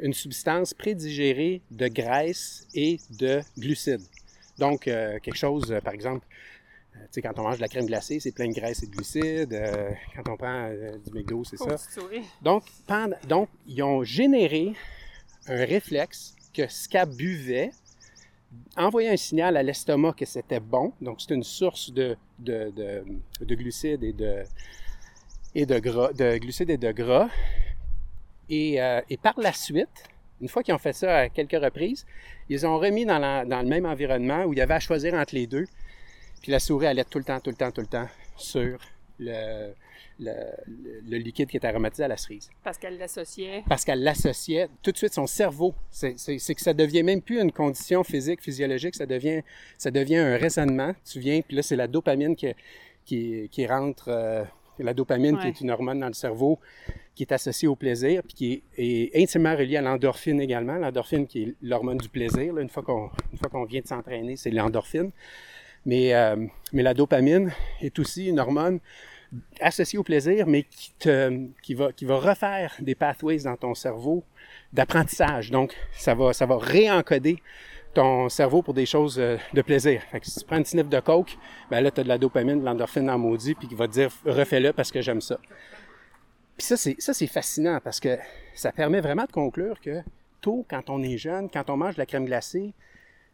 une 0.00 0.12
substance 0.12 0.72
prédigérée 0.74 1.60
de 1.72 1.88
graisse 1.88 2.68
et 2.72 3.00
de 3.18 3.40
glucides. 3.58 4.06
Donc, 4.58 4.86
euh, 4.86 5.18
quelque 5.18 5.36
chose, 5.36 5.72
euh, 5.72 5.80
par 5.80 5.92
exemple, 5.94 6.24
euh, 6.94 7.00
tu 7.00 7.06
sais, 7.14 7.22
quand 7.22 7.36
on 7.36 7.42
mange 7.42 7.56
de 7.56 7.62
la 7.62 7.68
crème 7.68 7.86
glacée, 7.86 8.20
c'est 8.20 8.30
plein 8.32 8.46
de 8.46 8.54
graisse 8.54 8.84
et 8.84 8.86
de 8.86 8.92
glucides. 8.92 9.60
Quand 10.14 10.32
on 10.34 10.36
prend 10.36 10.70
du 11.04 11.12
McDo, 11.12 11.42
c'est 11.42 11.56
ça. 11.56 11.76
Donc, 12.42 12.62
pendant- 12.86 13.16
donc, 13.28 13.48
ils 13.66 13.82
ont 13.82 14.04
généré 14.04 14.72
un 15.48 15.64
réflexe 15.64 16.36
que 16.54 16.68
ce 16.68 17.06
buvait 17.16 17.72
envoyait 18.76 19.10
un 19.10 19.16
signal 19.16 19.56
à 19.56 19.62
l'estomac 19.62 20.14
que 20.14 20.24
c'était 20.24 20.60
bon. 20.60 20.92
Donc, 21.00 21.20
c'est 21.20 21.34
une 21.34 21.44
source 21.44 21.92
de, 21.92 22.16
de, 22.38 22.70
de, 22.70 23.04
de 23.44 23.54
glucides 23.54 24.02
et 24.02 24.12
de, 24.12 24.42
et 25.54 25.66
de 25.66 25.78
gras, 25.78 26.12
de 26.12 26.38
glucides 26.38 26.70
et 26.70 26.78
de 26.78 26.92
gras. 26.92 27.28
Et, 28.48 28.80
euh, 28.80 29.00
et 29.08 29.16
par 29.16 29.38
la 29.38 29.52
suite, 29.52 30.04
une 30.40 30.48
fois 30.48 30.62
qu'ils 30.62 30.74
ont 30.74 30.78
fait 30.78 30.92
ça 30.92 31.18
à 31.18 31.28
quelques 31.28 31.62
reprises, 31.62 32.06
ils 32.48 32.66
ont 32.66 32.78
remis 32.78 33.04
dans, 33.04 33.20
dans 33.46 33.62
le 33.62 33.68
même 33.68 33.86
environnement 33.86 34.44
où 34.44 34.52
il 34.52 34.58
y 34.58 34.62
avait 34.62 34.74
à 34.74 34.80
choisir 34.80 35.14
entre 35.14 35.34
les 35.34 35.46
deux. 35.46 35.66
Puis 36.42 36.50
la 36.50 36.58
souris 36.58 36.86
allait 36.86 37.04
tout 37.04 37.18
le 37.18 37.24
temps, 37.24 37.38
tout 37.40 37.50
le 37.50 37.56
temps, 37.56 37.70
tout 37.70 37.82
le 37.82 37.86
temps 37.86 38.08
sur 38.36 38.78
le, 39.20 39.72
le, 40.18 40.32
le- 40.66 41.00
le 41.08 41.16
liquide 41.18 41.48
qui 41.48 41.56
est 41.56 41.64
aromatisé 41.64 42.02
à 42.04 42.08
la 42.08 42.16
cerise. 42.16 42.50
Parce 42.64 42.78
qu'elle 42.78 42.98
l'associait. 42.98 43.62
Parce 43.68 43.84
qu'elle 43.84 44.02
l'associait 44.02 44.68
tout 44.82 44.90
de 44.92 44.96
suite 44.96 45.12
son 45.14 45.26
cerveau. 45.26 45.74
C'est 45.90 46.14
que 46.14 46.60
ça 46.60 46.74
devient 46.74 47.02
même 47.04 47.22
plus 47.22 47.40
une 47.40 47.52
condition 47.52 48.02
physique, 48.02 48.42
physiologique, 48.42 48.94
ça 48.96 49.06
devient, 49.06 49.42
ça 49.78 49.90
devient 49.90 50.16
un 50.16 50.36
raisonnement. 50.36 50.94
Tu 51.10 51.20
viens, 51.20 51.40
puis 51.42 51.56
là, 51.56 51.62
c'est 51.62 51.76
la 51.76 51.86
dopamine 51.86 52.34
qui, 52.34 52.48
qui, 53.04 53.48
qui 53.52 53.66
rentre. 53.66 54.08
euh, 54.08 54.44
la 54.82 54.94
dopamine, 54.94 55.36
qui 55.38 55.46
est 55.48 55.60
une 55.60 55.70
hormone 55.70 56.00
dans 56.00 56.06
le 56.06 56.14
cerveau, 56.14 56.58
qui 57.14 57.24
est 57.24 57.32
associée 57.32 57.68
au 57.68 57.76
plaisir, 57.76 58.22
puis 58.22 58.34
qui 58.34 58.62
est, 58.78 59.12
est 59.12 59.22
intimement 59.22 59.54
reliée 59.54 59.76
à 59.76 59.82
l'endorphine 59.82 60.40
également. 60.40 60.76
L'endorphine, 60.76 61.26
qui 61.26 61.42
est 61.42 61.54
l'hormone 61.60 61.98
du 61.98 62.08
plaisir. 62.08 62.54
là. 62.54 62.62
une 62.62 62.70
fois 62.70 62.82
qu'on 62.82 63.10
une 63.30 63.38
fois 63.38 63.50
qu'on 63.50 63.64
vient 63.64 63.82
de 63.82 63.86
s'entraîner, 63.86 64.36
c'est 64.36 64.50
l'endorphine. 64.50 65.10
Mais, 65.86 66.14
euh, 66.14 66.36
mais 66.72 66.82
la 66.82 66.94
dopamine 66.94 67.52
est 67.80 67.98
aussi 67.98 68.26
une 68.26 68.38
hormone 68.38 68.80
associée 69.60 69.98
au 69.98 70.02
plaisir, 70.02 70.46
mais 70.46 70.64
qui, 70.64 70.92
te, 70.98 72.04
va 72.04 72.16
refaire 72.16 72.74
des 72.80 72.94
pathways 72.94 73.38
dans 73.44 73.56
ton 73.56 73.74
cerveau 73.74 74.24
d'apprentissage. 74.72 75.50
Donc, 75.50 75.76
ça 75.92 76.14
va, 76.14 76.32
ça 76.32 76.46
va 76.46 76.58
réencoder 76.58 77.42
ton 77.94 78.28
cerveau 78.28 78.62
pour 78.62 78.74
des 78.74 78.86
choses 78.86 79.18
euh, 79.18 79.36
de 79.52 79.62
plaisir. 79.62 80.02
Fait 80.10 80.20
que 80.20 80.26
si 80.26 80.38
tu 80.38 80.44
prends 80.44 80.58
une 80.58 80.64
sniff 80.64 80.88
de 80.88 81.00
coke, 81.00 81.36
ben 81.70 81.80
là, 81.80 81.90
tu 81.90 82.00
as 82.00 82.04
de 82.04 82.08
la 82.08 82.18
dopamine, 82.18 82.60
de 82.60 82.64
l'endorphine 82.64 83.10
en 83.10 83.18
maudit, 83.18 83.54
puis 83.54 83.66
qui 83.66 83.74
va 83.74 83.88
te 83.88 83.92
dire 83.92 84.10
refais-le 84.24 84.72
parce 84.72 84.92
que 84.92 85.00
j'aime 85.00 85.20
ça. 85.20 85.38
Puis 86.56 86.66
ça, 86.66 86.76
c'est, 86.76 86.96
ça, 86.98 87.14
c'est 87.14 87.26
fascinant 87.26 87.80
parce 87.82 87.98
que 87.98 88.18
ça 88.54 88.70
permet 88.70 89.00
vraiment 89.00 89.24
de 89.24 89.32
conclure 89.32 89.80
que 89.80 90.02
tôt, 90.40 90.64
quand 90.68 90.88
on 90.88 91.02
est 91.02 91.18
jeune, 91.18 91.50
quand 91.50 91.68
on 91.68 91.76
mange 91.76 91.94
de 91.94 92.00
la 92.00 92.06
crème 92.06 92.26
glacée, 92.26 92.74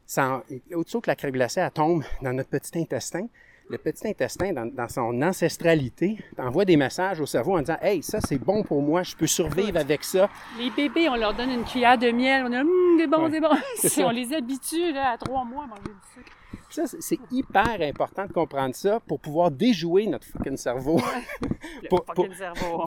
ça, 0.06 0.42
au-dessous 0.72 1.00
que 1.00 1.10
la 1.10 1.16
crème 1.16 1.32
glacée 1.32 1.60
elle 1.60 1.70
tombe 1.70 2.04
dans 2.22 2.32
notre 2.32 2.48
petit 2.48 2.78
intestin, 2.78 3.26
le 3.68 3.78
petit 3.78 4.06
intestin, 4.06 4.52
dans, 4.52 4.88
son 4.88 5.20
ancestralité, 5.22 6.18
envoie 6.38 6.64
des 6.64 6.76
messages 6.76 7.20
au 7.20 7.26
cerveau 7.26 7.56
en 7.56 7.60
disant 7.60 7.78
Hey, 7.82 8.02
ça 8.02 8.20
c'est 8.20 8.38
bon 8.38 8.62
pour 8.62 8.80
moi, 8.80 9.02
je 9.02 9.16
peux 9.16 9.26
survivre 9.26 9.76
avec 9.76 10.04
ça. 10.04 10.28
Les 10.58 10.70
bébés, 10.70 11.08
on 11.08 11.16
leur 11.16 11.34
donne 11.34 11.50
une 11.50 11.64
cuillère 11.64 11.98
de 11.98 12.10
miel, 12.10 12.44
on 12.44 12.50
dit 12.50 12.56
hum, 12.56 12.96
c'est 12.98 13.06
bon, 13.08 13.30
c'est 13.30 13.40
bon. 13.40 13.56
si 13.76 14.02
on 14.02 14.10
les 14.10 14.32
habitue 14.32 14.92
là, 14.92 15.12
à 15.12 15.18
trois 15.18 15.44
mois 15.44 15.64
à 15.64 15.66
manger 15.66 15.82
du 15.82 16.14
sucre. 16.14 16.32
Ça, 16.68 16.82
c'est 17.00 17.18
hyper 17.30 17.80
important 17.80 18.26
de 18.26 18.32
comprendre 18.32 18.74
ça 18.74 19.00
pour 19.00 19.20
pouvoir 19.20 19.50
déjouer 19.50 20.06
notre 20.06 20.26
fucking 20.26 20.56
cerveau. 20.56 21.00
pour, 21.88 22.04
fucking 22.04 22.34
cerveau. 22.34 22.84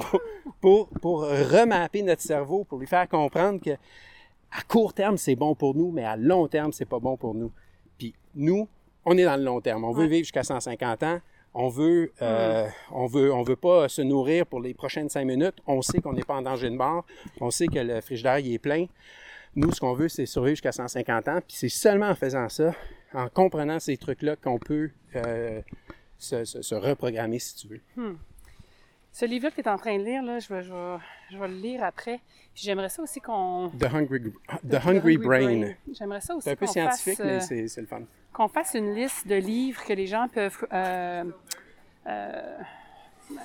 pour, 0.61 0.89
pour, 1.01 1.21
remapper 1.21 2.03
notre 2.03 2.21
cerveau, 2.21 2.65
pour 2.65 2.77
lui 2.77 2.87
faire 2.87 3.07
comprendre 3.07 3.59
que 3.61 3.71
à 4.51 4.61
court 4.63 4.93
terme, 4.93 5.17
c'est 5.17 5.35
bon 5.35 5.55
pour 5.55 5.75
nous, 5.75 5.91
mais 5.91 6.03
à 6.03 6.15
long 6.15 6.47
terme, 6.47 6.73
c'est 6.73 6.85
pas 6.85 6.99
bon 6.99 7.17
pour 7.17 7.33
nous. 7.35 7.51
Puis 7.97 8.13
nous, 8.35 8.67
on 9.05 9.17
est 9.17 9.25
dans 9.25 9.37
le 9.37 9.43
long 9.43 9.61
terme. 9.61 9.83
On 9.83 9.91
veut 9.91 10.05
vivre 10.05 10.23
jusqu'à 10.23 10.43
150 10.43 11.03
ans. 11.03 11.19
On 11.53 11.67
veut, 11.67 12.13
euh, 12.21 12.67
on 12.91 13.07
veut, 13.07 13.33
on 13.33 13.41
veut 13.41 13.55
pas 13.55 13.89
se 13.89 14.01
nourrir 14.01 14.45
pour 14.45 14.61
les 14.61 14.73
prochaines 14.73 15.09
cinq 15.09 15.25
minutes. 15.25 15.55
On 15.65 15.81
sait 15.81 15.99
qu'on 15.99 16.13
n'est 16.13 16.23
pas 16.23 16.35
en 16.35 16.43
danger 16.43 16.69
de 16.69 16.75
mort. 16.75 17.05
On 17.41 17.49
sait 17.49 17.67
que 17.67 17.79
le 17.79 18.01
frigidaire 18.01 18.39
il 18.39 18.53
est 18.53 18.59
plein. 18.59 18.85
Nous, 19.55 19.71
ce 19.71 19.79
qu'on 19.79 19.93
veut, 19.93 20.09
c'est 20.09 20.27
survivre 20.27 20.55
jusqu'à 20.55 20.71
150 20.71 21.27
ans. 21.27 21.39
Puis 21.47 21.57
c'est 21.57 21.69
seulement 21.69 22.09
en 22.09 22.15
faisant 22.15 22.47
ça, 22.49 22.73
en 23.13 23.27
comprenant 23.29 23.79
ces 23.79 23.97
trucs-là, 23.97 24.35
qu'on 24.35 24.59
peut 24.59 24.91
euh, 25.15 25.61
se, 26.19 26.75
reprogrammer, 26.75 27.39
si 27.39 27.55
tu 27.55 27.67
veux. 27.67 27.81
Hmm. 27.95 28.15
Ce 29.11 29.25
livre-là 29.25 29.51
que 29.51 29.55
tu 29.55 29.61
es 29.61 29.69
en 29.69 29.77
train 29.77 29.97
de 29.97 30.03
lire, 30.03 30.23
là, 30.23 30.39
je, 30.39 30.53
vais, 30.53 30.63
je, 30.63 30.71
vais, 30.71 30.97
je 31.31 31.37
vais 31.37 31.47
le 31.47 31.55
lire 31.55 31.83
après. 31.83 32.19
J'aimerais 32.55 32.89
ça 32.89 33.01
aussi 33.01 33.19
qu'on. 33.21 33.71
The 33.79 33.93
Hungry, 33.93 34.33
The, 34.69 34.85
Hungry, 34.85 35.17
Brain. 35.17 35.73
J'aimerais 35.97 36.21
ça 36.21 36.35
aussi. 36.35 36.43
C'est 36.43 36.51
un 36.51 36.55
peu 36.55 36.67
scientifique, 36.67 37.19
mais 37.19 37.41
euh, 37.51 37.67
c'est 37.67 37.81
le 37.81 37.87
fun. 37.87 38.01
Qu'on 38.33 38.47
fasse 38.47 38.73
une 38.75 38.93
liste 38.93 39.27
de 39.27 39.35
livres 39.35 39.83
que 39.83 39.93
les 39.93 40.07
gens 40.07 40.27
peuvent. 40.27 40.65
Euh, 40.73 41.23
euh, 42.07 42.57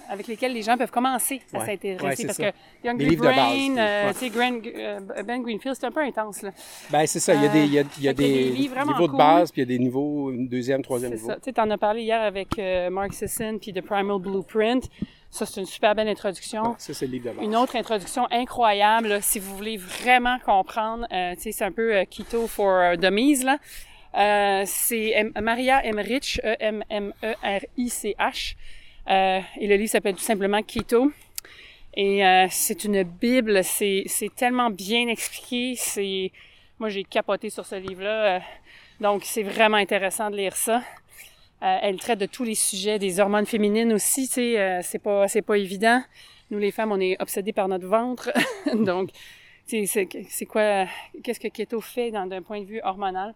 avec 0.09 0.27
lesquels 0.29 0.55
les 0.55 0.63
gens 0.63 0.79
peuvent 0.79 0.91
commencer 0.91 1.43
à 1.53 1.67
s'intéresser. 1.67 2.25
parce 2.25 2.39
que 2.39 2.53
Young 2.83 3.17
Brain, 3.19 3.77
euh, 3.77 5.01
Ben 5.27 5.43
Greenfield, 5.43 5.77
c'est 5.79 5.85
un 5.87 5.91
peu 5.91 6.01
intense. 6.01 6.41
Là. 6.41 6.53
Ben, 6.91 7.07
c'est 7.07 7.21
ça. 7.21 7.35
Il 7.35 7.43
y 7.43 7.47
a 7.47 7.49
des, 7.51 7.65
il 7.65 7.73
y 7.73 7.79
a, 7.79 7.83
il 7.99 8.05
y 8.05 8.09
a 8.09 8.15
des, 8.15 8.51
niveaux 8.51 9.09
de 9.09 9.17
base, 9.17 9.53
puis 9.53 9.61
il 9.61 9.71
y 9.71 9.75
a 9.75 9.77
des 9.77 9.83
niveaux, 9.83 10.33
deuxième, 10.33 10.83
troisième 10.83 11.13
niveau. 11.13 11.31
Tu 11.43 11.61
en 11.61 11.71
as 11.71 11.79
parlé 11.79 12.03
hier 12.03 12.23
avec 12.23 12.59
Mark 12.91 13.13
Sisson, 13.13 13.59
puis 13.61 13.73
The 13.73 13.83
Primal 13.83 14.19
Blueprint. 14.19 14.89
Ça, 15.35 15.45
c'est 15.47 15.61
une 15.61 15.67
super 15.67 15.97
belle 15.97 16.07
introduction. 16.07 16.77
ça, 16.79 16.95
c'est 16.95 17.07
le 17.07 17.13
livre 17.13 17.33
de 17.33 17.37
base. 17.37 17.45
Une 17.45 17.57
autre 17.57 17.75
introduction 17.75 18.29
incroyable, 18.31 19.19
si 19.21 19.41
vous 19.41 19.57
voulez 19.57 19.77
vraiment 19.77 20.39
comprendre. 20.39 21.09
Euh, 21.11 21.35
c'est 21.37 21.61
un 21.63 21.73
peu 21.73 21.93
euh, 21.93 22.05
Keto 22.05 22.47
for 22.47 22.71
euh, 22.71 22.95
Dummies, 22.95 23.43
là. 23.43 23.59
Euh, 24.17 24.63
c'est 24.65 25.33
Maria 25.43 25.85
Emmerich, 25.85 26.41
E-M-M-E-R-I-C-H. 26.45 28.55
et 29.09 29.67
le 29.67 29.75
livre 29.75 29.91
s'appelle 29.91 30.15
tout 30.15 30.21
simplement 30.21 30.63
Keto. 30.63 31.11
Et 31.97 32.23
c'est 32.51 32.85
une 32.85 33.03
bible, 33.03 33.65
c'est 33.65 34.07
tellement 34.37 34.71
bien 34.71 35.09
expliqué. 35.09 35.75
C'est 35.77 36.31
Moi, 36.79 36.91
j'ai 36.91 37.03
capoté 37.03 37.51
sur 37.51 37.67
ce 37.67 37.75
livre-là. 37.75 38.41
donc, 39.01 39.25
c'est 39.25 39.43
vraiment 39.43 39.79
intéressant 39.79 40.31
de 40.31 40.37
lire 40.37 40.55
ça. 40.55 40.81
Euh, 41.63 41.79
elle 41.83 41.97
traite 41.97 42.19
de 42.19 42.27
tous 42.27 42.45
les 42.45 42.55
sujets, 42.55 42.99
des 42.99 43.21
hormones 43.21 43.47
féminines 43.47 43.93
aussi, 43.93 44.27
tu 44.29 44.35
sais, 44.35 44.61
euh, 44.61 44.81
c'est 44.83 44.99
pas, 44.99 45.29
c'est 45.29 45.43
pas 45.43 45.57
évident. 45.57 46.03
Nous, 46.51 46.59
les 46.59 46.71
femmes, 46.71 46.93
on 46.93 47.01
est 47.01 47.21
obsédées 47.23 47.53
par 47.53 47.69
notre 47.69 47.87
ventre. 47.87 48.31
Donc, 48.75 49.11
c'est, 49.67 49.87
c'est 49.87 50.47
quoi, 50.47 50.87
qu'est-ce 51.23 51.41
que 51.41 51.49
keto 51.49 51.81
fait 51.81 52.11
d'un 52.11 52.43
point 52.43 52.61
de 52.61 52.67
vue 52.67 52.81
hormonal? 52.83 53.35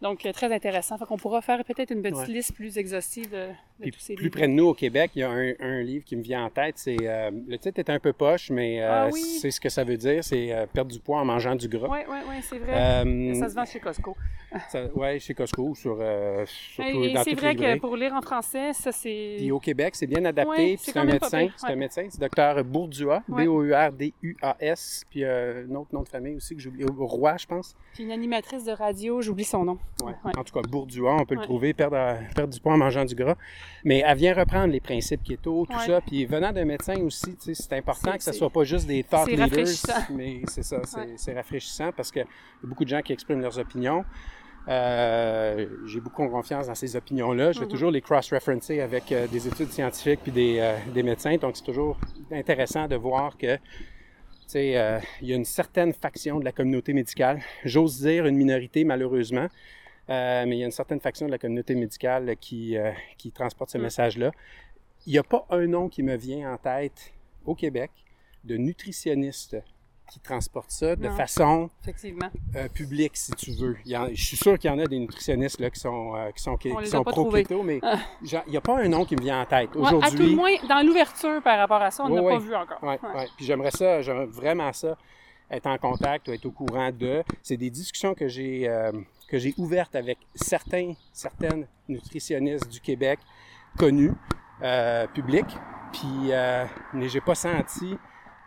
Donc, 0.00 0.24
euh, 0.24 0.32
très 0.32 0.52
intéressant. 0.52 0.96
Fait 0.96 1.04
qu'on 1.04 1.18
pourra 1.18 1.42
faire 1.42 1.62
peut-être 1.64 1.90
une 1.90 2.02
petite 2.02 2.28
liste 2.28 2.54
plus 2.54 2.78
exhaustive 2.78 3.30
de, 3.30 3.48
de 3.80 3.90
tous 3.90 4.00
ces 4.00 4.12
livres. 4.12 4.20
Plus 4.20 4.30
près 4.30 4.48
de 4.48 4.52
nous, 4.52 4.66
au 4.66 4.74
Québec, 4.74 5.12
il 5.14 5.20
y 5.20 5.22
a 5.22 5.30
un, 5.30 5.82
livre 5.82 6.04
qui 6.04 6.16
me 6.16 6.22
vient 6.22 6.44
en 6.44 6.50
tête. 6.50 6.74
C'est 6.78 6.96
euh, 7.02 7.30
Le 7.46 7.58
titre 7.58 7.78
est 7.78 7.90
un 7.90 7.98
peu 7.98 8.12
poche, 8.12 8.50
mais 8.50 8.82
euh, 8.82 9.08
ah 9.08 9.10
c'est 9.12 9.50
ce 9.50 9.60
que 9.60 9.68
ça 9.68 9.84
veut 9.84 9.96
dire. 9.96 10.24
C'est 10.24 10.66
perdre 10.72 10.90
du 10.90 10.98
poids 10.98 11.20
en 11.20 11.24
mangeant 11.24 11.54
du 11.54 11.68
gras. 11.68 11.88
Oui, 11.90 11.98
oui, 12.08 12.18
oui, 12.28 12.36
c'est 12.42 12.58
vrai. 12.58 13.04
ça 13.34 13.48
se 13.48 13.54
vend 13.54 13.64
chez 13.64 13.80
Costco. 13.80 14.16
Oui, 14.94 15.20
chez 15.20 15.34
Costco, 15.34 15.74
sur, 15.74 15.98
surtout 16.46 17.02
et, 17.02 17.14
C'est 17.24 17.34
vrai 17.34 17.54
que 17.54 17.78
pour 17.78 17.96
lire 17.96 18.14
en 18.14 18.22
français, 18.22 18.72
ça, 18.72 18.92
c'est... 18.92 19.34
Puis 19.38 19.50
au 19.50 19.60
Québec, 19.60 19.94
c'est 19.94 20.06
bien 20.06 20.24
adapté. 20.24 20.76
c'est 20.78 20.96
un 20.96 21.04
médecin. 21.04 21.48
C'est 21.56 21.72
un 21.72 21.76
médecin. 21.76 22.06
C'est 22.08 22.20
docteur 22.20 22.64
Bourdua, 22.64 23.22
B-O-U-R-D-U-A-S. 23.28 25.04
Puis 25.10 25.24
un 25.24 25.74
autre 25.74 25.90
nom 25.92 26.02
de 26.02 26.08
famille 26.08 26.36
aussi 26.36 26.54
que 26.54 26.62
j'ai 26.62 26.68
oublié. 26.68 26.86
Roi, 26.96 27.36
je 27.36 27.46
pense. 27.46 27.74
Puis 27.92 28.04
une 28.04 28.10
animatrice 28.10 28.64
de 28.64 28.72
radio, 28.72 29.20
j'oublie 29.20 29.44
son 29.44 29.64
nom. 29.64 29.78
Ouais. 30.02 30.12
En 30.36 30.44
tout 30.44 30.52
cas, 30.52 30.62
Bourdua, 30.68 31.16
on 31.20 31.24
peut 31.24 31.34
le 31.34 31.42
trouver, 31.42 31.74
perdre, 31.74 31.96
perdre, 32.34 32.52
du 32.52 32.60
poids 32.60 32.74
en 32.74 32.78
mangeant 32.78 33.04
du 33.04 33.14
gras. 33.14 33.36
Mais 33.84 34.02
elle 34.04 34.16
vient 34.16 34.34
reprendre 34.34 34.72
les 34.72 34.80
principes 34.80 35.22
keto, 35.22 35.66
tout 35.70 35.80
ça. 35.80 36.00
Puis 36.00 36.24
venant 36.26 36.52
d'un 36.52 36.64
médecin 36.64 36.96
aussi, 37.00 37.36
c'est 37.38 37.72
important 37.72 38.12
que 38.12 38.22
ce 38.22 38.32
soit 38.32 38.50
pas 38.50 38.64
juste 38.64 38.86
des 38.86 39.02
thought 39.04 39.28
leaders. 39.28 39.66
Mais 40.10 40.42
c'est 40.46 40.62
ça, 40.62 40.80
c'est 41.16 41.34
rafraîchissant 41.34 41.92
parce 41.96 42.10
qu'il 42.10 42.22
y 42.22 42.24
a 42.24 42.68
beaucoup 42.68 42.84
de 42.84 42.90
gens 42.90 43.02
qui 43.02 43.12
expriment 43.12 43.40
leurs 43.40 43.58
opinions. 43.58 44.04
Euh, 44.68 45.66
j'ai 45.86 46.00
beaucoup 46.00 46.26
confiance 46.26 46.66
dans 46.66 46.74
ces 46.74 46.96
opinions-là. 46.96 47.52
Je 47.52 47.60
vais 47.60 47.66
mm-hmm. 47.66 47.68
toujours 47.68 47.90
les 47.92 48.00
cross-referencer 48.00 48.80
avec 48.80 49.12
euh, 49.12 49.28
des 49.28 49.46
études 49.46 49.70
scientifiques 49.70 50.18
puis 50.24 50.32
des, 50.32 50.56
euh, 50.58 50.76
des 50.92 51.04
médecins. 51.04 51.36
Donc, 51.36 51.56
c'est 51.56 51.64
toujours 51.64 51.96
intéressant 52.32 52.88
de 52.88 52.96
voir 52.96 53.38
que 53.38 53.58
euh, 54.54 55.00
il 55.20 55.28
y 55.28 55.32
a 55.32 55.36
une 55.36 55.44
certaine 55.44 55.92
faction 55.92 56.38
de 56.38 56.44
la 56.44 56.52
communauté 56.52 56.92
médicale, 56.92 57.40
j'ose 57.64 58.00
dire 58.00 58.26
une 58.26 58.36
minorité 58.36 58.84
malheureusement, 58.84 59.48
euh, 60.08 60.44
mais 60.46 60.56
il 60.56 60.60
y 60.60 60.62
a 60.62 60.66
une 60.66 60.72
certaine 60.72 61.00
faction 61.00 61.26
de 61.26 61.32
la 61.32 61.38
communauté 61.38 61.74
médicale 61.74 62.36
qui, 62.40 62.76
euh, 62.76 62.92
qui 63.18 63.32
transporte 63.32 63.70
ce 63.70 63.78
mm. 63.78 63.82
message-là. 63.82 64.30
Il 65.06 65.12
n'y 65.12 65.18
a 65.18 65.22
pas 65.22 65.46
un 65.50 65.66
nom 65.66 65.88
qui 65.88 66.02
me 66.02 66.16
vient 66.16 66.52
en 66.52 66.56
tête 66.58 67.12
au 67.44 67.54
Québec 67.54 67.90
de 68.44 68.56
nutritionniste 68.56 69.56
qui 70.08 70.20
transporte 70.20 70.70
ça 70.70 70.94
de 70.94 71.08
façon 71.08 71.68
euh, 72.54 72.68
publique, 72.68 73.16
si 73.16 73.32
tu 73.32 73.50
veux. 73.50 73.76
je 73.84 74.24
suis 74.24 74.36
sûr 74.36 74.56
qu'il 74.56 74.70
y 74.70 74.72
en 74.72 74.78
a 74.78 74.86
des 74.86 75.00
nutritionnistes 75.00 75.58
là, 75.58 75.68
qui 75.68 75.80
sont, 75.80 76.12
qui 76.36 76.40
sont, 76.40 76.56
qui, 76.56 76.70
sont 76.86 77.02
pro-keto, 77.02 77.64
mais 77.64 77.80
ah. 77.82 77.98
il 78.22 78.50
n'y 78.50 78.56
a 78.56 78.60
pas 78.60 78.78
un 78.78 78.88
nom 78.88 79.04
qui 79.04 79.16
me 79.16 79.22
vient 79.22 79.42
en 79.42 79.46
tête. 79.46 79.70
Aujourd'hui, 79.74 80.08
à 80.08 80.10
tout 80.12 80.22
le 80.22 80.36
moins, 80.36 80.52
dans 80.68 80.86
l'ouverture 80.86 81.42
par 81.42 81.58
rapport 81.58 81.82
à 81.82 81.90
ça, 81.90 82.04
on 82.04 82.08
n'a 82.08 82.22
pas 82.22 82.38
vu 82.38 82.54
encore. 82.54 82.80
Ouais, 82.84 82.98
Puis 83.36 83.46
j'aimerais 83.46 83.72
ça, 83.72 84.00
j'aimerais 84.00 84.26
vraiment 84.26 84.72
ça, 84.72 84.96
être 85.50 85.66
en 85.66 85.76
contact 85.76 86.28
ou 86.28 86.32
être 86.32 86.46
au 86.46 86.52
courant 86.52 86.92
de. 86.92 87.24
C'est 87.42 87.56
des 87.56 87.70
discussions 87.70 88.14
que 88.14 88.28
j'ai 88.28 88.68
que 89.28 89.38
j'ai 89.38 89.54
ouverte 89.58 89.94
avec 89.94 90.18
certains, 90.34 90.94
certaines 91.12 91.66
nutritionnistes 91.88 92.68
du 92.68 92.80
Québec 92.80 93.18
connus, 93.78 94.12
euh, 94.62 95.06
publics, 95.08 95.56
puis 95.92 96.32
euh, 96.32 96.64
mais 96.94 97.08
j'ai 97.08 97.20
pas 97.20 97.34
senti 97.34 97.96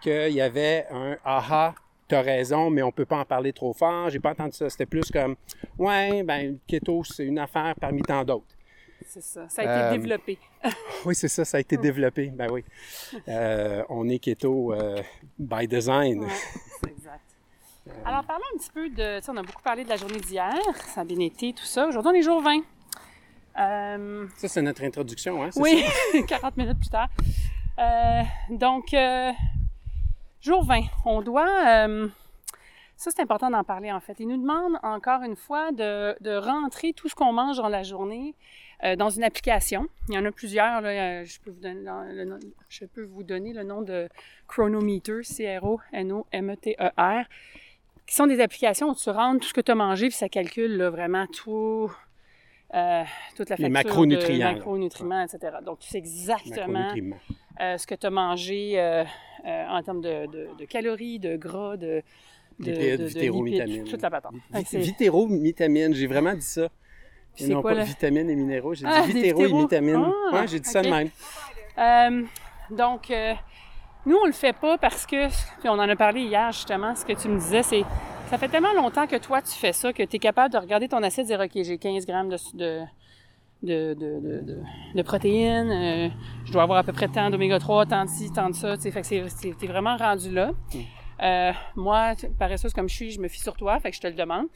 qu'il 0.01 0.31
y 0.31 0.41
avait 0.41 0.87
un 0.91 1.17
aha, 1.23 1.75
t'as 2.07 2.21
raison, 2.21 2.69
mais 2.69 2.81
on 2.81 2.91
peut 2.91 3.05
pas 3.05 3.17
en 3.17 3.25
parler 3.25 3.53
trop 3.53 3.73
fort. 3.73 4.09
J'ai 4.09 4.19
pas 4.19 4.31
entendu 4.31 4.53
ça. 4.53 4.69
C'était 4.69 4.85
plus 4.85 5.11
comme, 5.11 5.35
ouais, 5.77 6.23
ben, 6.23 6.57
keto, 6.67 7.03
c'est 7.03 7.25
une 7.25 7.39
affaire 7.39 7.75
parmi 7.79 8.01
tant 8.01 8.23
d'autres. 8.23 8.55
C'est 9.05 9.21
ça. 9.21 9.47
Ça 9.49 9.61
a 9.61 9.65
été 9.65 9.73
euh, 9.73 9.91
développé. 9.97 10.37
oui, 11.05 11.15
c'est 11.15 11.27
ça. 11.27 11.45
Ça 11.45 11.57
a 11.57 11.59
été 11.59 11.77
développé. 11.77 12.27
Ben 12.27 12.49
oui. 12.51 12.63
Euh, 13.27 13.83
on 13.89 14.07
est 14.07 14.19
keto 14.19 14.73
by 15.37 15.67
design. 15.67 16.25
c'est 16.81 16.91
exact. 16.91 17.28
Euh, 17.89 17.93
Alors, 18.05 18.23
parlons 18.23 18.43
un 18.53 18.57
petit 18.57 18.71
peu 18.71 18.89
de. 18.89 19.19
On 19.29 19.37
a 19.37 19.43
beaucoup 19.43 19.61
parlé 19.61 19.83
de 19.83 19.89
la 19.89 19.97
journée 19.97 20.19
d'hier, 20.19 20.55
ça 20.75 21.01
a 21.01 21.03
bien 21.03 21.19
été, 21.19 21.53
tout 21.53 21.65
ça. 21.65 21.87
Aujourd'hui, 21.87 22.11
on 22.13 22.15
est 22.15 22.21
jour 22.21 22.41
20. 22.41 22.61
Euh, 23.59 24.27
ça, 24.37 24.47
c'est 24.47 24.61
notre 24.61 24.83
introduction, 24.83 25.43
hein? 25.43 25.49
Oui, 25.55 25.83
40 26.27 26.57
minutes 26.57 26.79
plus 26.79 26.89
tard. 26.89 27.09
Euh, 27.79 28.21
donc, 28.49 28.95
jour 30.41 30.63
20, 30.63 30.81
on 31.05 31.21
doit. 31.21 31.87
ça, 32.95 33.11
c'est 33.11 33.21
important 33.21 33.49
d'en 33.49 33.63
parler, 33.63 33.91
en 33.91 33.99
fait. 33.99 34.19
Il 34.19 34.27
nous 34.27 34.37
demande 34.37 34.77
encore 34.83 35.23
une 35.23 35.35
fois 35.35 35.71
de, 35.71 36.15
de 36.21 36.35
rentrer 36.35 36.93
tout 36.93 37.09
ce 37.09 37.15
qu'on 37.15 37.33
mange 37.33 37.57
dans 37.57 37.69
la 37.69 37.83
journée 37.83 38.35
dans 38.97 39.09
une 39.09 39.23
application. 39.23 39.87
Il 40.07 40.15
y 40.15 40.17
en 40.17 40.23
a 40.23 40.31
plusieurs. 40.31 40.79
Là, 40.79 41.25
je, 41.25 41.37
peux 41.39 41.51
vous 41.51 41.59
donner 41.59 41.81
le, 41.83 42.39
je 42.69 42.85
peux 42.85 43.03
vous 43.03 43.23
donner 43.23 43.51
le 43.51 43.63
nom 43.63 43.81
de 43.81 44.07
Chronometer, 44.47 45.23
C-R-O-N-O-M-E-T-E-R 45.23 47.25
qui 48.09 48.15
sont 48.15 48.27
des 48.27 48.41
applications 48.41 48.89
où 48.89 48.95
tu 48.95 49.09
rentres 49.09 49.41
tout 49.41 49.47
ce 49.49 49.53
que 49.53 49.61
tu 49.61 49.71
as 49.71 49.75
mangé, 49.75 50.07
puis 50.07 50.17
ça 50.17 50.29
calcule 50.29 50.77
là, 50.77 50.89
vraiment 50.89 51.27
tout, 51.27 51.91
euh, 52.73 53.03
toute 53.35 53.49
la 53.49 53.55
facture 53.55 53.63
Les 53.65 53.69
macronutriments, 53.69 54.49
de 54.49 54.55
macronutriments, 54.55 55.23
etc. 55.23 55.57
Donc, 55.63 55.79
tu 55.79 55.89
sais 55.89 55.99
exactement 55.99 56.91
euh, 57.61 57.77
ce 57.77 57.85
que 57.85 57.93
tu 57.93 58.07
as 58.07 58.09
mangé 58.09 58.79
euh, 58.79 59.03
en 59.45 59.83
termes 59.83 60.01
de, 60.01 60.25
de, 60.57 60.65
calories, 60.65 61.19
de 61.19 61.37
gras, 61.37 61.77
de 61.77 62.01
de, 62.59 62.71
Lipides, 62.71 63.89
toute 63.89 64.01
la 64.01 64.09
patente. 64.09 64.33
J'ai 65.93 66.07
vraiment 66.07 66.33
dit 66.33 66.41
ça. 66.41 66.67
Puis 67.35 67.45
Et 67.45 67.47
non 67.47 67.61
quoi, 67.61 67.71
pas 67.71 67.77
là? 67.77 67.83
vitamines 67.83 68.29
et 68.29 68.35
minéraux, 68.35 68.73
j'ai 68.73 68.85
Ah, 68.87 69.03
dit 69.05 69.13
des 69.13 69.21
vitéro 69.21 69.45
et 69.45 69.61
vitamines. 69.61 70.11
Ah, 70.31 70.35
ouais, 70.41 70.47
j'ai 70.47 70.59
dit 70.59 70.69
ça 70.69 70.81
de 70.81 70.87
ok. 70.87 70.93
même. 70.93 71.09
Euh, 71.77 72.23
donc, 72.75 73.11
euh, 73.11 73.33
nous, 74.09 74.17
on 74.17 74.25
le 74.25 74.31
fait 74.33 74.53
pas 74.53 74.77
parce 74.79 75.05
que, 75.05 75.27
puis 75.27 75.69
on 75.69 75.73
en 75.73 75.87
a 75.87 75.95
parlé 75.95 76.21
hier 76.21 76.51
justement, 76.51 76.95
ce 76.95 77.05
que 77.05 77.13
tu 77.13 77.27
me 77.27 77.37
disais, 77.39 77.61
c'est 77.61 77.83
ça 78.27 78.39
fait 78.39 78.47
tellement 78.47 78.73
longtemps 78.73 79.05
que 79.05 79.15
toi, 79.15 79.39
tu 79.41 79.51
fais 79.51 79.71
ça, 79.71 79.93
que 79.93 80.01
tu 80.03 80.15
es 80.15 80.19
capable 80.19 80.51
de 80.53 80.57
regarder 80.59 80.87
ton 80.87 81.01
assiette 81.03 81.29
et 81.29 81.35
dire, 81.35 81.39
OK, 81.39 81.63
j'ai 81.63 81.77
15 81.77 82.05
grammes 82.07 82.29
de, 82.29 82.37
de, 82.53 82.83
de, 83.63 83.93
de, 83.93 84.57
de, 84.95 85.01
protéines, 85.03 85.71
euh, 85.71 86.09
je 86.45 86.51
dois 86.51 86.63
avoir 86.63 86.79
à 86.79 86.83
peu 86.83 86.91
près 86.91 87.07
tant 87.07 87.29
d'oméga 87.29 87.59
3, 87.59 87.85
tant 87.85 88.05
de 88.05 88.09
ci, 88.09 88.31
tant 88.31 88.49
de 88.49 88.55
ça, 88.55 88.77
tu 88.77 88.83
sais, 88.83 88.91
fait 88.91 89.01
que 89.01 89.07
c'est, 89.29 89.67
vraiment 89.67 89.95
rendu 89.95 90.31
là. 90.31 90.51
Euh, 91.21 91.51
moi, 91.75 92.13
paresseuse 92.37 92.73
comme 92.73 92.89
je 92.89 92.95
suis, 92.95 93.11
je 93.11 93.19
me 93.19 93.27
fie 93.27 93.41
sur 93.41 93.55
toi, 93.55 93.79
fait 93.79 93.91
que 93.91 93.95
je 93.95 94.01
te 94.01 94.07
le 94.07 94.13
demande. 94.13 94.47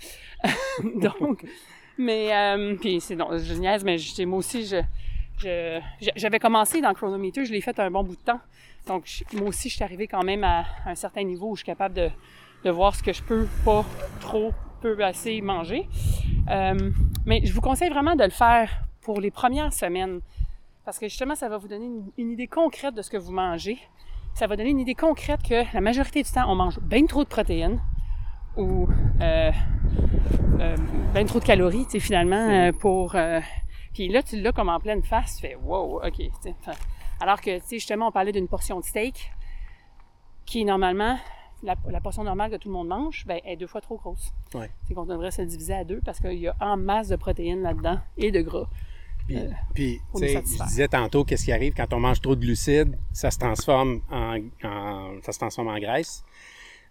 Donc, 0.95 1.45
mais, 1.97 2.33
euh, 2.33 2.75
puis 2.75 3.01
c'est, 3.01 3.15
non, 3.15 3.37
je 3.37 3.53
niaise, 3.53 3.83
mais 3.83 3.97
je- 3.97 4.23
moi 4.23 4.39
aussi, 4.39 4.65
je, 4.65 5.79
j'avais 6.15 6.39
commencé 6.39 6.81
dans 6.81 6.89
le 6.89 6.95
chronometer, 6.95 7.45
je 7.45 7.51
l'ai 7.51 7.61
fait 7.61 7.79
un 7.79 7.91
bon 7.91 8.03
bout 8.03 8.15
de 8.15 8.21
temps. 8.21 8.39
Donc, 8.87 9.23
moi 9.33 9.47
aussi, 9.47 9.69
je 9.69 9.75
suis 9.75 9.83
arrivée 9.83 10.07
quand 10.07 10.23
même 10.23 10.43
à 10.43 10.65
un 10.85 10.95
certain 10.95 11.23
niveau 11.23 11.51
où 11.51 11.55
je 11.55 11.59
suis 11.59 11.65
capable 11.65 11.95
de, 11.95 12.69
voir 12.69 12.95
ce 12.95 13.03
que 13.03 13.11
je 13.11 13.21
peux 13.21 13.47
pas 13.65 13.85
trop, 14.19 14.53
peu 14.81 15.03
assez 15.03 15.41
manger. 15.41 15.87
Euh, 16.49 16.91
mais 17.25 17.45
je 17.45 17.53
vous 17.53 17.61
conseille 17.61 17.89
vraiment 17.89 18.15
de 18.15 18.23
le 18.23 18.29
faire 18.29 18.69
pour 19.01 19.19
les 19.21 19.31
premières 19.31 19.73
semaines. 19.73 20.21
Parce 20.85 20.99
que 20.99 21.07
justement, 21.07 21.35
ça 21.35 21.47
va 21.47 21.57
vous 21.57 21.67
donner 21.67 21.89
une, 22.17 22.31
idée 22.31 22.47
concrète 22.47 22.93
de 22.93 23.01
ce 23.01 23.09
que 23.09 23.17
vous 23.17 23.31
mangez. 23.31 23.79
Ça 24.33 24.47
va 24.47 24.55
donner 24.57 24.71
une 24.71 24.79
idée 24.79 24.95
concrète 24.95 25.41
que 25.43 25.63
la 25.73 25.81
majorité 25.81 26.23
du 26.23 26.31
temps, 26.31 26.49
on 26.49 26.55
mange 26.55 26.79
bien 26.79 27.05
trop 27.05 27.23
de 27.23 27.29
protéines 27.29 27.79
ou 28.57 28.87
euh, 29.21 29.51
euh, 30.59 30.75
bien 31.13 31.25
trop 31.25 31.39
de 31.39 31.45
calories, 31.45 31.85
tu 31.85 31.91
sais, 31.91 31.99
finalement, 31.99 32.71
pour... 32.79 33.15
puis 33.93 34.09
là, 34.09 34.23
tu 34.23 34.41
l'as 34.41 34.51
comme 34.51 34.69
en 34.69 34.79
pleine 34.79 35.03
face, 35.03 35.35
tu 35.35 35.47
fais 35.47 35.55
«wow, 35.63 36.01
OK». 36.03 36.21
Alors 37.19 37.39
que, 37.41 37.57
tu 37.59 37.65
sais, 37.65 37.75
justement, 37.79 38.07
on 38.07 38.11
parlait 38.11 38.31
d'une 38.31 38.47
portion 38.47 38.79
de 38.79 38.85
steak 38.85 39.31
qui 40.45 40.65
normalement, 40.65 41.17
la, 41.63 41.75
la 41.89 42.01
portion 42.01 42.23
normale 42.23 42.51
que 42.51 42.57
tout 42.57 42.67
le 42.67 42.73
monde 42.73 42.87
mange, 42.89 43.23
ben, 43.25 43.39
est 43.45 43.55
deux 43.55 43.67
fois 43.67 43.81
trop 43.81 43.97
grosse. 43.97 44.31
Ouais. 44.53 44.69
C'est 44.87 44.93
qu'on 44.93 45.05
devrait 45.05 45.31
se 45.31 45.41
diviser 45.41 45.73
à 45.73 45.83
deux 45.83 46.01
parce 46.03 46.19
qu'il 46.19 46.39
y 46.39 46.47
a 46.47 46.55
en 46.59 46.75
masse 46.77 47.07
de 47.07 47.15
protéines 47.15 47.61
là-dedans 47.61 47.99
et 48.17 48.31
de 48.31 48.41
gras. 48.41 48.67
Puis, 49.25 49.37
Euh, 49.37 49.49
puis, 49.73 50.01
je 50.15 50.65
disais 50.65 50.89
tantôt, 50.89 51.23
qu'est-ce 51.23 51.45
qui 51.45 51.53
arrive 51.53 51.73
quand 51.73 51.93
on 51.93 51.99
mange 52.01 52.19
trop 52.19 52.35
de 52.35 52.41
glucides, 52.41 52.97
ça 53.13 53.31
se 53.31 53.39
transforme 53.39 54.01
en, 54.11 54.37
en- 54.65 55.21
ça 55.21 55.31
se 55.31 55.39
transforme 55.39 55.69
en 55.69 55.79
graisse. 55.79 56.25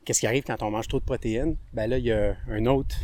Qu'est-ce 0.07 0.21
qui 0.21 0.27
arrive 0.27 0.43
quand 0.45 0.63
on 0.63 0.71
mange 0.71 0.89
trop 0.89 0.99
de 0.99 1.05
protéines? 1.05 1.57
Ben 1.75 1.87
là, 1.91 1.99
il 1.99 2.05
y 2.07 2.13
a 2.13 2.35
un 2.49 2.65
autre 2.65 2.97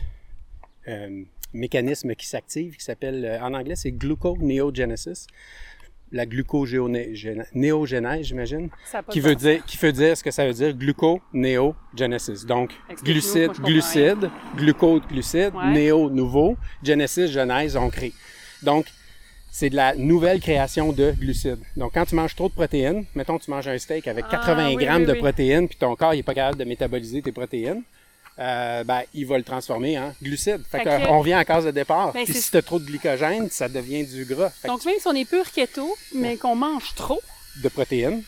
euh, 0.88 1.24
mécanisme 1.52 2.14
qui 2.14 2.26
s'active 2.26 2.76
qui 2.76 2.82
s'appelle, 2.84 3.22
euh, 3.26 3.40
en 3.42 3.52
anglais, 3.52 3.76
c'est 3.76 3.92
gluconeogenesis. 3.92 5.26
La 6.10 6.24
gluconéogenèse, 6.26 8.26
j'imagine, 8.26 8.68
qui 9.10 9.20
veut 9.20 9.34
sens. 9.34 9.42
dire, 9.42 9.64
qui 9.66 9.76
veut 9.76 9.92
dire 9.92 10.16
ce 10.16 10.24
que 10.24 10.30
ça 10.30 10.46
veut 10.46 10.54
dire, 10.54 10.72
gluconeogenesis. 10.74 12.46
Donc, 12.46 12.72
je 12.88 12.94
comprends 12.94 13.62
glucides, 13.64 14.30
glucose, 14.56 15.02
glucides, 15.08 15.54
Ouais. 15.54 15.72
néo, 15.72 16.10
nouveau, 16.10 16.56
genesis, 16.82 17.28
genèse, 17.30 17.76
on 17.76 17.90
crée. 17.90 18.12
Donc, 18.62 18.86
c'est 19.50 19.70
de 19.70 19.76
la 19.76 19.94
nouvelle 19.96 20.40
création 20.40 20.92
de 20.92 21.12
glucides. 21.18 21.60
Donc, 21.76 21.92
quand 21.94 22.04
tu 22.04 22.14
manges 22.14 22.34
trop 22.34 22.48
de 22.48 22.54
protéines, 22.54 23.04
mettons 23.14 23.38
tu 23.38 23.50
manges 23.50 23.68
un 23.68 23.78
steak 23.78 24.06
avec 24.08 24.24
Ah, 24.28 24.36
80 24.36 24.68
oui, 24.68 24.76
grammes 24.76 25.02
oui, 25.02 25.08
de 25.08 25.14
protéines, 25.14 25.68
puis 25.68 25.78
ton 25.78 25.94
corps 25.96 26.12
n'est 26.14 26.22
pas 26.22 26.34
capable 26.34 26.58
de 26.58 26.64
métaboliser 26.64 27.22
tes 27.22 27.32
protéines, 27.32 27.82
euh, 28.38 28.84
ben, 28.84 29.02
il 29.14 29.26
va 29.26 29.36
le 29.38 29.42
transformer 29.44 29.98
en 29.98 30.14
glucides. 30.22 30.62
Fait, 30.70 30.78
Fait 30.78 30.84
que, 30.84 31.04
que- 31.04 31.08
on 31.08 31.18
revient 31.20 31.34
en 31.36 31.44
case 31.44 31.64
de 31.64 31.70
départ. 31.70 32.12
Ben, 32.12 32.24
puis 32.24 32.34
si 32.34 32.50
tu 32.50 32.56
as 32.56 32.62
trop 32.62 32.78
de 32.78 32.84
glycogène, 32.86 33.50
ça 33.50 33.68
devient 33.68 34.04
du 34.04 34.24
gras. 34.24 34.50
Fait 34.50 34.68
que 34.68 34.72
Donc, 34.72 34.84
même 34.84 34.94
si 35.00 35.06
on 35.08 35.14
est 35.14 35.24
pur 35.24 35.50
keto, 35.50 35.96
mais 36.14 36.36
qu'on 36.36 36.54
mange 36.54 36.94
trop, 36.94 37.20
de 37.62 37.68
protéines, 37.68 38.22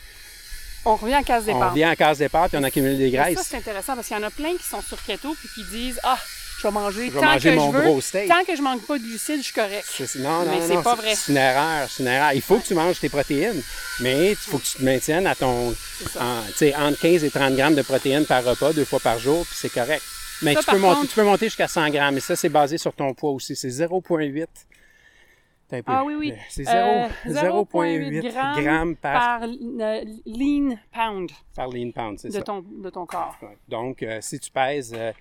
on 0.84 0.96
revient 0.96 1.14
à 1.14 1.22
case 1.22 1.44
on 1.44 1.52
départ. 1.52 1.70
revient 1.70 1.86
en 1.86 1.94
case 1.94 2.18
départ, 2.18 2.48
puis 2.48 2.58
on 2.58 2.62
accumule 2.64 2.96
des 2.98 3.10
Mais 3.10 3.16
Ça, 3.18 3.22
graisses. 3.34 3.46
c'est 3.46 3.56
intéressant 3.58 3.94
parce 3.94 4.08
qu'il 4.08 4.16
y 4.16 4.20
en 4.20 4.22
a 4.24 4.30
plein 4.30 4.56
qui 4.56 4.64
sont 4.64 4.80
sur 4.82 5.00
keto 5.04 5.34
puis 5.38 5.48
qui 5.54 5.70
disent 5.70 6.00
Ah, 6.02 6.18
je 6.60 6.66
vais 6.68 6.72
manger 6.72 7.06
Je 7.06 7.10
vais 7.12 7.20
tant 7.20 7.26
manger 7.26 7.50
que 7.50 7.56
mon 7.56 7.72
je 7.72 7.76
veux. 7.78 7.82
gros 7.84 8.00
steak. 8.00 8.28
Tant 8.28 8.44
que 8.44 8.54
je 8.56 8.62
manque 8.62 8.86
pas 8.86 8.98
de 8.98 9.02
glucides, 9.04 9.38
je 9.38 9.42
suis 9.42 9.54
correct. 9.54 9.86
Non, 10.16 10.44
non, 10.44 10.50
Mais 10.50 10.58
non, 10.60 10.66
c'est 10.68 10.82
pas 10.82 10.94
vrai. 10.94 11.14
C'est 11.14 11.32
une 11.32 11.38
erreur, 11.38 11.88
c'est 11.88 12.02
une 12.02 12.08
erreur. 12.08 12.32
Il 12.34 12.42
faut 12.42 12.58
que 12.58 12.66
tu 12.66 12.74
manges 12.74 13.00
tes 13.00 13.08
protéines, 13.08 13.62
mais 14.00 14.30
il 14.30 14.36
faut 14.36 14.58
que 14.58 14.64
tu 14.64 14.76
te 14.78 14.82
maintiennes 14.84 15.26
à 15.26 15.34
ton, 15.34 15.70
en- 15.70 16.42
tu 16.48 16.52
sais, 16.54 16.74
entre 16.76 17.00
15 17.00 17.24
et 17.24 17.30
30 17.30 17.54
grammes 17.56 17.74
de 17.74 17.82
protéines 17.82 18.26
par 18.26 18.44
repas, 18.44 18.72
deux 18.72 18.84
fois 18.84 19.00
par 19.00 19.18
jour, 19.18 19.44
puis 19.46 19.54
c'est 19.56 19.72
correct. 19.72 20.02
Mais 20.42 20.54
Ça, 20.54 20.60
tu, 20.60 20.70
peux 20.70 20.78
monter, 20.78 20.94
contre- 20.96 21.08
tu 21.08 21.14
peux 21.16 21.24
monter 21.24 21.46
jusqu'à 21.46 21.68
100 21.68 21.90
grammes, 21.90 22.16
et 22.16 22.20
ça, 22.20 22.34
c'est 22.36 22.48
basé 22.48 22.78
sur 22.78 22.94
ton 22.94 23.12
poids 23.14 23.30
aussi. 23.30 23.54
C'est 23.56 23.68
0,8. 23.70 24.46
T'as 25.68 25.76
un 25.76 25.82
peu. 25.82 25.92
Ah 25.94 26.02
oui, 26.04 26.14
oui. 26.18 26.34
C'est 26.48 26.66
Euh, 26.68 27.06
0,8 27.26 28.20
0,8 28.22 28.32
grammes, 28.32 28.64
grammes 28.64 28.96
par, 28.96 29.38
Par 29.40 29.42
euh, 29.44 30.04
lean 30.26 30.76
pound 30.92 31.30
par 31.54 31.68
lean 31.68 31.90
pound, 31.94 32.18
c'est 32.18 32.28
de 32.28 32.32
ça. 32.32 32.42
ton, 32.42 32.64
de 32.66 32.90
ton 32.90 33.06
corps. 33.06 33.36
Ouais. 33.42 33.56
Donc, 33.68 34.02
euh, 34.02 34.18
si 34.20 34.40
tu 34.40 34.50
pèses 34.50 34.92
euh, 34.96 35.12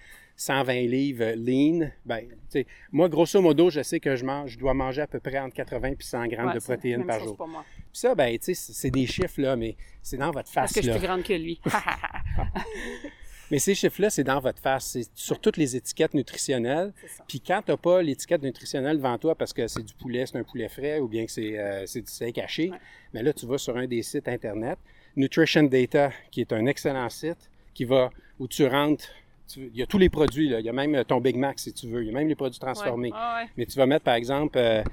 120 0.42 0.74
livres 0.88 1.24
euh, 1.24 1.36
lean, 1.36 1.90
ben, 2.06 2.26
tu 2.50 2.66
moi, 2.94 3.10
grosso 3.10 3.42
modo, 3.42 3.70
je 3.70 3.82
sais 3.84 4.00
que 4.00 4.16
je 4.16 4.24
mange, 4.24 4.52
je 4.52 4.58
dois 4.58 4.74
manger 4.74 5.02
à 5.02 5.08
peu 5.08 5.20
près 5.20 5.38
entre 5.38 5.54
80 5.54 5.90
et 5.90 5.96
100 6.00 6.28
grammes 6.28 6.48
Ouais, 6.48 6.54
de 6.54 6.60
protéines 6.60 7.06
par 7.06 7.20
jour. 7.20 7.36
pour 7.36 7.48
moi. 7.50 7.66
Puis 7.76 7.86
ça, 8.00 8.16
ben, 8.16 8.38
tu 8.40 8.56
c'est 8.56 8.90
des 8.90 9.06
chiffres, 9.06 9.42
là, 9.42 9.58
mais 9.58 9.76
c'est 10.02 10.16
dans 10.18 10.32
votre 10.32 10.50
Parce 10.54 10.72
face, 10.72 10.74
que 10.74 10.80
je 10.82 10.84
suis 10.84 10.92
là. 10.94 10.98
plus 10.98 11.08
grande 11.08 11.24
que 11.24 11.34
lui. 11.34 11.60
Mais 13.52 13.58
ces 13.58 13.74
chiffres-là, 13.74 14.12
c'est 14.12 14.24
dans 14.24 14.40
votre 14.40 14.62
face. 14.62 14.86
C'est 14.92 15.10
sur 15.16 15.40
toutes 15.42 15.58
les 15.58 15.76
étiquettes 15.76 16.14
nutritionnelles. 16.14 16.94
Puis 17.28 17.42
quand 17.42 17.64
t'as 17.66 17.78
pas 17.78 18.02
l'étiquette 18.04 18.44
nutritionnelle 18.44 18.98
devant 18.98 19.18
toi 19.18 19.34
parce 19.34 19.54
que 19.54 19.68
c'est 19.68 19.82
du 19.82 19.96
poulet, 19.96 20.28
c'est 20.28 20.38
un 20.38 20.44
poulet 20.44 20.70
frais 20.70 21.00
ou 21.00 21.08
bien 21.08 21.26
que 21.26 21.32
c'est 21.32 21.58
euh, 21.58 21.84
c'est 21.88 22.02
du 22.02 22.12
steak 22.12 22.38
haché, 22.38 22.70
Ouais. 22.70 22.78
mais 23.12 23.24
là, 23.24 23.34
tu 23.34 23.48
vas 23.48 23.58
sur 23.58 23.76
un 23.76 23.88
des 23.88 24.04
sites 24.04 24.28
Internet, 24.28 24.78
Nutrition 25.16 25.64
Data, 25.64 26.12
qui 26.30 26.42
est 26.42 26.54
un 26.54 26.68
excellent 26.68 27.10
site, 27.10 27.50
qui 27.74 27.86
va, 27.86 28.12
où 28.38 28.48
tu 28.48 28.68
rentres, 28.68 29.10
tu- 29.52 29.70
il 29.74 29.78
y 29.80 29.82
a 29.84 29.86
tous 29.88 29.98
les 29.98 30.10
produits, 30.10 30.48
là. 30.50 30.60
il 30.60 30.66
y 30.66 30.70
a 30.70 30.74
même 30.74 31.04
ton 31.06 31.20
Big 31.20 31.36
Mac 31.36 31.60
si 31.60 31.74
tu 31.74 31.88
veux, 31.88 32.04
il 32.04 32.08
y 32.08 32.10
a 32.10 32.14
même 32.14 32.28
les 32.28 32.36
produits 32.36 32.60
transformés. 32.60 33.10
Ouais. 33.10 33.18
Ah 33.18 33.40
ouais. 33.44 33.50
Mais 33.58 33.66
tu 33.66 33.78
vas 33.78 33.86
mettre, 33.86 34.06
par 34.06 34.14
exemple, 34.16 34.58
euh, 34.58 34.84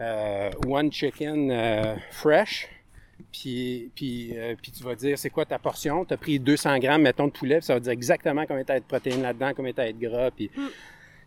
euh, 0.00 0.50
One 0.66 0.90
Chicken 0.92 1.50
euh, 1.50 1.96
Fresh, 2.10 2.68
puis, 3.32 3.90
puis, 3.94 4.32
euh, 4.36 4.54
puis 4.60 4.72
tu 4.72 4.82
vas 4.82 4.94
dire 4.94 5.18
c'est 5.18 5.30
quoi 5.30 5.44
ta 5.44 5.58
portion? 5.58 6.04
Tu 6.04 6.14
as 6.14 6.16
pris 6.16 6.38
200 6.38 6.78
grammes, 6.78 7.02
mettons, 7.02 7.26
de 7.26 7.32
poulet, 7.32 7.56
puis 7.56 7.64
ça 7.66 7.74
va 7.74 7.80
dire 7.80 7.92
exactement 7.92 8.44
combien 8.46 8.64
tu 8.64 8.72
as 8.72 8.80
de 8.80 8.84
protéines 8.84 9.22
là-dedans, 9.22 9.52
combien 9.56 9.72
tu 9.72 9.80
as 9.80 9.92
de 9.92 9.98
gras. 9.98 10.30
Puis, 10.30 10.50
Mm. 10.56 10.60
tu 10.66 10.70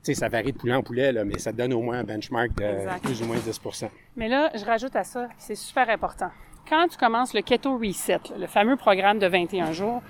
sais, 0.04 0.14
ça 0.14 0.30
varie 0.30 0.52
de 0.54 0.58
poulet 0.58 0.74
en 0.74 0.84
poulet, 0.84 1.12
là, 1.12 1.24
mais 1.26 1.38
ça 1.40 1.52
te 1.52 1.58
donne 1.58 1.74
au 1.74 1.82
moins 1.82 2.00
un 2.00 2.04
benchmark 2.04 2.56
de 2.58 2.64
Exact. 2.64 3.04
plus 3.04 3.22
ou 3.22 3.26
moins 3.26 3.38
10% 3.38 3.90
Mais 4.16 4.28
là, 4.28 4.52
je 4.56 4.64
rajoute 4.66 4.96
à 4.96 5.04
ça, 5.04 5.30
c'est 5.38 5.56
super 5.56 5.90
important. 5.90 6.30
Quand 6.70 6.88
tu 6.90 6.98
commences 6.98 7.34
le 7.34 7.42
Keto 7.42 7.78
Reset, 7.78 8.20
là, 8.32 8.38
le 8.38 8.48
fameux 8.48 8.76
programme 8.76 9.20
de 9.20 9.28
21 9.28 9.72
jours, 9.72 10.02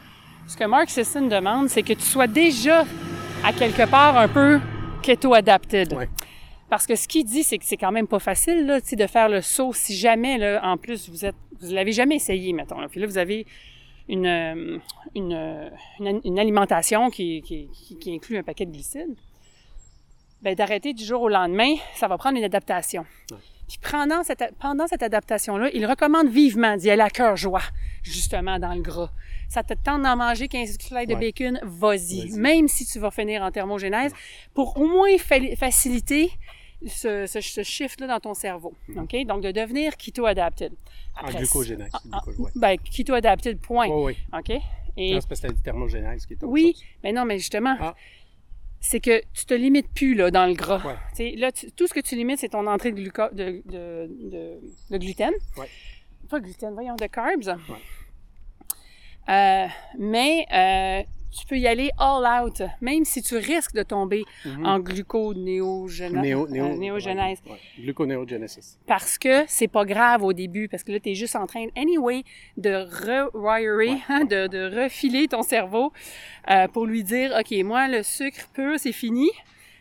ce 0.48 0.56
que 0.56 0.64
Mark 0.64 0.89
Sisson 0.89 1.28
demande, 1.28 1.70
c'est 1.70 1.84
que 1.84 1.93
tu 1.93 2.04
sois 2.04 2.28
déjà 2.28 2.86
à 3.43 3.52
quelque 3.54 3.89
part 3.89 4.18
un 4.18 4.28
peu 4.28 4.60
keto 5.02 5.34
adapted. 5.34 5.93
Ouais. 5.93 6.10
Parce 6.70 6.86
que 6.86 6.95
ce 6.95 7.08
qu'il 7.08 7.26
dit, 7.26 7.43
c'est 7.43 7.58
que 7.58 7.66
c'est 7.66 7.78
quand 7.78 7.91
même 7.91 8.08
pas 8.08 8.20
facile 8.20 8.66
là, 8.66 8.80
de 8.80 9.08
faire 9.08 9.30
le 9.30 9.41
saut 9.41 9.74
si 9.74 9.95
jamais, 9.95 10.38
là, 10.38 10.62
en 10.64 10.78
plus, 10.78 11.10
vous 11.10 11.26
êtes, 11.26 11.36
vous 11.62 11.74
l'avez 11.74 11.91
jamais 11.91 12.16
essayé, 12.16 12.54
mettons. 12.54 12.80
Là. 12.80 12.88
Puis 12.88 13.00
là, 13.00 13.08
vous 13.08 13.18
avez 13.18 13.45
une, 14.10 14.26
euh, 14.26 14.78
une, 15.16 15.34
euh, 15.34 15.70
une, 16.00 16.22
une 16.24 16.39
alimentation 16.39 17.10
qui, 17.10 17.41
qui, 17.41 17.70
qui, 17.74 17.98
qui 17.98 18.16
inclut 18.16 18.38
un 18.38 18.43
paquet 18.43 18.66
de 18.66 18.72
glucides. 18.72 19.16
Ben, 20.41 20.56
d'arrêter 20.56 20.93
du 20.93 21.04
jour 21.04 21.22
au 21.24 21.30
lendemain, 21.30 21.74
ça 21.95 22.08
va 22.08 22.18
prendre 22.18 22.38
une 22.38 22.43
adaptation. 22.43 23.06
Puis 23.68 23.80
pendant 23.91 24.24
cette, 24.24 24.54
pendant 24.60 24.88
cette 24.88 25.04
adaptation-là, 25.04 25.70
il 25.74 25.86
recommande 25.86 26.30
vivement 26.30 26.78
d'y 26.78 26.89
aller 26.89 27.02
à 27.02 27.10
cœur 27.10 27.36
joie, 27.36 27.64
justement 28.04 28.60
dans 28.60 28.74
le 28.74 28.82
gras. 28.82 29.10
Ça 29.50 29.64
te 29.64 29.74
tente 29.74 30.04
d'en 30.04 30.16
manger 30.18 30.48
15 30.48 30.78
slides 30.80 31.10
de 31.10 31.14
Ouais. 31.16 31.32
bacon, 31.32 31.60
vas-y. 31.64 32.32
Même 32.38 32.68
si 32.68 32.86
tu 32.86 33.00
vas 33.00 33.12
finir 33.12 33.41
en 33.41 33.52
thermogénèse, 33.52 34.14
pour 34.54 34.78
au 34.78 34.88
moins 34.88 35.18
fa- 35.18 35.56
faciliter 35.56 36.30
ce, 36.86 37.26
ce, 37.26 37.39
ce 37.41 37.64
shift-là 37.64 38.08
dans 38.08 38.20
ton 38.20 38.34
cerveau. 38.34 38.74
OK? 38.95 39.16
Donc, 39.26 39.41
de 39.41 39.52
devenir 39.52 39.95
keto-adapted. 39.98 40.74
En 41.22 41.28
glucogénèse. 41.32 41.89
ah, 41.93 42.00
ah, 42.12 42.22
ouais. 42.38 42.52
Ben, 42.56 42.76
keto-adapted, 42.78 43.60
point. 43.60 43.88
Oui, 43.88 44.14
oui. 44.32 44.38
OK? 44.38 44.62
Et 44.98 45.14
Non, 45.14 45.22
c'est 45.22 45.28
parce 45.30 45.41
que 45.41 45.48
t'as 45.48 45.54
dit 45.54 45.62
thermogénèse 45.62 46.26
qui 46.26 46.34
est 46.34 46.43
oui, 46.43 46.74
chose. 46.74 46.84
mais 47.04 47.12
non, 47.14 47.24
mais 47.26 47.38
justement, 47.39 47.76
Ah. 47.80 47.95
c'est 48.80 49.00
que 49.00 49.22
tu 49.34 49.45
te 49.45 49.54
limites 49.54 49.89
plus 49.93 50.14
là, 50.14 50.30
dans 50.30 50.45
le 50.45 50.54
gras. 50.54 50.86
Ouais. 50.86 50.95
Tu 51.16 51.36
Là, 51.39 51.52
tu- 51.52 51.72
tout 51.72 51.88
ce 51.88 51.93
que 51.93 52.00
tu 52.02 52.16
limites, 52.16 52.39
c'est 52.39 52.50
ton 52.50 52.68
entrée 52.68 52.91
de, 52.91 53.00
gluco- 53.02 53.34
de, 53.34 53.62
de, 53.66 54.10
de- 54.91 54.98
gluten. 54.98 55.32
Ouais. 55.58 55.70
Pas 56.30 56.39
gluten, 56.39 56.74
voyons, 56.74 56.95
de 56.95 57.06
carbs. 57.08 57.56
Euh, 59.30 59.67
mais 59.97 60.45
euh, 60.53 61.03
tu 61.38 61.45
peux 61.45 61.57
y 61.57 61.67
aller 61.67 61.91
all 61.99 62.43
out, 62.43 62.61
même 62.82 63.03
si 63.05 63.21
tu 63.21 63.36
risques 63.38 63.73
de 63.75 63.84
tomber 63.84 64.23
en 64.63 64.80
gluconéogenèse. 64.80 66.21
Néo, 66.21 66.47
néo, 66.47 66.65
euh, 66.65 66.75
néogenèse. 66.78 67.39
ouais, 67.45 67.51
ouais. 67.51 67.59
Gluconeogenesis. 67.84 68.78
Parce 68.88 69.17
que 69.17 69.43
c'est 69.47 69.67
pas 69.67 69.86
grave 69.86 70.23
au 70.23 70.34
début, 70.34 70.67
parce 70.67 70.84
que 70.84 70.91
là, 70.91 70.99
tu 70.99 71.09
es 71.11 71.15
juste 71.15 71.36
en 71.36 71.45
train, 71.45 71.67
anyway, 71.75 72.23
de 72.55 72.71
rewirer, 73.34 73.97
hein, 74.09 74.25
de, 74.25 74.47
de 74.47 74.84
refiler 74.84 75.28
ton 75.28 75.43
cerveau 75.43 75.91
euh, 76.49 76.67
pour 76.69 76.86
lui 76.86 77.03
dire, 77.03 77.36
OK, 77.39 77.51
moi, 77.63 77.88
le 77.88 78.03
sucre 78.03 78.47
pur, 78.53 78.80
c'est 78.80 78.91
fini. 78.91 79.30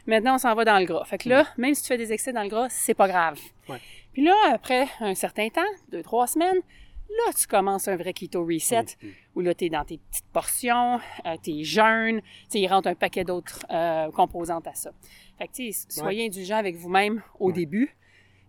Maintenant, 0.06 0.34
on 0.36 0.38
s'en 0.38 0.54
va 0.54 0.64
dans 0.64 0.78
le 0.78 0.84
gras. 0.84 1.04
Fait 1.04 1.18
que 1.18 1.28
là, 1.28 1.46
même 1.56 1.74
si 1.74 1.82
tu 1.82 1.88
fais 1.88 1.98
des 1.98 2.12
excès 2.12 2.32
dans 2.32 2.42
le 2.42 2.48
gras, 2.48 2.68
c'est 2.70 2.94
pas 2.94 3.08
grave. 3.08 3.40
Ouais. 3.68 3.80
Puis 4.12 4.22
là, 4.24 4.34
après 4.52 4.86
un 5.00 5.14
certain 5.14 5.48
temps, 5.48 5.60
deux, 5.90 6.02
trois 6.02 6.26
semaines, 6.26 6.60
là, 7.08 7.32
tu 7.38 7.46
commences 7.46 7.88
un 7.88 7.96
vrai 7.96 8.12
keto 8.12 8.44
reset, 8.44 8.84
Mhm. 9.02 9.10
où 9.36 9.40
là, 9.40 9.54
tu 9.54 9.64
es 9.66 9.68
dans 9.68 9.84
tes 9.84 9.98
petites 9.98 10.26
portions, 10.32 10.98
euh, 11.24 11.36
tu 11.42 11.50
es 11.60 11.64
jeune, 11.64 12.20
il 12.52 12.66
rentre 12.68 12.88
un 12.88 12.94
paquet 12.94 13.24
d'autres 13.24 13.64
euh, 13.70 14.10
composantes 14.10 14.66
à 14.66 14.74
ça. 14.74 14.90
Fait 15.38 15.48
que, 15.48 15.70
soyez 15.88 16.26
indulgents 16.26 16.56
avec 16.56 16.76
vous-même 16.76 17.22
au 17.38 17.48
Ouais. 17.48 17.52
début, 17.52 17.94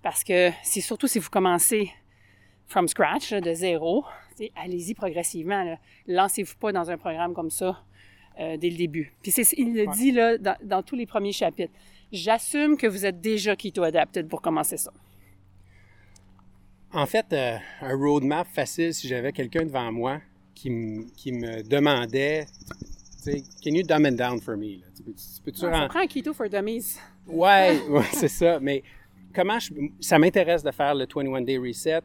parce 0.01 0.23
que 0.23 0.51
c'est 0.63 0.81
surtout 0.81 1.07
si 1.07 1.19
vous 1.19 1.29
commencez 1.29 1.91
from 2.67 2.87
scratch, 2.87 3.31
là, 3.31 3.41
de 3.41 3.53
zéro, 3.53 4.03
allez-y 4.55 4.93
progressivement. 4.93 5.77
Lancez-vous 6.07 6.55
pas 6.57 6.71
dans 6.71 6.89
un 6.91 6.97
programme 6.97 7.33
comme 7.33 7.49
ça 7.49 7.83
euh, 8.39 8.55
dès 8.57 8.69
le 8.69 8.77
début. 8.77 9.11
Puis 9.23 9.31
c'est, 9.31 9.43
il 9.57 9.73
le 9.73 9.87
Ouais. 9.87 9.93
dit 9.95 10.11
là, 10.11 10.37
dans, 10.37 10.55
dans 10.61 10.83
tous 10.83 10.95
les 10.95 11.07
premiers 11.07 11.31
chapitres. 11.31 11.73
J'assume 12.11 12.77
que 12.77 12.85
vous 12.87 13.05
êtes 13.05 13.19
déjà 13.19 13.55
keto-adapted 13.55 14.27
pour 14.27 14.41
commencer 14.41 14.77
ça. 14.77 14.91
En 16.93 17.05
fait, 17.05 17.25
euh, 17.33 17.57
un 17.81 17.95
roadmap 17.95 18.47
facile, 18.47 18.93
si 18.93 19.07
j'avais 19.07 19.31
quelqu'un 19.31 19.65
devant 19.65 19.91
moi 19.91 20.21
qui, 20.55 20.69
me- 20.69 21.03
qui 21.15 21.31
me 21.31 21.61
demandait, 21.63 22.45
tu 23.23 23.31
sais, 23.31 23.43
can 23.63 23.71
you 23.75 23.83
dumb 23.83 24.05
it 24.05 24.15
down 24.15 24.39
for 24.39 24.55
me? 24.55 24.77
là? 24.79 24.85
Tu 24.95 25.03
peux- 25.03 25.11
tu 25.13 25.41
peux-tu 25.43 25.59
Ça 25.59 25.69
rend- 25.71 25.87
prend 25.89 25.99
un 25.99 26.07
keto 26.07 26.33
for 26.33 26.47
dummies. 26.49 26.95
Ouais, 27.27 27.79
ouais, 27.89 28.03
c'est 28.13 28.29
ça. 28.29 28.59
Mais 28.61 28.83
comment 29.33 29.59
je... 29.59 29.73
ça 29.99 30.17
m'intéresse 30.17 30.63
de 30.63 30.71
faire 30.71 30.95
le 30.95 31.05
21 31.13 31.41
Day 31.41 31.57
Reset. 31.57 32.01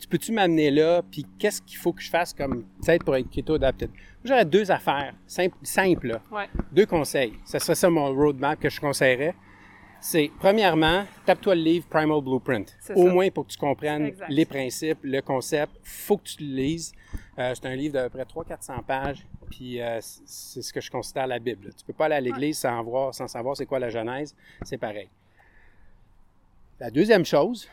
Tu 0.00 0.08
peux-tu 0.08 0.32
m'amener 0.32 0.72
là? 0.72 1.02
Puis 1.08 1.24
qu'est-ce 1.38 1.62
qu'il 1.62 1.78
faut 1.78 1.92
que 1.92 2.02
je 2.02 2.10
fasse 2.10 2.34
comme 2.34 2.64
peut-être 2.84 3.04
pour 3.04 3.14
être 3.14 3.30
keto 3.30 3.54
adapted? 3.54 3.90
J'aurais 4.24 4.44
deux 4.44 4.68
affaires 4.72 5.14
simples. 5.28 6.20
Ouais. 6.32 6.46
Deux 6.72 6.86
conseils. 6.86 7.34
Ça 7.44 7.60
serait 7.60 7.76
ça 7.76 7.88
mon 7.88 8.12
roadmap 8.12 8.58
que 8.58 8.68
je 8.68 8.80
conseillerais. 8.80 9.34
C'est, 10.00 10.30
premièrement, 10.38 11.04
tape-toi 11.26 11.54
le 11.54 11.62
livre 11.62 11.86
Primal 11.88 12.20
Blueprint. 12.22 12.76
Au 12.94 13.06
ça. 13.06 13.12
moins 13.12 13.30
pour 13.30 13.46
que 13.46 13.52
tu 13.52 13.58
comprennes 13.58 14.06
Exact. 14.06 14.30
les 14.30 14.44
principes, 14.46 14.98
le 15.02 15.20
concept. 15.20 15.72
faut 15.82 16.16
que 16.18 16.24
tu 16.28 16.44
le 16.44 16.54
lises. 16.54 16.92
Euh, 17.38 17.52
c'est 17.54 17.66
un 17.66 17.74
livre 17.74 17.94
d'à 17.94 18.08
peu 18.08 18.18
près 18.18 18.24
300-400 18.24 18.84
pages. 18.84 19.26
Puis 19.50 19.80
euh, 19.80 19.98
c'est 20.00 20.62
ce 20.62 20.72
que 20.72 20.80
je 20.80 20.90
considère 20.90 21.26
la 21.26 21.38
Bible. 21.38 21.70
Tu 21.76 21.84
peux 21.84 21.92
pas 21.92 22.06
aller 22.06 22.16
à 22.16 22.20
l'église 22.20 22.58
sans, 22.58 22.82
voir, 22.82 23.14
sans 23.14 23.28
savoir 23.28 23.56
c'est 23.56 23.66
quoi 23.66 23.78
la 23.78 23.90
Genèse. 23.90 24.34
C'est 24.62 24.78
pareil. 24.78 25.08
La 26.78 26.90
deuxième 26.90 27.24
chose, 27.24 27.68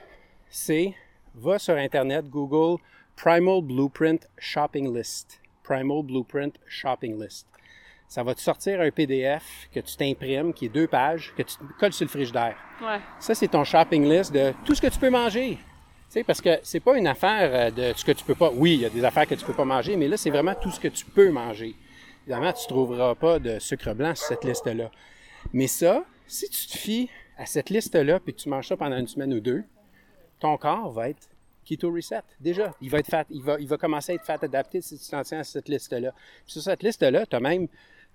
c'est 0.50 0.94
va 1.36 1.60
sur 1.60 1.76
Internet, 1.76 2.26
Google 2.30 2.82
Primal 3.16 3.62
Blueprint 3.62 4.28
Shopping 4.38 4.96
List. 4.96 5.40
Primal 5.64 6.04
Blueprint 6.04 6.56
Shopping 6.68 7.22
List. 7.22 7.48
Ça 8.16 8.24
va 8.24 8.34
te 8.34 8.39
sortir 8.39 8.80
un 8.80 8.91
PDF 8.91 9.68
que 9.74 9.82
tu 9.82 9.97
t'imprimes, 9.97 10.53
qui 10.53 10.68
est 10.68 10.70
deux 10.70 10.88
pages, 10.88 11.34
que 11.36 11.43
tu 11.43 11.57
te 11.57 11.63
colles 11.78 11.91
sur 11.91 12.05
le 12.05 12.09
frigidaire. 12.09 12.55
Ouais. 12.82 13.01
Ça, 13.20 13.36
c'est 13.36 13.49
ton 13.49 13.66
shopping 13.66 14.09
list 14.09 14.32
de 14.32 14.53
tout 14.63 14.74
ce 14.74 14.82
que 14.82 14.88
tu 14.88 14.97
peux 14.97 15.09
manger. 15.09 15.57
Tu 15.57 15.59
sais, 16.07 16.24
parce 16.24 16.39
que 16.39 16.57
c'est 16.63 16.80
pas 16.80 16.97
une 16.97 17.07
affaire 17.07 17.49
euh, 17.53 17.72
de 17.72 17.93
ce 17.93 18.05
que 18.05 18.13
tu 18.13 18.24
peux 18.24 18.34
pas. 18.34 18.51
Oui, 18.55 18.76
il 18.76 18.80
y 18.80 18.86
a 18.86 18.89
des 18.89 19.03
affaires 19.03 19.28
que 19.28 19.36
tu 19.36 19.43
peux 19.43 19.51
pas 19.51 19.66
manger, 19.66 19.97
mais 19.97 20.07
là, 20.07 20.16
c'est 20.16 20.30
vraiment 20.30 20.55
tout 20.55 20.72
ce 20.72 20.80
que 20.80 20.88
tu 20.88 21.03
peux 21.03 21.30
manger. 21.30 21.76
Évidemment, 22.26 22.53
tu 22.53 22.66
trouveras 22.68 23.16
pas 23.16 23.38
de 23.38 23.59
sucre 23.59 23.93
blanc 23.93 24.16
sur 24.16 24.28
cette 24.28 24.45
liste-là. 24.45 24.89
Mais 25.51 25.68
ça, 25.68 26.05
si 26.26 26.49
tu 26.49 26.68
te 26.68 26.78
fies 26.78 27.09
à 27.38 27.45
cette 27.45 27.70
liste-là 27.70 28.22
puis 28.22 28.34
que 28.34 28.39
tu 28.39 28.47
manges 28.47 28.70
ça 28.70 28.78
pendant 28.78 28.95
une 28.97 29.09
semaine 29.09 29.34
ou 29.34 29.41
deux, 29.41 29.66
ton 30.39 30.55
corps 30.55 30.89
va 30.89 31.09
être 31.09 31.28
keto 31.66 31.91
reset. 31.91 32.22
Déjà, 32.39 32.74
il 32.80 32.89
va 32.89 32.99
être 32.99 33.09
fat, 33.09 33.26
il 33.30 33.43
va, 33.43 33.59
il 33.59 33.68
va 33.68 33.76
commencer 33.76 34.13
à 34.13 34.16
être 34.16 34.24
fat 34.24 34.38
adapté 34.41 34.80
si 34.80 34.97
tu 34.97 35.09
t'en 35.09 35.24
tiens 35.24 35.39
à 35.39 35.43
cette 35.43 35.68
liste-là. 35.68 36.13
Puis 36.45 36.53
sur 36.53 36.61
cette 36.61 36.82
liste-là, 36.82 37.26
tu 37.26 37.36
as 37.36 37.41
même 37.41 37.68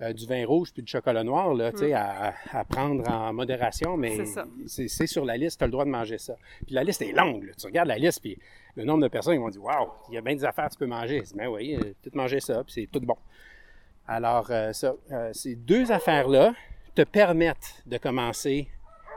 euh, 0.03 0.13
du 0.13 0.27
vin 0.27 0.47
rouge 0.47 0.73
puis 0.73 0.83
du 0.83 0.91
chocolat 0.91 1.23
noir 1.25 1.53
là, 1.55 1.73
tu 1.73 1.79
sais, 1.79 1.93
à, 1.93 2.35
à 2.53 2.65
prendre 2.65 3.09
en 3.11 3.33
modération, 3.33 3.97
mais 3.97 4.25
C'est 4.67 5.07
sur 5.07 5.25
la 5.25 5.37
liste, 5.37 5.59
tu 5.59 5.65
as 5.65 5.67
le 5.67 5.73
droit 5.73 5.85
de 5.85 5.91
manger 5.91 6.19
ça. 6.19 6.35
Puis 6.65 6.75
la 6.75 6.85
liste 6.85 7.03
est 7.03 7.13
longue. 7.13 7.45
là. 7.45 7.53
Tu 7.59 7.67
regardes 7.67 7.89
la 7.89 7.99
liste, 7.99 8.21
puis 8.21 8.39
le 8.77 8.85
nombre 8.85 9.03
de 9.03 9.09
personnes 9.09 9.35
qui 9.35 9.41
vont 9.41 9.49
dire 9.49 9.63
Waouh, 9.65 9.89
il 10.09 10.15
y 10.15 10.19
a 10.19 10.21
bien 10.21 10.35
des 10.35 10.45
affaires 10.45 10.67
que 10.67 10.73
tu 10.73 10.79
peux 10.79 10.87
manger. 10.87 11.23
Ben 11.35 11.49
oui, 11.49 11.75
euh, 11.77 11.93
tout 12.03 12.11
manger 12.15 12.41
ça, 12.41 12.63
puis 12.65 12.73
c'est 12.73 12.87
tout 12.91 13.01
bon. 13.01 13.17
Alors, 14.07 14.49
euh, 14.51 14.73
ça, 14.73 14.95
euh, 15.13 15.31
ces 15.33 15.55
deux 15.55 15.93
affaires-là 15.93 16.55
te 16.95 17.03
permettent 17.03 17.83
de 17.87 17.97
commencer, 17.99 18.67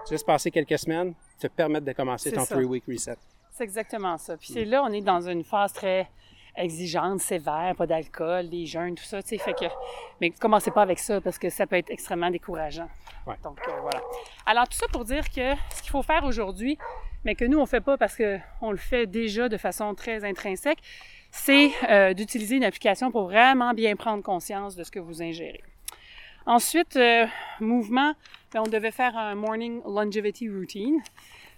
tu 0.05 0.13
laisses 0.13 0.23
passer 0.23 0.51
quelques 0.51 0.77
semaines, 0.77 1.13
te 1.39 1.47
permettent 1.47 1.85
de 1.85 1.93
commencer 1.93 2.31
ton 2.31 2.45
three-week 2.45 2.83
reset. 2.87 3.15
C'est 3.51 3.63
exactement 3.63 4.17
ça. 4.17 4.37
Puis 4.37 4.49
c'est 4.53 4.65
là, 4.65 4.83
on 4.83 4.91
est 4.91 5.01
dans 5.01 5.27
une 5.27 5.43
phase 5.43 5.73
très 5.73 6.09
exigeante, 6.55 7.19
sévère, 7.19 7.75
pas 7.75 7.87
d'alcool, 7.87 8.45
les 8.45 8.65
jeûnes, 8.65 8.95
tout 8.95 9.03
ça, 9.03 9.21
tu 9.21 9.29
sais, 9.29 9.37
fait 9.37 9.53
que... 9.53 9.65
Mais 10.21 10.29
commencez 10.29 10.71
pas 10.71 10.81
avec 10.81 10.99
ça, 10.99 11.19
parce 11.21 11.37
que 11.37 11.49
ça 11.49 11.65
peut 11.65 11.77
être 11.77 11.89
extrêmement 11.89 12.29
décourageant. 12.29 12.89
Ouais. 13.25 13.35
Donc, 13.43 13.59
euh, 13.67 13.71
voilà. 13.81 14.01
Alors, 14.45 14.67
tout 14.67 14.77
ça 14.77 14.87
pour 14.91 15.05
dire 15.05 15.29
que 15.29 15.53
ce 15.75 15.81
qu'il 15.81 15.91
faut 15.91 16.03
faire 16.03 16.23
aujourd'hui, 16.25 16.77
mais 17.23 17.35
que 17.35 17.45
nous, 17.45 17.59
on 17.59 17.65
fait 17.65 17.81
pas 17.81 17.97
parce 17.97 18.15
que 18.15 18.37
on 18.61 18.71
le 18.71 18.77
fait 18.77 19.07
déjà 19.07 19.49
de 19.49 19.57
façon 19.57 19.95
très 19.95 20.23
intrinsèque, 20.25 20.79
c'est 21.31 21.71
euh, 21.89 22.13
d'utiliser 22.13 22.57
une 22.57 22.63
application 22.63 23.11
pour 23.11 23.23
vraiment 23.23 23.73
bien 23.73 23.95
prendre 23.95 24.21
conscience 24.21 24.75
de 24.75 24.83
ce 24.83 24.91
que 24.91 24.99
vous 24.99 25.21
ingérez. 25.21 25.63
Ensuite, 26.45 26.97
euh, 26.97 27.25
mouvement, 27.59 28.13
ben, 28.53 28.61
on 28.65 28.69
devait 28.69 28.91
faire 28.91 29.17
un 29.17 29.33
morning 29.33 29.81
longevity 29.85 30.49
routine, 30.49 31.01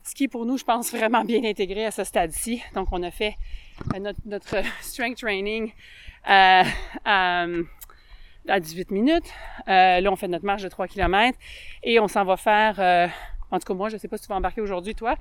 ce 0.04 0.14
qui 0.14 0.26
est 0.26 0.28
pour 0.28 0.46
nous, 0.46 0.58
je 0.58 0.64
pense, 0.64 0.94
vraiment 0.94 1.24
bien 1.26 1.44
intégré 1.44 1.86
à 1.86 1.92
ce 1.92 2.04
stade-ci. 2.04 2.62
Donc, 2.76 2.90
on 2.92 3.02
a 3.02 3.10
fait 3.10 3.36
notre, 4.00 4.20
notre 4.26 4.58
strength 4.82 5.18
training 5.20 5.72
euh, 6.30 6.64
à, 7.06 7.46
à 8.48 8.60
18 8.60 8.92
minutes. 8.92 9.32
Euh, 9.68 10.00
là, 10.02 10.12
on 10.12 10.16
fait 10.16 10.28
notre 10.28 10.46
marche 10.46 10.62
de 10.64 10.68
3 10.70 10.88
km 10.88 11.38
et 11.84 12.00
on 12.00 12.08
s'en 12.08 12.24
va 12.26 12.38
faire, 12.38 12.76
euh, 12.80 13.08
en 13.52 13.60
tout 13.60 13.66
cas, 13.66 13.74
moi, 13.74 13.90
je 13.90 13.98
sais 13.98 14.08
pas 14.08 14.18
si 14.18 14.24
tu 14.24 14.30
vas 14.30 14.36
embarquer 14.36 14.62
aujourd'hui, 14.62 14.96
toi, 14.96 15.16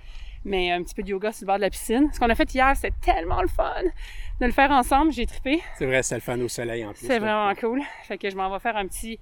mais 0.44 0.70
un 0.72 0.82
petit 0.82 0.94
peu 0.94 1.02
de 1.02 1.08
yoga 1.08 1.32
sur 1.32 1.44
le 1.44 1.46
bord 1.46 1.56
de 1.56 1.62
la 1.62 1.70
piscine. 1.70 2.10
Ce 2.12 2.18
qu'on 2.20 2.28
a 2.30 2.34
fait 2.34 2.52
hier, 2.54 2.72
c'était 2.76 2.94
tellement 3.00 3.40
le 3.42 3.48
fun 3.48 3.82
de 4.40 4.46
le 4.46 4.52
faire 4.52 4.70
ensemble. 4.70 5.12
J'ai 5.12 5.26
trippé. 5.26 5.62
C'est 5.78 5.86
vrai, 5.86 6.02
c'est 6.02 6.16
le 6.16 6.20
fun 6.20 6.38
au 6.40 6.48
soleil 6.48 6.84
en 6.84 6.92
plus. 6.92 7.06
C'est 7.06 7.18
vraiment 7.18 7.54
cool. 7.54 7.80
Fait 8.04 8.18
que 8.18 8.28
je 8.28 8.36
m'en 8.36 8.50
vais 8.50 8.58
faire 8.58 8.76
un 8.76 8.86
petit 8.86 9.18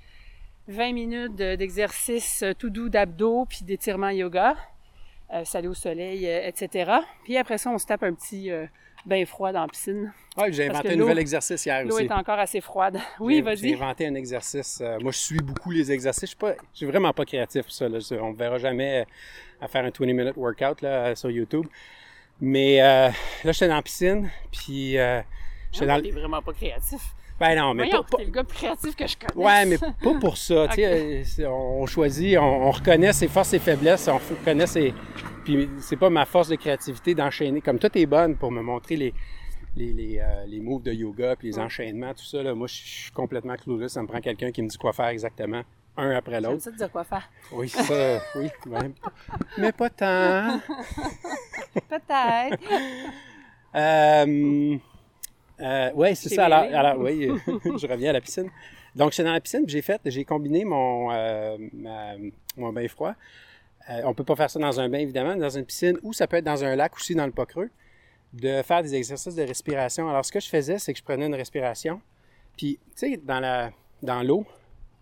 20 0.69 0.93
minutes 0.93 1.35
de- 1.37 1.55
d'exercice 1.57 2.43
euh, 2.43 2.55
tout 2.55 2.71
doux 2.71 2.89
d'abdos 2.89 3.47
puis 3.49 3.61
d'étirement 3.63 4.11
yoga, 4.11 4.55
euh, 5.35 5.45
salut 5.45 5.69
au 5.69 5.75
soleil, 5.75 6.27
euh, 6.27 6.47
etc. 6.47 6.91
Puis 7.25 7.37
après 7.37 7.59
ça, 7.59 7.71
on 7.71 7.79
se 7.79 7.87
tape 7.87 8.03
un 8.05 8.15
petit 8.15 8.51
euh, 8.51 8.67
bain 9.05 9.25
froid 9.27 9.53
dans 9.53 9.63
la 9.63 9.69
piscine. 9.69 10.13
Ouais, 10.37 10.53
j'ai 10.53 10.69
inventé 10.69 10.89
un 10.89 10.93
l'eau- 10.93 10.99
nouvel 11.01 11.19
exercice 11.19 11.67
hier 11.67 11.85
L'eau 11.85 11.95
aussi. 11.97 12.05
est 12.05 12.13
encore 12.13 12.39
assez 12.39 12.61
froide. 12.61 12.99
Oui, 13.21 13.41
vas-y. 13.41 13.57
J'ai 13.69 13.75
inventé 13.75 14.07
un 14.07 14.15
exercice. 14.15 14.81
euh, 14.81 14.99
moi, 15.01 15.13
je 15.13 15.19
suis 15.19 15.39
beaucoup 15.39 15.71
les 15.71 15.91
exercices. 15.93 16.23
Je 16.23 16.27
suis 16.29 16.37
pas, 16.37 16.53
je 16.73 16.77
suis 16.79 16.87
vraiment 16.87 17.13
pas 17.13 17.25
créatif 17.25 17.63
pour 17.63 17.73
ça. 17.73 17.89
Là. 17.89 17.99
Je- 17.99 18.15
On 18.15 18.31
ne 18.33 18.37
verra 18.37 18.59
jamais 18.59 19.01
euh, 19.03 19.05
à 19.61 19.69
faire 19.69 19.85
un 19.85 19.91
20-minute 19.91 20.37
workout 20.37 20.81
là, 20.83 21.15
sur 21.15 21.31
YouTube. 21.31 21.67
Mais 22.41 22.81
euh, 22.83 23.09
là, 23.45 23.53
j'étais 23.53 23.69
dans 23.69 23.77
la 23.77 23.83
piscine, 23.83 24.31
puis 24.51 24.99
euh, 24.99 25.21
j'étais 25.73 25.87
dans 25.87 26.01
T'es 26.01 26.09
le... 26.09 26.19
vraiment 26.21 26.43
pas 26.43 26.53
créatif. 26.53 27.01
Ben 27.43 27.59
non, 27.59 27.75
mais 27.75 27.87
Voyons, 27.89 28.05
pas, 28.05 28.19
le 28.23 28.31
gars 28.31 28.45
plus 28.45 28.57
créatif 28.57 28.95
que 28.95 29.05
je 29.05 29.17
connais. 29.17 29.45
Ouais, 29.45 29.67
mais 29.67 29.77
pas 29.79 30.15
pour 30.21 30.37
ça. 30.37 30.69
euh, 30.79 31.25
on 31.49 31.87
choisit, 31.87 32.39
on, 32.39 32.43
on 32.69 32.71
reconnaît 32.71 33.13
ses 33.13 33.27
forces 33.27 33.53
et 33.55 33.59
faiblesses, 33.59 34.07
on 34.07 34.19
reconnaît 34.19 34.69
ses. 34.69 34.95
Puis 35.45 35.69
c'est 35.81 35.97
pas 35.97 36.09
ma 36.09 36.25
force 36.25 36.47
de 36.49 36.55
créativité 36.55 37.17
d'enchaîner. 37.17 37.61
Comme 37.61 37.81
toi, 37.81 37.91
t'es 37.91 38.07
bonne 38.07 38.37
pour 38.37 38.53
me 38.53 38.63
montrer 38.63 38.95
les, 38.95 39.13
les, 39.77 39.93
les, 39.93 40.19
euh, 40.21 40.45
les 40.47 40.61
moves 40.61 40.85
de 40.85 40.93
yoga, 40.93 41.35
puis 41.35 41.49
les 41.49 41.59
Ouais. 41.59 41.65
enchaînements, 41.65 42.15
tout 42.15 42.25
ça. 42.25 42.45
Là, 42.45 42.55
moi, 42.55 42.69
je 42.69 42.75
suis 42.75 43.11
complètement 43.11 43.57
clueless. 43.57 43.93
Ça 43.95 44.03
me 44.03 44.07
prend 44.07 44.21
quelqu'un 44.21 44.53
qui 44.53 44.63
me 44.63 44.69
dit 44.69 44.79
quoi 44.79 44.93
faire 44.93 45.09
exactement, 45.09 45.63
un 45.97 46.11
après 46.13 46.41
l'autre. 46.41 46.63
ça 46.63 46.71
te 46.71 46.77
dire 46.77 46.93
quoi 46.93 47.03
faire. 47.03 47.29
Oui, 47.51 47.69
ça, 47.69 48.23
oui, 48.37 48.51
même. 48.67 48.95
Mais 49.59 49.73
pas 49.73 49.91
tant. 49.91 50.61
Peut-être. 51.89 52.63
Euh, 53.75 54.77
euh, 55.63 55.93
ouais, 55.93 56.15
c'est 56.15 56.29
ça. 56.29 56.47
Alors, 56.47 56.65
alors, 56.75 56.99
oui, 57.03 57.29
euh, 57.49 57.79
je 57.79 57.87
reviens 57.87 58.11
à 58.11 58.15
la 58.15 58.21
piscine. 58.21 58.51
Donc, 58.95 59.13
j'étais 59.13 59.25
dans 59.25 59.33
la 59.33 59.41
piscine, 59.41 59.65
puis 59.65 59.73
j'ai 59.73 59.83
fait, 59.83 60.01
j'ai 60.07 60.25
combiné 60.25 60.65
mon, 60.65 61.11
euh, 61.13 61.57
ma- 61.73 62.17
mon 62.57 62.73
bain 62.73 62.87
froid. 62.89 63.15
Euh, 63.91 64.03
on 64.05 64.15
peut 64.15 64.25
pas 64.25 64.37
faire 64.37 64.51
ça 64.51 64.59
dans 64.61 64.79
un 64.81 64.89
bain, 64.89 64.99
évidemment, 64.99 65.35
dans 65.35 65.49
une 65.57 65.65
piscine, 65.65 65.99
ou 66.03 66.13
ça 66.13 66.27
peut 66.27 66.37
être 66.37 66.45
dans 66.45 66.63
un 66.63 66.77
lac 66.77 66.95
aussi, 66.97 67.15
dans 67.15 67.27
le 67.27 67.33
pas 67.33 67.47
creux, 67.47 67.71
de 68.33 68.63
faire 68.63 68.83
des 68.83 68.95
exercices 68.95 69.35
de 69.35 69.43
respiration. 69.43 70.09
Alors, 70.09 70.25
ce 70.25 70.33
que 70.33 70.41
je 70.41 70.49
faisais, 70.49 70.79
c'est 70.79 70.93
que 70.93 70.99
je 70.99 71.05
prenais 71.05 71.27
une 71.27 71.35
respiration, 71.35 72.01
puis, 72.57 72.79
tu 72.97 73.13
sais, 73.13 73.17
dans 73.17 73.41
la, 73.41 73.71
dans 74.03 74.23
l'eau, 74.23 74.45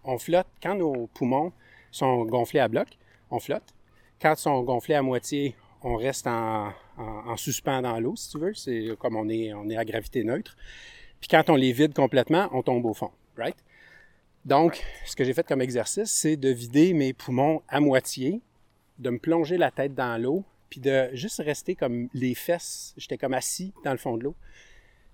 on 0.04 0.18
flotte. 0.18 0.46
Quand 0.62 0.74
nos 0.76 1.08
poumons 1.08 1.52
sont 1.90 2.24
gonflés 2.24 2.60
à 2.60 2.68
bloc, 2.68 2.86
on 3.30 3.40
flotte. 3.40 3.74
Quand 4.22 4.34
ils 4.34 4.40
sont 4.40 4.62
gonflés 4.62 4.94
à 4.94 5.02
moitié, 5.02 5.56
on 5.82 5.96
reste 5.96 6.26
en, 6.26 6.72
en, 7.00 7.30
en 7.30 7.36
suspens 7.36 7.82
dans 7.82 7.98
l'eau, 7.98 8.14
si 8.16 8.30
tu 8.30 8.38
veux. 8.38 8.54
C'est 8.54 8.96
comme 8.98 9.16
on 9.16 9.28
est, 9.28 9.52
on 9.52 9.68
est 9.68 9.76
à 9.76 9.84
gravité 9.84 10.24
neutre. 10.24 10.56
Puis 11.20 11.28
quand 11.28 11.50
on 11.50 11.56
les 11.56 11.72
vide 11.72 11.94
complètement, 11.94 12.48
on 12.52 12.62
tombe 12.62 12.84
au 12.86 12.94
fond, 12.94 13.10
right? 13.36 13.56
Donc, 14.44 14.82
ce 15.04 15.14
que 15.14 15.24
j'ai 15.24 15.34
fait 15.34 15.46
comme 15.46 15.60
exercice, 15.60 16.10
c'est 16.10 16.36
de 16.36 16.48
vider 16.48 16.94
mes 16.94 17.12
poumons 17.12 17.62
à 17.68 17.80
moitié, 17.80 18.40
de 18.98 19.10
me 19.10 19.18
plonger 19.18 19.58
la 19.58 19.70
tête 19.70 19.94
dans 19.94 20.20
l'eau, 20.20 20.44
puis 20.70 20.80
de 20.80 21.10
juste 21.12 21.42
rester 21.44 21.74
comme 21.74 22.08
les 22.14 22.34
fesses. 22.34 22.94
J'étais 22.96 23.18
comme 23.18 23.34
assis 23.34 23.74
dans 23.84 23.92
le 23.92 23.98
fond 23.98 24.16
de 24.16 24.24
l'eau. 24.24 24.34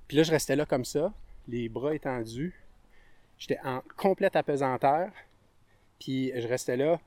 Puis 0.07 0.17
là, 0.17 0.23
je 0.23 0.31
restais 0.31 0.55
là 0.55 0.65
comme 0.65 0.85
ça, 0.85 1.13
les 1.49 1.69
bras 1.69 1.95
étendus. 1.95 2.55
J'étais 3.39 3.59
en 3.65 3.83
complète 3.97 4.37
apesanteur. 4.37 5.11
Puis 5.99 6.31
je 6.37 6.47
restais 6.47 6.77
là 6.77 7.01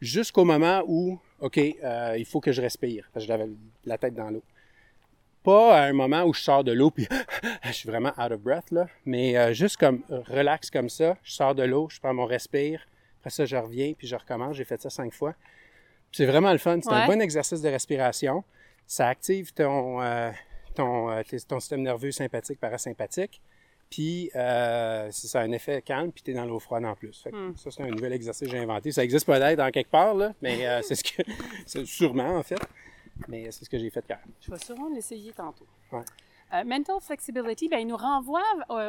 jusqu'au 0.00 0.44
moment 0.44 0.82
où, 0.86 1.18
OK, 1.44 1.58
euh, 1.58 2.16
il 2.18 2.24
faut 2.24 2.40
que 2.40 2.52
je 2.52 2.62
respire, 2.62 3.10
parce 3.12 3.26
que 3.26 3.28
j'avais 3.28 3.48
la 3.84 3.98
tête 3.98 4.14
dans 4.14 4.30
l'eau. 4.30 4.42
Pas 5.42 5.78
à 5.78 5.84
un 5.84 5.92
moment 5.92 6.24
où 6.24 6.32
je 6.32 6.40
sors 6.40 6.64
de 6.64 6.72
l'eau, 6.72 6.90
puis 6.90 7.06
je 7.64 7.72
suis 7.72 7.86
vraiment 7.86 8.12
out 8.18 8.32
of 8.32 8.40
breath, 8.40 8.70
là, 8.70 8.86
mais 9.04 9.36
euh, 9.36 9.52
juste 9.52 9.76
comme 9.76 10.02
relax 10.08 10.70
comme 10.70 10.88
ça, 10.88 11.18
je 11.22 11.32
sors 11.32 11.54
de 11.54 11.62
l'eau, 11.62 11.88
je 11.90 12.00
prends 12.00 12.14
mon 12.14 12.24
respire, 12.24 12.86
après 13.20 13.28
ça, 13.28 13.44
je 13.44 13.56
reviens, 13.56 13.92
puis 13.92 14.06
je 14.06 14.16
recommence. 14.16 14.56
J'ai 14.56 14.64
fait 14.64 14.80
ça 14.80 14.88
cinq 14.88 15.12
fois. 15.12 15.34
C'est 16.12 16.26
vraiment 16.26 16.52
le 16.52 16.58
fun. 16.58 16.78
C'est 16.82 16.92
un 16.92 17.06
bon 17.06 17.20
exercice 17.20 17.60
de 17.60 17.68
respiration. 17.68 18.42
Ça 18.86 19.08
active 19.08 19.52
ton, 19.52 20.02
euh, 20.02 20.30
ton, 20.74 21.22
ton 21.46 21.60
système 21.60 21.82
nerveux 21.82 22.10
sympathique, 22.10 22.58
parasympathique. 22.58 23.40
Puis, 23.94 24.28
euh, 24.34 25.08
ça 25.12 25.38
a 25.38 25.44
un 25.44 25.52
effet 25.52 25.80
calme, 25.80 26.10
puis 26.10 26.24
tu 26.24 26.32
es 26.32 26.34
dans 26.34 26.46
l'eau 26.46 26.58
froide 26.58 26.84
en 26.84 26.96
plus. 26.96 27.28
Hmm. 27.30 27.54
Ça, 27.54 27.70
c'est 27.70 27.84
un 27.84 27.90
nouvel 27.90 28.12
exercice 28.12 28.48
que 28.48 28.50
j'ai 28.50 28.58
inventé. 28.58 28.90
Ça 28.90 29.04
existe 29.04 29.24
peut-être 29.24 29.56
dans 29.56 29.70
quelque 29.70 29.90
part, 29.90 30.14
là, 30.14 30.32
mais 30.42 30.66
euh, 30.66 30.82
c'est 30.82 30.96
ce 30.96 31.04
que. 31.04 31.22
c'est 31.64 31.86
sûrement, 31.86 32.38
en 32.38 32.42
fait. 32.42 32.58
Mais 33.28 33.48
c'est 33.52 33.64
ce 33.64 33.70
que 33.70 33.78
j'ai 33.78 33.90
fait 33.90 34.04
hier. 34.08 34.18
Je 34.40 34.50
vais 34.50 34.58
sûrement 34.58 34.88
l'essayer 34.88 35.32
tantôt. 35.32 35.68
Euh, 35.92 36.64
mental 36.64 36.96
flexibility, 37.00 37.68
bien, 37.68 37.78
il 37.78 37.86
nous 37.86 37.96
renvoie 37.96 38.42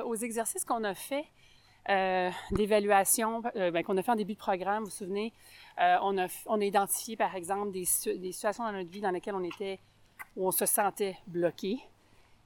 aux 0.06 0.16
exercices 0.16 0.66
qu'on 0.66 0.84
a 0.84 0.96
fait 0.96 1.26
d'évaluation, 2.50 3.44
ben, 3.54 3.84
qu'on 3.84 3.98
a 3.98 4.02
fait 4.02 4.12
en 4.12 4.16
début 4.16 4.34
de 4.34 4.40
programme. 4.40 4.86
Vous 4.86 4.90
vous 4.90 4.96
souvenez, 4.96 5.34
on, 5.78 6.18
a, 6.18 6.26
on 6.48 6.60
a 6.60 6.66
identifié, 6.66 7.16
par 7.16 7.36
exemple, 7.36 7.72
des, 7.72 7.86
des 8.18 8.32
situations 8.32 8.64
dans 8.64 8.72
notre 8.72 8.90
vie 8.90 9.02
dans 9.02 9.12
lesquelles 9.12 9.36
on 9.36 9.44
était, 9.44 9.80
où 10.36 10.48
on 10.48 10.52
se 10.52 10.66
sentait 10.66 11.16
bloqué. 11.28 11.78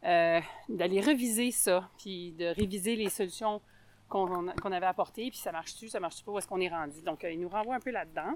Euh, 0.06 0.40
d'aller 0.70 1.02
reviser 1.02 1.52
ça, 1.52 1.90
puis 1.98 2.32
de 2.32 2.46
réviser 2.46 2.96
les 2.96 3.10
solutions 3.10 3.62
qu'on 4.08 4.72
avait 4.72 4.86
apportées, 4.86 5.30
puis 5.30 5.40
ça 5.40 5.52
marche-tu, 5.52 5.90
ça 5.90 6.00
marche-tu 6.00 6.24
pas, 6.24 6.32
où 6.32 6.38
est-ce 6.38 6.48
qu'on 6.48 6.62
est 6.62 6.70
rendu? 6.70 7.02
Donc, 7.02 7.24
euh, 7.24 7.32
il 7.32 7.40
nous 7.40 7.50
renvoie 7.50 7.76
un 7.76 7.80
peu 7.80 7.92
là-dedans. 7.92 8.34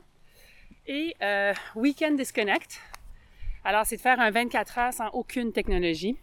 Et 0.85 1.15
euh, 1.21 1.53
Weekend 1.75 2.17
Disconnect. 2.17 2.79
Alors, 3.63 3.85
c'est 3.85 3.95
de 3.95 4.01
faire 4.01 4.19
un 4.19 4.29
24 4.29 4.77
heures 4.77 4.93
sans 4.93 5.07
aucune 5.09 5.53
technologie. 5.53 6.17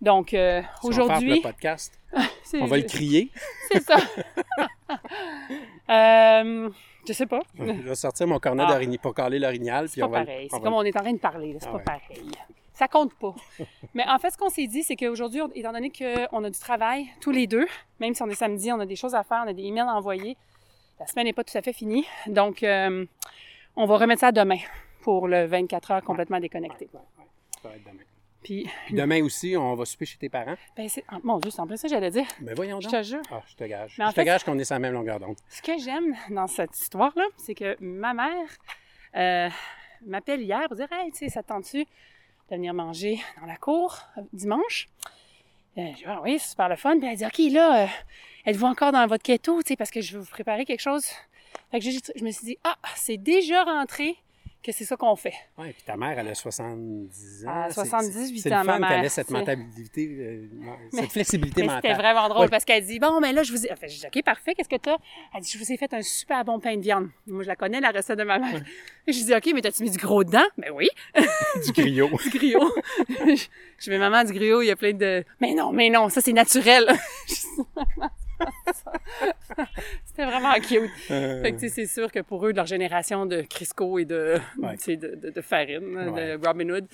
Donc, 0.00 0.32
euh, 0.32 0.62
aujourd'hui... 0.84 1.36
le 1.36 1.42
podcast, 1.42 1.98
on 2.54 2.66
va 2.66 2.76
le 2.76 2.84
crier. 2.84 3.32
C'est 3.72 3.82
ça. 3.82 3.96
je 7.08 7.12
sais 7.12 7.26
pas. 7.26 7.40
Je 7.58 7.64
vais 7.64 7.94
sortir 7.96 8.28
mon 8.28 8.38
cornet 8.38 8.64
ah. 8.64 8.78
pour 9.02 9.12
caler 9.12 9.40
l'orignal. 9.40 9.88
C'est 9.88 10.00
pas 10.00 10.08
pareil. 10.08 10.48
C'est 10.50 10.60
comme 10.60 10.74
on 10.74 10.84
est 10.84 10.96
en 10.96 11.00
train 11.00 11.12
de 11.12 11.18
parler. 11.18 11.56
C'est 11.58 11.68
ah 11.68 11.72
pas 11.72 11.78
pareil. 11.80 12.30
Ça 12.78 12.86
compte 12.86 13.12
pas. 13.14 13.34
Mais 13.94 14.04
en 14.06 14.20
fait, 14.20 14.30
ce 14.30 14.38
qu'on 14.38 14.50
s'est 14.50 14.68
dit, 14.68 14.84
c'est 14.84 14.94
qu'aujourd'hui, 14.94 15.40
étant 15.56 15.72
donné 15.72 15.90
qu'on 15.90 16.44
a 16.44 16.48
du 16.48 16.58
travail 16.60 17.08
tous 17.20 17.32
les 17.32 17.48
deux, 17.48 17.66
même 17.98 18.14
si 18.14 18.22
on 18.22 18.28
est 18.28 18.36
samedi, 18.36 18.70
on 18.70 18.78
a 18.78 18.86
des 18.86 18.94
choses 18.94 19.16
à 19.16 19.24
faire, 19.24 19.42
on 19.44 19.48
a 19.48 19.52
des 19.52 19.64
emails 19.64 19.88
à 19.88 19.96
envoyer, 19.96 20.36
la 21.00 21.06
semaine 21.08 21.24
n'est 21.24 21.32
pas 21.32 21.42
tout 21.42 21.58
à 21.58 21.62
fait 21.62 21.72
finie. 21.72 22.06
Donc, 22.28 22.62
euh, 22.62 23.04
on 23.74 23.84
va 23.84 23.96
remettre 23.96 24.20
ça 24.20 24.30
demain 24.30 24.58
pour 25.00 25.26
le 25.26 25.46
24 25.46 25.90
heures 25.90 26.02
complètement 26.04 26.38
déconnecté. 26.38 26.88
ça 27.60 27.68
va 27.68 27.74
être 27.74 27.82
demain. 27.82 28.04
Puis, 28.44 28.70
demain 28.92 29.24
aussi, 29.24 29.56
on 29.56 29.74
va 29.74 29.84
souper 29.84 30.06
chez 30.06 30.18
tes 30.18 30.28
parents? 30.28 30.54
Ben, 30.76 30.88
c'est, 30.88 31.02
ah, 31.08 31.18
mon 31.24 31.38
Dieu, 31.38 31.50
c'est 31.50 31.60
en 31.60 31.66
plus 31.66 31.78
ça 31.78 31.88
j'allais 31.88 32.12
dire. 32.12 32.26
Ben 32.40 32.54
voyons 32.54 32.78
donc. 32.78 32.92
Je 32.92 32.96
te 32.96 33.02
jure. 33.02 33.22
Ah, 33.32 33.42
je 33.48 33.56
te 33.56 33.64
gage. 33.64 33.96
je 33.98 34.14
te 34.14 34.20
gage 34.20 34.44
qu'on 34.44 34.56
est 34.56 34.64
sur 34.64 34.76
la 34.76 34.78
même 34.78 34.94
longueur 34.94 35.18
d'onde. 35.18 35.36
Ce 35.48 35.60
que 35.62 35.76
j'aime 35.78 36.14
dans 36.30 36.46
cette 36.46 36.78
histoire-là, 36.78 37.24
c'est 37.38 37.56
que 37.56 37.76
ma 37.80 38.14
mère 38.14 38.48
euh, 39.16 39.48
m'appelle 40.06 40.42
hier 40.42 40.62
pour 40.68 40.76
dire 40.76 40.86
Hey, 40.92 41.10
tu 41.10 41.18
sais, 41.18 41.28
ça 41.28 41.42
tente-tu 41.42 41.84
de 42.50 42.56
venir 42.56 42.74
manger 42.74 43.20
dans 43.40 43.46
la 43.46 43.56
cour 43.56 43.98
euh, 44.16 44.22
dimanche. 44.32 44.88
Euh, 45.76 45.86
je 45.92 45.96
dis, 45.96 46.04
ah 46.06 46.20
oui, 46.22 46.38
c'est 46.38 46.50
super 46.50 46.68
le 46.68 46.76
fun. 46.76 46.98
Puis 46.98 47.08
elle 47.08 47.16
dit, 47.16 47.26
OK, 47.26 47.52
là, 47.52 47.84
euh, 47.84 47.86
êtes-vous 48.46 48.66
encore 48.66 48.92
dans 48.92 49.06
votre 49.06 49.22
keto, 49.22 49.62
tu 49.62 49.68
sais, 49.68 49.76
parce 49.76 49.90
que 49.90 50.00
je 50.00 50.14
vais 50.14 50.22
vous 50.22 50.30
préparer 50.30 50.64
quelque 50.64 50.80
chose. 50.80 51.06
Fait 51.70 51.78
que 51.78 51.84
je, 51.84 51.98
je 52.14 52.24
me 52.24 52.30
suis 52.30 52.44
dit, 52.44 52.58
ah, 52.64 52.76
c'est 52.94 53.16
déjà 53.16 53.64
rentré 53.64 54.16
que 54.62 54.72
c'est 54.72 54.84
ça 54.84 54.96
qu'on 54.96 55.14
fait. 55.16 55.34
Oui, 55.56 55.72
puis 55.72 55.82
ta 55.84 55.96
mère, 55.96 56.18
elle 56.18 56.28
a 56.28 56.34
70 56.34 57.46
ans. 57.46 57.64
À 57.64 57.70
78 57.70 58.52
ans, 58.52 58.64
ma 58.64 58.78
mère. 58.78 59.04
ait 59.04 59.08
cette 59.08 59.30
mentalité, 59.30 60.08
euh, 60.10 60.48
cette 60.92 61.12
flexibilité 61.12 61.62
mentale. 61.62 61.80
C'était 61.82 61.94
vraiment 61.94 62.28
drôle 62.28 62.50
parce 62.50 62.64
qu'elle 62.64 62.84
dit, 62.84 62.98
bon, 62.98 63.20
mais 63.20 63.32
là, 63.32 63.42
je 63.42 63.52
vous 63.52 63.66
ai... 63.66 63.72
Enfin, 63.72 63.86
je 63.86 63.98
dis, 63.98 64.06
OK, 64.06 64.22
parfait, 64.24 64.54
qu'est-ce 64.54 64.68
que 64.68 64.76
tu 64.76 64.90
as? 64.90 64.98
Elle 65.34 65.42
dit, 65.42 65.50
je 65.50 65.58
vous 65.58 65.72
ai 65.72 65.76
fait 65.76 65.92
un 65.94 66.02
super 66.02 66.44
bon 66.44 66.58
pain 66.58 66.76
de 66.76 66.82
viande. 66.82 67.08
Moi, 67.26 67.42
je 67.42 67.48
la 67.48 67.56
connais, 67.56 67.80
la 67.80 67.90
recette 67.90 68.18
de 68.18 68.24
ma 68.24 68.38
mère. 68.38 68.62
Je 69.06 69.12
dis, 69.12 69.34
OK, 69.34 69.50
mais 69.54 69.62
t'as-tu 69.62 69.82
mis 69.82 69.90
du 69.90 69.98
gros 69.98 70.24
dedans? 70.24 70.46
Ben 70.56 70.72
oui. 70.74 70.88
du 71.64 71.72
griot. 71.72 72.10
du 72.22 72.30
griot. 72.30 72.74
je 73.78 73.90
dis, 73.90 73.98
maman, 73.98 74.24
du 74.24 74.32
griot, 74.32 74.62
il 74.62 74.66
y 74.66 74.70
a 74.70 74.76
plein 74.76 74.92
de... 74.92 75.24
Mais 75.40 75.54
non, 75.54 75.72
mais 75.72 75.88
non, 75.88 76.08
ça, 76.08 76.20
c'est 76.20 76.32
naturel. 76.32 76.86
C'était 80.04 80.24
vraiment 80.24 80.54
cute. 80.54 80.90
Euh. 81.10 81.42
Fait 81.42 81.52
que, 81.52 81.68
c'est 81.68 81.86
sûr 81.86 82.10
que 82.10 82.20
pour 82.20 82.46
eux, 82.46 82.52
de 82.52 82.56
leur 82.56 82.66
génération 82.66 83.26
de 83.26 83.42
Crisco 83.42 83.98
et 83.98 84.04
de, 84.04 84.38
de, 84.56 85.30
de, 85.30 85.40
farine, 85.40 86.14
de 86.14 86.46
Robin 86.46 86.68
Hood, 86.70 86.86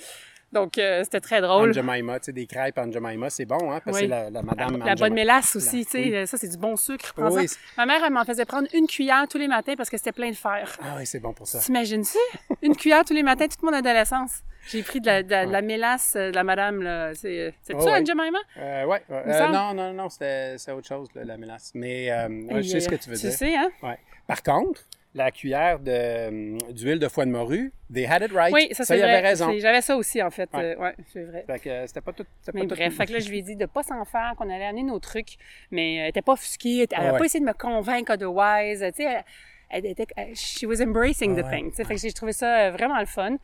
donc, 0.55 0.79
euh, 0.79 1.03
c'était 1.03 1.21
très 1.21 1.41
drôle. 1.41 1.71
En 1.71 1.73
Jemima, 1.73 2.21
tu 2.21 2.27
sais, 2.27 2.33
des 2.33 2.47
crêpes 2.47 2.79
en 2.79 2.91
Jemima, 2.91 3.29
c'est 3.29 3.45
bon, 3.45 3.73
hein, 3.73 3.81
parce 3.85 3.97
que 3.97 4.03
c'est 4.05 4.07
la, 4.07 4.31
la, 4.31 4.41
madame. 4.41 4.79
La, 4.79 4.87
la 4.87 4.95
bonne 4.95 5.13
mélasse 5.13 5.57
aussi, 5.57 5.85
tu 5.85 5.91
sais, 5.91 6.27
ça, 6.27 6.39
c'est 6.39 6.49
du 6.49 6.57
bon 6.57 6.77
sucre. 6.77 7.13
Oui. 7.19 7.47
Ma 7.77 7.87
mère, 7.87 8.01
elle 8.07 8.13
m'en 8.13 8.25
faisait 8.25 8.45
prendre 8.45 8.69
une 8.73 8.87
cuillère 8.87 9.27
tous 9.29 9.39
les 9.39 9.49
matins 9.49 9.75
parce 9.77 9.91
que 9.91 9.97
c'était 9.97 10.13
plein 10.13 10.31
de 10.31 10.37
fer. 10.37 10.79
Ah 10.81 10.95
oui, 10.97 11.07
c'est 11.07 11.19
bon 11.19 11.33
pour 11.33 11.49
ça. 11.49 11.59
T'imagines-tu? 11.59 12.19
une 12.63 12.77
cuillère 12.77 13.05
tous 13.05 13.15
les 13.15 13.25
matins 13.25 13.49
toute 13.49 13.65
mon 13.65 13.73
adolescence. 13.73 14.43
J'ai 14.69 14.83
pris 14.83 15.01
de 15.01 15.07
la, 15.07 15.23
de, 15.23 15.51
la 15.53 15.63
mélasse 15.63 16.15
euh, 16.17 16.31
de 16.31 16.35
la 16.35 16.45
madame, 16.45 16.83
là. 16.83 17.15
C'est 17.15 17.53
ça, 17.63 17.75
oh, 17.75 17.85
ouais. 17.85 18.05
Jemima? 18.05 18.39
Euh, 18.59 18.85
ouais. 18.87 19.03
Euh, 19.11 19.49
non, 19.49 19.75
non, 19.75 19.93
non, 19.93 20.09
c'était 20.09 20.57
autre 20.73 20.87
chose, 20.87 21.09
là, 21.15 21.25
la 21.25 21.37
mélasse. 21.37 21.73
Mais 21.75 22.07
je 22.09 22.63
sais 22.63 22.81
ce 22.81 22.89
que 22.89 22.97
tu 22.97 23.11
veux 23.11 23.17
dire. 23.17 23.31
Tu 23.31 23.37
sais, 23.37 23.55
hein? 23.55 23.71
Ouais. 23.83 23.99
Par 24.27 24.43
contre, 24.43 24.83
la 25.15 25.31
cuillère 25.31 25.79
d'huile 25.79 26.99
de, 26.99 27.09
foie 27.09 27.25
de 27.25 27.31
morue, 27.31 27.73
they 27.93 28.05
had 28.05 28.23
it 28.23 28.33
right. 28.33 28.53
Oui, 28.53 28.69
ça, 28.73 28.85
c'est 28.85 28.99
vrai. 28.99 29.21
raison. 29.21 29.53
J'avais 29.59 29.81
ça 29.81 29.97
aussi, 29.97 30.23
en 30.23 30.31
fait. 30.31 30.49
Ouais, 30.53 30.95
c'est 31.13 31.23
vrai. 31.23 31.45
Fait 31.47 31.59
que 31.59 31.87
c'était 31.87 32.01
pas 32.01 32.13
tout. 32.13 32.27
Mais 32.53 32.67
bref, 32.67 32.97
fait 32.97 33.07
que 33.07 33.13
là, 33.13 33.19
je 33.21 33.29
lui 33.29 33.39
ai 33.39 33.43
dit 33.43 33.57
de 33.57 33.67
pas 33.67 33.83
s'en 33.83 34.05
faire, 34.05 34.35
qu'on 34.37 34.51
allait 34.51 34.67
amener 34.67 34.83
nos 34.83 34.99
trucs, 34.99 35.37
mais 35.71 35.97
elle 35.97 36.09
était 36.09 36.23
pas 36.23 36.33
offusquée, 36.33 36.87
elle 36.91 37.05
n'a 37.05 37.13
pas 37.13 37.25
essayé 37.25 37.41
de 37.41 37.49
me 37.49 37.53
convaincre 37.53 38.13
otherwise. 38.13 38.81
Tu 38.97 39.03
sais, 39.03 39.25
elle, 39.71 39.87
était. 39.87 40.07
She 40.35 40.65
was 40.65 40.83
embracing 40.83 41.37
the 41.37 41.49
thing. 41.49 41.73
Fait 41.73 41.85
que 41.85 41.97
j'ai 41.97 42.13
trouvé 42.13 42.33
ça 42.33 42.71
vraiment 42.71 42.99
le 42.99 43.07
fun. 43.07 43.37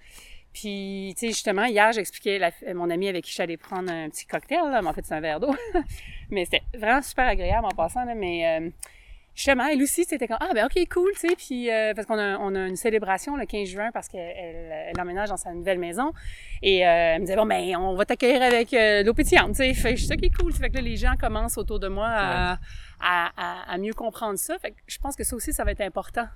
Puis, 0.53 1.15
tu 1.17 1.27
sais, 1.27 1.33
justement, 1.33 1.65
hier, 1.65 1.93
j'expliquais 1.93 2.41
à 2.43 2.75
mon 2.75 2.91
ami 2.91 3.09
avec 3.09 3.25
qui 3.25 3.31
je 3.31 3.35
suis 3.35 3.43
allée 3.43 3.57
prendre 3.57 3.91
un 3.91 4.09
petit 4.09 4.27
cocktail, 4.27 4.71
là, 4.71 4.83
mais 4.83 4.89
en 4.89 4.93
fait, 4.93 5.05
c'est 5.05 5.15
un 5.15 5.21
verre 5.21 5.41
d'eau. 5.41 5.55
mais 6.31 6.45
c'était 6.45 6.63
vraiment 6.75 7.03
super 7.03 7.29
agréable 7.29 7.67
en 7.67 7.75
passant, 7.75 8.05
là, 8.05 8.15
mais 8.15 8.73
justement, 9.35 9.67
elle 9.67 9.83
aussi, 9.83 10.05
c'était 10.05 10.29
comme, 10.29 10.39
ah, 10.41 10.51
ben, 10.55 10.67
OK, 10.67 10.89
cool, 10.93 11.13
tu 11.15 11.29
sais, 11.29 11.37
puis, 11.37 11.71
euh, 11.71 11.95
parce 11.95 12.07
qu'on 12.07 12.19
a, 12.19 12.39
on 12.39 12.55
a 12.55 12.67
une 12.67 12.77
célébration 12.77 13.37
le 13.37 13.47
15 13.47 13.69
juin 13.69 13.91
parce 13.93 14.09
qu'elle 14.09 14.21
elle, 14.37 15.01
emménage 15.01 15.31
dans 15.31 15.37
sa 15.37 15.53
nouvelle 15.53 15.79
maison. 15.79 16.13
Et 16.63 16.87
euh, 16.87 17.15
elle 17.15 17.21
me 17.21 17.27
disait, 17.27 17.37
bon, 17.37 17.47
ben, 17.47 17.77
on 17.77 17.95
va 17.95 18.05
t'accueillir 18.05 18.43
avec 18.43 18.73
euh, 18.75 19.03
l'eau 19.03 19.15
pétillante, 19.15 19.51
tu 19.51 19.57
sais. 19.57 19.75
Fait 19.75 19.97
je 19.97 20.05
suis 20.05 20.13
OK, 20.13 20.37
cool. 20.39 20.53
Fait 20.53 20.69
que 20.69 20.77
là, 20.77 20.83
les 20.83 20.97
gens 20.97 21.15
commencent 21.19 21.59
autour 21.59 21.81
de 21.81 21.89
moi 21.89 22.09
à, 22.09 22.59
à, 23.01 23.73
à, 23.73 23.79
mieux 23.79 23.95
comprendre 23.95 24.39
ça. 24.39 24.59
Fait 24.59 24.73
que 24.73 24.77
je 24.87 24.99
pense 24.99 25.17
que 25.17 25.25
ça 25.25 25.35
aussi, 25.37 25.53
ça 25.53 25.65
va 25.65 25.73
être 25.73 25.81
important 25.81 26.27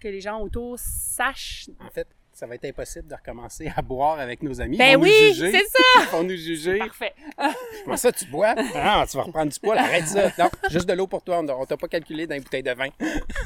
que 0.00 0.08
les 0.08 0.20
gens 0.20 0.40
autour 0.40 0.78
sachent. 0.78 1.68
En 1.80 1.90
fait, 1.90 2.06
ça 2.40 2.46
va 2.46 2.54
être 2.54 2.64
impossible 2.64 3.06
de 3.06 3.14
recommencer 3.14 3.70
à 3.76 3.82
boire 3.82 4.18
avec 4.18 4.42
nos 4.42 4.62
amis. 4.62 4.78
Ben 4.78 4.96
oui, 4.96 5.12
c'est 5.36 5.52
ça! 5.52 5.82
Ils 6.00 6.08
vont 6.10 6.22
nous 6.22 6.36
juger. 6.36 6.78
Parfait. 6.78 7.12
Comment 7.84 7.98
ça, 7.98 8.10
tu 8.10 8.24
bois? 8.24 8.54
Ah, 8.74 9.04
tu 9.06 9.18
vas 9.18 9.24
reprendre 9.24 9.52
du 9.52 9.60
poids, 9.60 9.76
arrête 9.76 10.06
ça. 10.06 10.32
Non, 10.38 10.48
juste 10.70 10.88
de 10.88 10.94
l'eau 10.94 11.06
pour 11.06 11.22
toi. 11.22 11.42
On 11.44 11.66
t'a 11.66 11.76
pas 11.76 11.88
calculé 11.88 12.26
dans 12.26 12.34
une 12.34 12.42
bouteille 12.42 12.62
de 12.62 12.70
vin. 12.70 12.88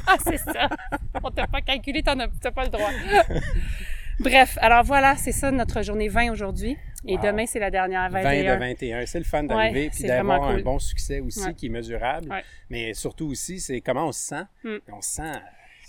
ah, 0.07 0.15
c'est 0.25 0.37
ça. 0.37 0.69
On 1.25 1.31
t'a 1.33 1.49
pas 1.49 1.61
calculé, 1.61 2.05
t'as 2.05 2.15
pas 2.53 2.63
le 2.63 2.71
droit. 2.71 2.91
Bref, 4.21 4.59
alors 4.61 4.85
voilà, 4.85 5.17
c'est 5.17 5.33
ça 5.33 5.51
notre 5.51 5.83
journée 5.83 6.07
20 6.07 6.31
aujourd'hui. 6.31 6.79
Et 7.05 7.19
demain, 7.19 7.47
c'est 7.47 7.59
la 7.59 7.73
dernière 7.73 8.09
21. 8.11 8.45
20 8.45 8.55
de 8.55 8.59
21. 8.61 9.07
C'est 9.07 9.19
le 9.19 9.25
fun 9.25 9.43
d'arriver 9.43 9.91
puis 9.91 10.05
d'avoir 10.05 10.45
un 10.45 10.61
bon 10.61 10.79
succès 10.79 11.19
aussi 11.19 11.53
qui 11.57 11.67
est 11.67 11.71
mesurable. 11.71 12.33
Mais 12.71 12.95
surtout 12.95 13.27
aussi, 13.27 13.59
c'est 13.59 13.81
comment 13.81 14.07
on 14.07 14.13
se 14.13 14.21
sent. 14.21 14.45
Hmm. 14.63 14.77
On 14.93 15.01
se 15.01 15.11
sent 15.15 15.33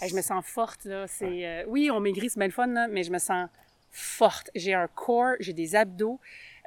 je 0.01 0.15
me 0.15 0.21
sens 0.21 0.45
forte, 0.45 0.85
là. 0.85 1.07
C'est, 1.07 1.45
euh, 1.45 1.63
oui, 1.67 1.89
on 1.91 1.99
maigrit, 1.99 2.29
c'est 2.29 2.39
bien 2.39 2.47
le 2.47 2.53
fun, 2.53 2.67
là, 2.67 2.87
mais 2.87 3.03
je 3.03 3.11
me 3.11 3.19
sens 3.19 3.49
forte. 3.91 4.49
J'ai 4.55 4.73
un 4.73 4.87
corps, 4.87 5.35
j'ai 5.39 5.53
des 5.53 5.75
abdos. 5.75 6.19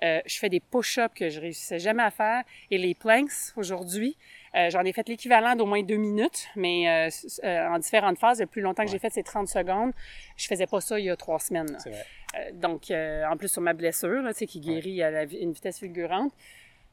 Euh, 0.04 0.20
je 0.26 0.38
fais 0.38 0.48
des 0.48 0.60
push-ups 0.60 1.12
que 1.14 1.28
je 1.28 1.40
réussissais 1.40 1.78
jamais 1.78 2.04
à 2.04 2.10
faire. 2.10 2.44
Et 2.70 2.78
les 2.78 2.94
planks, 2.94 3.52
aujourd'hui, 3.56 4.16
euh, 4.54 4.70
j'en 4.70 4.84
ai 4.84 4.92
fait 4.92 5.08
l'équivalent 5.08 5.56
d'au 5.56 5.66
moins 5.66 5.82
deux 5.82 5.96
minutes, 5.96 6.48
mais 6.56 7.10
en 7.44 7.78
différentes 7.78 8.18
phases. 8.18 8.40
Le 8.40 8.46
plus 8.46 8.62
longtemps 8.62 8.84
que 8.84 8.90
j'ai 8.90 9.00
fait, 9.00 9.10
c'est 9.10 9.24
30 9.24 9.48
secondes. 9.48 9.92
Je 10.36 10.46
faisais 10.46 10.66
pas 10.66 10.80
ça 10.80 10.98
il 10.98 11.06
y 11.06 11.10
a 11.10 11.16
trois 11.16 11.40
semaines. 11.40 11.76
C'est 11.80 11.90
vrai. 11.90 12.52
donc, 12.52 12.90
en 12.90 13.36
plus, 13.36 13.48
sur 13.48 13.60
ma 13.60 13.72
blessure, 13.72 14.22
là, 14.22 14.32
qui 14.32 14.60
guérit 14.60 15.02
à 15.02 15.24
une 15.24 15.52
vitesse 15.52 15.80
fulgurante. 15.80 16.32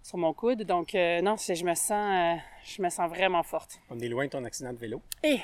sur 0.01 0.17
mon 0.17 0.33
coude. 0.33 0.63
Donc, 0.63 0.93
non, 0.93 1.36
je 1.38 1.63
me 1.63 1.75
sens, 1.75 2.39
je 2.65 2.81
me 2.81 2.89
sens 2.89 3.07
vraiment 3.09 3.43
forte. 3.43 3.79
On 3.91 3.99
est 3.99 4.09
loin 4.09 4.25
de 4.25 4.31
ton 4.31 4.43
accident 4.43 4.73
de 4.73 4.79
vélo. 4.79 5.01
Et 5.23 5.39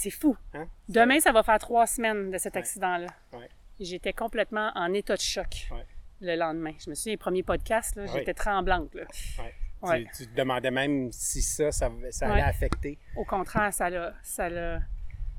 c'est 0.00 0.10
fou. 0.10 0.36
Hein? 0.54 0.66
Demain, 0.88 1.20
ça 1.20 1.32
va 1.32 1.42
faire 1.42 1.58
trois 1.58 1.86
semaines 1.86 2.30
de 2.30 2.38
cet 2.38 2.56
accident-là. 2.56 3.06
Ouais. 3.32 3.48
J'étais 3.78 4.12
complètement 4.12 4.70
en 4.74 4.92
état 4.92 5.14
de 5.16 5.20
choc 5.20 5.68
Ouais. 5.70 5.86
le 6.20 6.36
lendemain. 6.36 6.72
Je 6.84 6.90
me 6.90 6.94
souviens, 6.94 7.12
les 7.12 7.16
premiers 7.16 7.42
podcasts, 7.42 7.96
là, 7.96 8.06
j'étais 8.06 8.34
tremblante. 8.34 8.94
là. 8.94 9.04
Tu, 9.12 10.06
tu 10.14 10.26
te 10.26 10.34
demandais 10.36 10.70
même 10.70 11.10
si 11.10 11.40
ça, 11.40 11.72
ça, 11.72 11.90
ça 12.10 12.30
allait 12.30 12.42
affecter. 12.42 12.98
Au 13.16 13.24
contraire, 13.24 13.72
ça 13.72 13.88
l'a, 13.88 14.14
ça 14.22 14.50
l'a, 14.50 14.80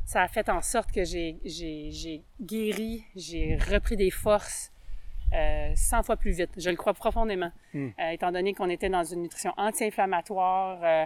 ça 0.05 0.23
a 0.23 0.27
fait 0.27 0.49
en 0.49 0.61
sorte 0.61 0.91
que 0.91 1.03
j'ai, 1.03 1.39
j'ai, 1.45 1.91
j'ai 1.91 2.23
guéri, 2.41 3.05
j'ai 3.15 3.55
repris 3.57 3.95
des 3.97 4.09
forces 4.09 4.70
euh, 5.33 5.71
100 5.75 6.03
fois 6.03 6.15
plus 6.17 6.31
vite. 6.31 6.49
Je 6.57 6.69
le 6.69 6.75
crois 6.75 6.93
profondément, 6.93 7.51
Hmm. 7.73 7.89
Euh, 7.99 8.09
étant 8.11 8.31
donné 8.31 8.53
qu'on 8.53 8.69
était 8.69 8.89
dans 8.89 9.03
une 9.03 9.21
nutrition 9.21 9.53
anti-inflammatoire. 9.57 10.79
euh, 10.83 11.05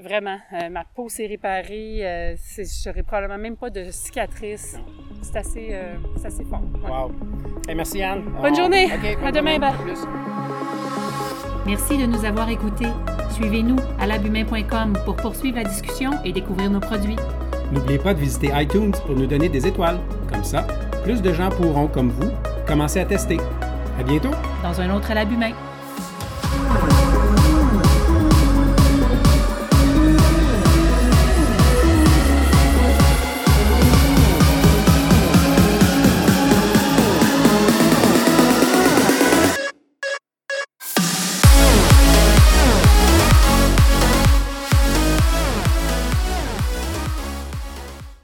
vraiment, 0.00 0.38
euh, 0.52 0.68
ma 0.68 0.84
peau 0.84 1.08
s'est 1.08 1.26
réparée. 1.26 1.98
Euh, 2.06 2.34
c'est, 2.38 2.64
j'aurais 2.84 3.02
probablement 3.02 3.38
même 3.38 3.56
pas 3.56 3.68
de 3.70 3.90
cicatrices. 3.90 4.78
C'est 5.22 5.36
assez, 5.36 5.68
euh, 5.72 5.96
c'est 6.16 6.26
assez 6.26 6.44
fort. 6.44 6.62
ouais. 6.62 6.88
Wow. 6.90 7.12
Hey, 7.68 7.74
merci 7.74 8.00
Anne. 8.02 8.22
Bonne 8.40 8.52
On- 8.52 8.54
journée. 8.54 8.88
À 9.24 9.32
demain, 9.32 9.58
plus. 9.82 9.98
Merci 11.66 11.98
de 11.98 12.06
nous 12.06 12.24
avoir 12.24 12.48
écoutés. 12.48 12.86
Suivez-nous 13.32 13.76
à 13.98 14.06
labumain.com 14.06 14.96
pour 15.04 15.16
poursuivre 15.16 15.56
la 15.56 15.64
discussion 15.64 16.10
et 16.24 16.32
découvrir 16.32 16.70
nos 16.70 16.80
produits. 16.80 17.16
N'oubliez 17.72 17.98
pas 17.98 18.14
de 18.14 18.20
visiter 18.20 18.50
iTunes 18.54 18.92
pour 19.06 19.16
nous 19.16 19.26
donner 19.26 19.48
des 19.48 19.66
étoiles. 19.66 19.98
Comme 20.32 20.44
ça, 20.44 20.66
plus 21.02 21.20
de 21.20 21.32
gens 21.32 21.50
pourront, 21.50 21.88
comme 21.88 22.10
vous, 22.10 22.30
commencer 22.66 23.00
à 23.00 23.04
tester. 23.04 23.38
À 23.98 24.02
bientôt! 24.02 24.30
Dans 24.62 24.80
un 24.80 24.94
autre 24.94 25.10
à 25.10 25.24
main. 25.24 25.52